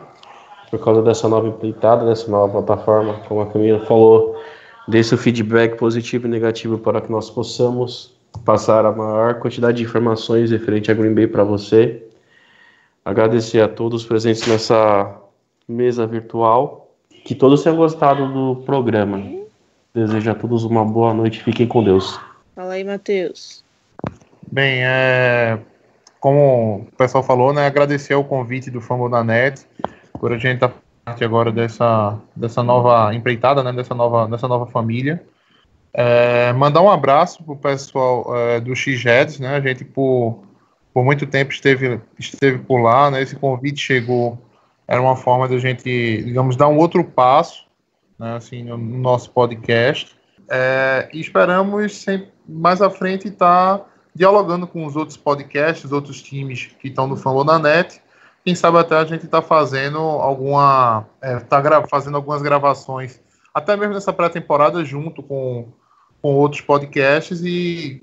Por 0.69 0.79
causa 0.79 1.01
dessa 1.01 1.27
nova 1.27 1.47
empreitada, 1.47 2.05
dessa 2.05 2.29
nova 2.29 2.61
plataforma, 2.61 3.15
como 3.27 3.41
a 3.41 3.47
Camila 3.47 3.83
falou, 3.87 4.39
desse 4.87 5.17
feedback 5.17 5.79
positivo 5.79 6.27
e 6.27 6.29
negativo 6.29 6.77
para 6.77 7.01
que 7.01 7.11
nós 7.11 7.31
possamos 7.31 8.13
passar 8.45 8.85
a 8.85 8.91
maior 8.91 9.39
quantidade 9.39 9.77
de 9.77 9.83
informações 9.83 10.51
referente 10.51 10.91
a 10.91 10.93
Green 10.93 11.15
Bay 11.15 11.25
para 11.25 11.43
você. 11.43 12.03
Agradecer 13.03 13.61
a 13.61 13.67
todos 13.67 14.05
presentes 14.05 14.45
nessa 14.45 15.19
mesa 15.67 16.05
virtual. 16.05 16.91
Que 17.25 17.33
todos 17.33 17.63
tenham 17.63 17.75
gostado 17.75 18.31
do 18.31 18.61
programa. 18.67 19.19
Desejo 19.95 20.29
a 20.29 20.35
todos 20.35 20.63
uma 20.63 20.85
boa 20.85 21.11
noite. 21.11 21.41
Fiquem 21.41 21.65
com 21.65 21.83
Deus. 21.83 22.19
Fala 22.55 22.73
aí, 22.73 22.83
Matheus. 22.83 23.63
Bem, 24.51 24.83
é, 24.83 25.57
como 26.21 26.87
o 26.87 26.95
pessoal 26.95 27.23
falou, 27.23 27.51
né, 27.51 27.65
agradecer 27.65 28.13
o 28.13 28.23
convite 28.23 28.69
do 28.69 28.79
Fumble 28.79 29.09
da 29.09 29.23
Net, 29.23 29.65
por 30.19 30.31
a 30.31 30.37
gente 30.37 30.53
estar 30.53 30.71
parte 31.03 31.23
agora 31.23 31.51
dessa, 31.51 32.17
dessa 32.35 32.61
nova 32.61 33.13
empreitada, 33.13 33.63
né, 33.63 33.73
dessa 33.73 33.95
nova, 33.95 34.27
dessa 34.27 34.47
nova 34.47 34.67
família. 34.67 35.25
É, 35.91 36.53
mandar 36.53 36.81
um 36.81 36.91
abraço 36.91 37.43
pro 37.43 37.55
pessoal 37.55 38.37
é, 38.37 38.59
do 38.59 38.75
X-Reds, 38.75 39.39
né, 39.39 39.55
a 39.55 39.59
gente 39.59 39.83
por, 39.83 40.43
por 40.93 41.03
muito 41.03 41.25
tempo 41.25 41.51
esteve, 41.51 41.99
esteve 42.19 42.59
por 42.59 42.79
lá, 42.83 43.09
né, 43.09 43.19
esse 43.23 43.35
convite 43.35 43.81
chegou, 43.81 44.37
era 44.87 45.01
uma 45.01 45.15
forma 45.15 45.47
de 45.47 45.55
a 45.55 45.59
gente, 45.59 46.21
digamos, 46.21 46.55
dar 46.55 46.67
um 46.67 46.77
outro 46.77 47.03
passo, 47.03 47.65
né, 48.19 48.35
assim, 48.35 48.63
no, 48.63 48.77
no 48.77 48.99
nosso 48.99 49.31
podcast. 49.31 50.15
É, 50.47 51.09
e 51.11 51.19
esperamos 51.19 51.95
sempre, 51.97 52.29
mais 52.47 52.79
à 52.79 52.91
frente 52.91 53.27
estar 53.27 53.90
dialogando 54.13 54.67
com 54.67 54.85
os 54.85 54.95
outros 54.95 55.17
podcasts, 55.17 55.85
os 55.85 55.91
outros 55.91 56.21
times 56.21 56.67
que 56.79 56.87
estão 56.87 57.07
no 57.07 57.15
Fumble 57.15 57.45
na 57.45 57.57
Net. 57.57 58.01
Quem 58.43 58.55
sabe 58.55 58.77
até 58.77 58.95
a 58.95 59.05
gente 59.05 59.25
está 59.25 59.41
fazendo 59.41 59.99
alguma, 59.99 61.05
é, 61.21 61.39
tá 61.39 61.61
fazendo 61.87 62.15
algumas 62.15 62.41
gravações 62.41 63.19
até 63.53 63.75
mesmo 63.75 63.93
nessa 63.93 64.13
pré-temporada, 64.13 64.83
junto 64.83 65.21
com, 65.21 65.67
com 66.21 66.35
outros 66.35 66.61
podcasts 66.61 67.41
e 67.43 68.01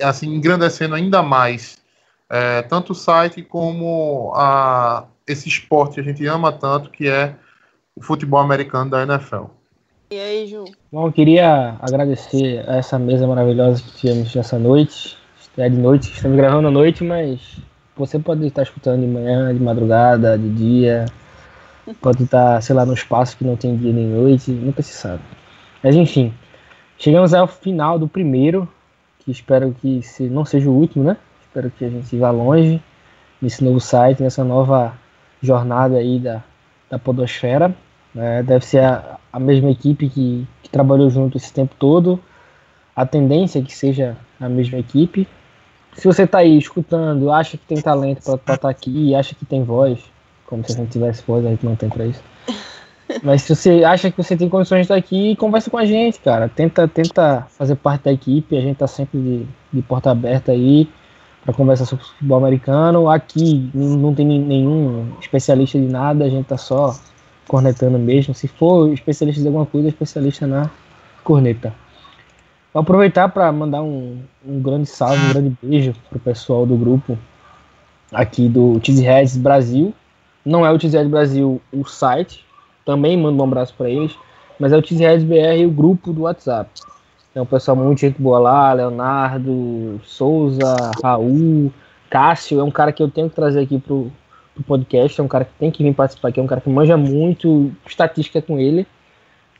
assim 0.00 0.34
engrandecendo 0.34 0.94
ainda 0.94 1.22
mais 1.22 1.78
é, 2.30 2.62
tanto 2.62 2.92
o 2.92 2.94
site 2.94 3.42
como 3.42 4.32
a, 4.34 5.06
esse 5.26 5.48
esporte 5.48 5.94
que 5.94 6.00
a 6.00 6.04
gente 6.04 6.26
ama 6.26 6.52
tanto, 6.52 6.90
que 6.90 7.08
é 7.08 7.34
o 7.96 8.02
futebol 8.02 8.40
americano 8.40 8.90
da 8.90 9.02
NFL. 9.02 9.44
E 10.10 10.18
aí, 10.18 10.46
Ju? 10.46 10.64
Bom, 10.90 11.06
eu 11.06 11.12
queria 11.12 11.76
agradecer 11.80 12.64
a 12.68 12.76
essa 12.76 12.98
mesa 12.98 13.26
maravilhosa 13.26 13.82
que 13.82 13.92
tivemos 13.92 14.34
nessa 14.34 14.58
noite. 14.58 15.17
É 15.60 15.68
de 15.68 15.76
noite, 15.76 16.12
estamos 16.12 16.36
gravando 16.36 16.68
à 16.68 16.70
noite, 16.70 17.02
mas 17.02 17.56
você 17.96 18.16
pode 18.16 18.46
estar 18.46 18.62
escutando 18.62 19.00
de 19.00 19.08
manhã, 19.08 19.52
de 19.52 19.60
madrugada, 19.60 20.38
de 20.38 20.48
dia, 20.50 21.06
pode 22.00 22.22
estar, 22.22 22.62
sei 22.62 22.76
lá, 22.76 22.86
no 22.86 22.94
espaço 22.94 23.36
que 23.36 23.44
não 23.44 23.56
tem 23.56 23.76
dia 23.76 23.92
nem 23.92 24.06
noite, 24.06 24.52
nunca 24.52 24.82
se 24.82 24.92
sabe. 24.92 25.20
Mas 25.82 25.96
enfim, 25.96 26.32
chegamos 26.96 27.34
ao 27.34 27.48
final 27.48 27.98
do 27.98 28.06
primeiro, 28.06 28.68
que 29.18 29.32
espero 29.32 29.74
que 29.80 30.00
não 30.30 30.44
seja 30.44 30.70
o 30.70 30.72
último, 30.72 31.02
né? 31.02 31.16
Espero 31.42 31.72
que 31.72 31.84
a 31.84 31.90
gente 31.90 32.16
vá 32.16 32.30
longe 32.30 32.80
nesse 33.42 33.64
novo 33.64 33.80
site, 33.80 34.22
nessa 34.22 34.44
nova 34.44 34.96
jornada 35.42 35.96
aí 35.96 36.20
da, 36.20 36.40
da 36.88 37.00
Podosfera. 37.00 37.74
Né? 38.14 38.44
Deve 38.44 38.64
ser 38.64 38.84
a, 38.84 39.18
a 39.32 39.40
mesma 39.40 39.72
equipe 39.72 40.08
que, 40.08 40.46
que 40.62 40.70
trabalhou 40.70 41.10
junto 41.10 41.36
esse 41.36 41.52
tempo 41.52 41.74
todo. 41.76 42.20
A 42.94 43.04
tendência 43.04 43.58
é 43.58 43.62
que 43.62 43.74
seja 43.74 44.16
a 44.40 44.48
mesma 44.48 44.78
equipe. 44.78 45.26
Se 45.98 46.06
você 46.06 46.22
está 46.22 46.38
aí 46.38 46.56
escutando, 46.56 47.32
acha 47.32 47.56
que 47.58 47.66
tem 47.66 47.80
talento 47.80 48.22
para 48.22 48.36
estar 48.36 48.56
tá 48.56 48.68
aqui, 48.70 49.16
acha 49.16 49.34
que 49.34 49.44
tem 49.44 49.64
voz, 49.64 49.98
como 50.46 50.64
se 50.64 50.72
a 50.72 50.76
gente 50.76 50.92
tivesse 50.92 51.24
voz, 51.26 51.44
a 51.44 51.48
gente 51.48 51.66
não 51.66 51.74
tem 51.74 51.88
para 51.88 52.06
isso. 52.06 52.22
Mas 53.20 53.42
se 53.42 53.56
você 53.56 53.82
acha 53.82 54.08
que 54.08 54.16
você 54.16 54.36
tem 54.36 54.48
condições 54.48 54.78
de 54.78 54.82
estar 54.84 54.94
aqui, 54.94 55.34
conversa 55.34 55.68
com 55.68 55.76
a 55.76 55.84
gente, 55.84 56.20
cara. 56.20 56.48
Tenta, 56.48 56.86
tenta 56.86 57.48
fazer 57.50 57.74
parte 57.74 58.04
da 58.04 58.12
equipe. 58.12 58.56
A 58.56 58.60
gente 58.60 58.76
tá 58.76 58.86
sempre 58.86 59.18
de, 59.18 59.46
de 59.72 59.82
porta 59.82 60.12
aberta 60.12 60.52
aí 60.52 60.88
para 61.42 61.52
conversar 61.52 61.84
sobre 61.84 62.04
futebol 62.04 62.38
americano. 62.38 63.10
Aqui 63.10 63.68
não 63.74 64.14
tem 64.14 64.24
nenhum 64.24 65.14
especialista 65.20 65.80
de 65.80 65.86
nada, 65.86 66.26
a 66.26 66.28
gente 66.28 66.46
tá 66.46 66.56
só 66.56 66.96
cornetando 67.48 67.98
mesmo. 67.98 68.34
Se 68.34 68.46
for 68.46 68.92
especialista 68.92 69.40
de 69.40 69.48
alguma 69.48 69.66
coisa, 69.66 69.88
especialista 69.88 70.46
na 70.46 70.70
corneta. 71.24 71.74
Vou 72.72 72.82
aproveitar 72.82 73.28
para 73.30 73.50
mandar 73.50 73.82
um, 73.82 74.18
um 74.46 74.60
grande 74.60 74.86
salve, 74.86 75.24
um 75.24 75.32
grande 75.32 75.56
beijo 75.62 75.94
pro 76.10 76.18
pessoal 76.18 76.66
do 76.66 76.76
grupo 76.76 77.18
aqui 78.12 78.46
do 78.48 78.78
Cheeseheads 78.82 79.38
Brasil. 79.38 79.94
Não 80.44 80.66
é 80.66 80.70
o 80.70 80.78
Cheeseheads 80.78 81.10
Brasil 81.10 81.60
o 81.72 81.84
site, 81.86 82.44
também 82.84 83.16
mando 83.16 83.42
um 83.42 83.46
abraço 83.46 83.74
para 83.76 83.88
eles, 83.88 84.14
mas 84.58 84.72
é 84.72 84.76
o 84.76 84.84
Cheeseheads 84.84 85.24
BR 85.24 85.64
o 85.66 85.70
grupo 85.70 86.12
do 86.12 86.22
WhatsApp. 86.22 86.70
Tem 87.32 87.42
um 87.42 87.46
pessoal 87.46 87.76
muito 87.76 88.00
gente 88.00 88.20
boa 88.20 88.38
lá, 88.38 88.72
Leonardo, 88.74 90.00
Souza, 90.04 90.76
Raul, 91.02 91.72
Cássio, 92.10 92.60
é 92.60 92.64
um 92.64 92.70
cara 92.70 92.92
que 92.92 93.02
eu 93.02 93.10
tenho 93.10 93.30
que 93.30 93.36
trazer 93.36 93.60
aqui 93.60 93.78
pro, 93.78 94.12
pro 94.54 94.64
podcast, 94.64 95.18
é 95.18 95.24
um 95.24 95.28
cara 95.28 95.44
que 95.46 95.52
tem 95.58 95.70
que 95.70 95.82
vir 95.82 95.94
participar 95.94 96.28
aqui, 96.28 96.40
é 96.40 96.42
um 96.42 96.46
cara 96.46 96.60
que 96.60 96.68
manja 96.68 96.96
muito 96.96 97.70
estatística 97.86 98.42
com 98.42 98.58
ele. 98.58 98.86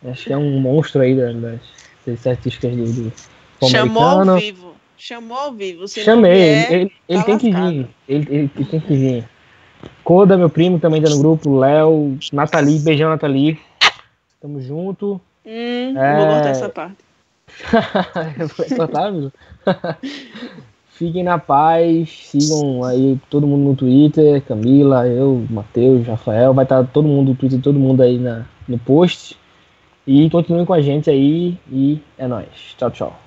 Acho 0.04 0.26
que 0.26 0.32
é 0.32 0.36
um 0.36 0.60
monstro 0.60 1.00
aí 1.00 1.14
das 1.14 1.34
estatísticas 2.14 2.76
do, 2.76 2.84
do 3.04 3.12
Chamou 3.68 4.02
ao 4.02 4.36
vivo. 4.36 4.74
Chamou 4.96 5.38
ao 5.38 5.52
vivo. 5.52 5.86
Se 5.88 6.02
Chamei, 6.02 6.32
vier, 6.32 6.72
ele, 6.72 6.92
ele 7.08 7.18
tá 7.18 7.24
tem 7.24 7.38
que 7.38 7.50
vir. 7.50 7.88
Ele, 8.08 8.26
ele, 8.34 8.64
tem 8.64 8.80
que 8.80 8.96
vir. 8.96 9.28
Coda, 10.02 10.36
meu 10.36 10.50
primo, 10.50 10.80
também 10.80 11.00
tá 11.00 11.08
no 11.08 11.18
grupo. 11.18 11.56
Léo, 11.56 12.18
Nathalie, 12.32 12.80
beijão, 12.80 13.10
Nathalie. 13.10 13.58
Tamo 14.40 14.60
junto. 14.60 15.20
Hum, 15.46 15.96
É. 15.96 16.16
Vou 16.16 16.26
cortar 16.26 16.50
essa 16.50 16.68
parte. 16.68 16.96
Cortável? 18.76 19.32
Fiquem 20.90 21.22
na 21.22 21.38
paz, 21.38 22.10
sigam 22.24 22.82
aí 22.82 23.16
todo 23.30 23.46
mundo 23.46 23.68
no 23.68 23.76
Twitter, 23.76 24.42
Camila, 24.42 25.06
eu, 25.06 25.46
Matheus, 25.48 26.04
Rafael, 26.04 26.52
vai 26.52 26.64
estar 26.64 26.82
todo 26.88 27.06
mundo 27.06 27.28
no 27.28 27.34
Twitter, 27.36 27.60
todo 27.60 27.78
mundo 27.78 28.02
aí 28.02 28.18
na, 28.18 28.44
no 28.66 28.76
post. 28.78 29.38
E 30.10 30.30
continuem 30.30 30.64
com 30.64 30.72
a 30.72 30.80
gente 30.80 31.10
aí 31.10 31.54
e 31.70 32.00
é 32.16 32.26
nóis. 32.26 32.48
Tchau, 32.78 32.90
tchau. 32.90 33.20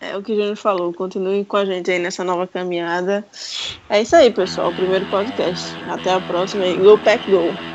É 0.00 0.16
o 0.16 0.22
que 0.22 0.32
o 0.32 0.36
Júnior 0.36 0.56
falou. 0.56 0.90
Continuem 0.90 1.44
com 1.44 1.58
a 1.58 1.66
gente 1.66 1.90
aí 1.90 1.98
nessa 1.98 2.24
nova 2.24 2.46
caminhada. 2.46 3.22
É 3.90 4.00
isso 4.00 4.16
aí, 4.16 4.30
pessoal. 4.30 4.72
Primeiro 4.72 5.04
podcast. 5.10 5.76
Até 5.90 6.14
a 6.14 6.20
próxima 6.22 6.64
aí. 6.64 6.78
Go 6.78 6.96
Pack 6.96 7.30
Go! 7.30 7.71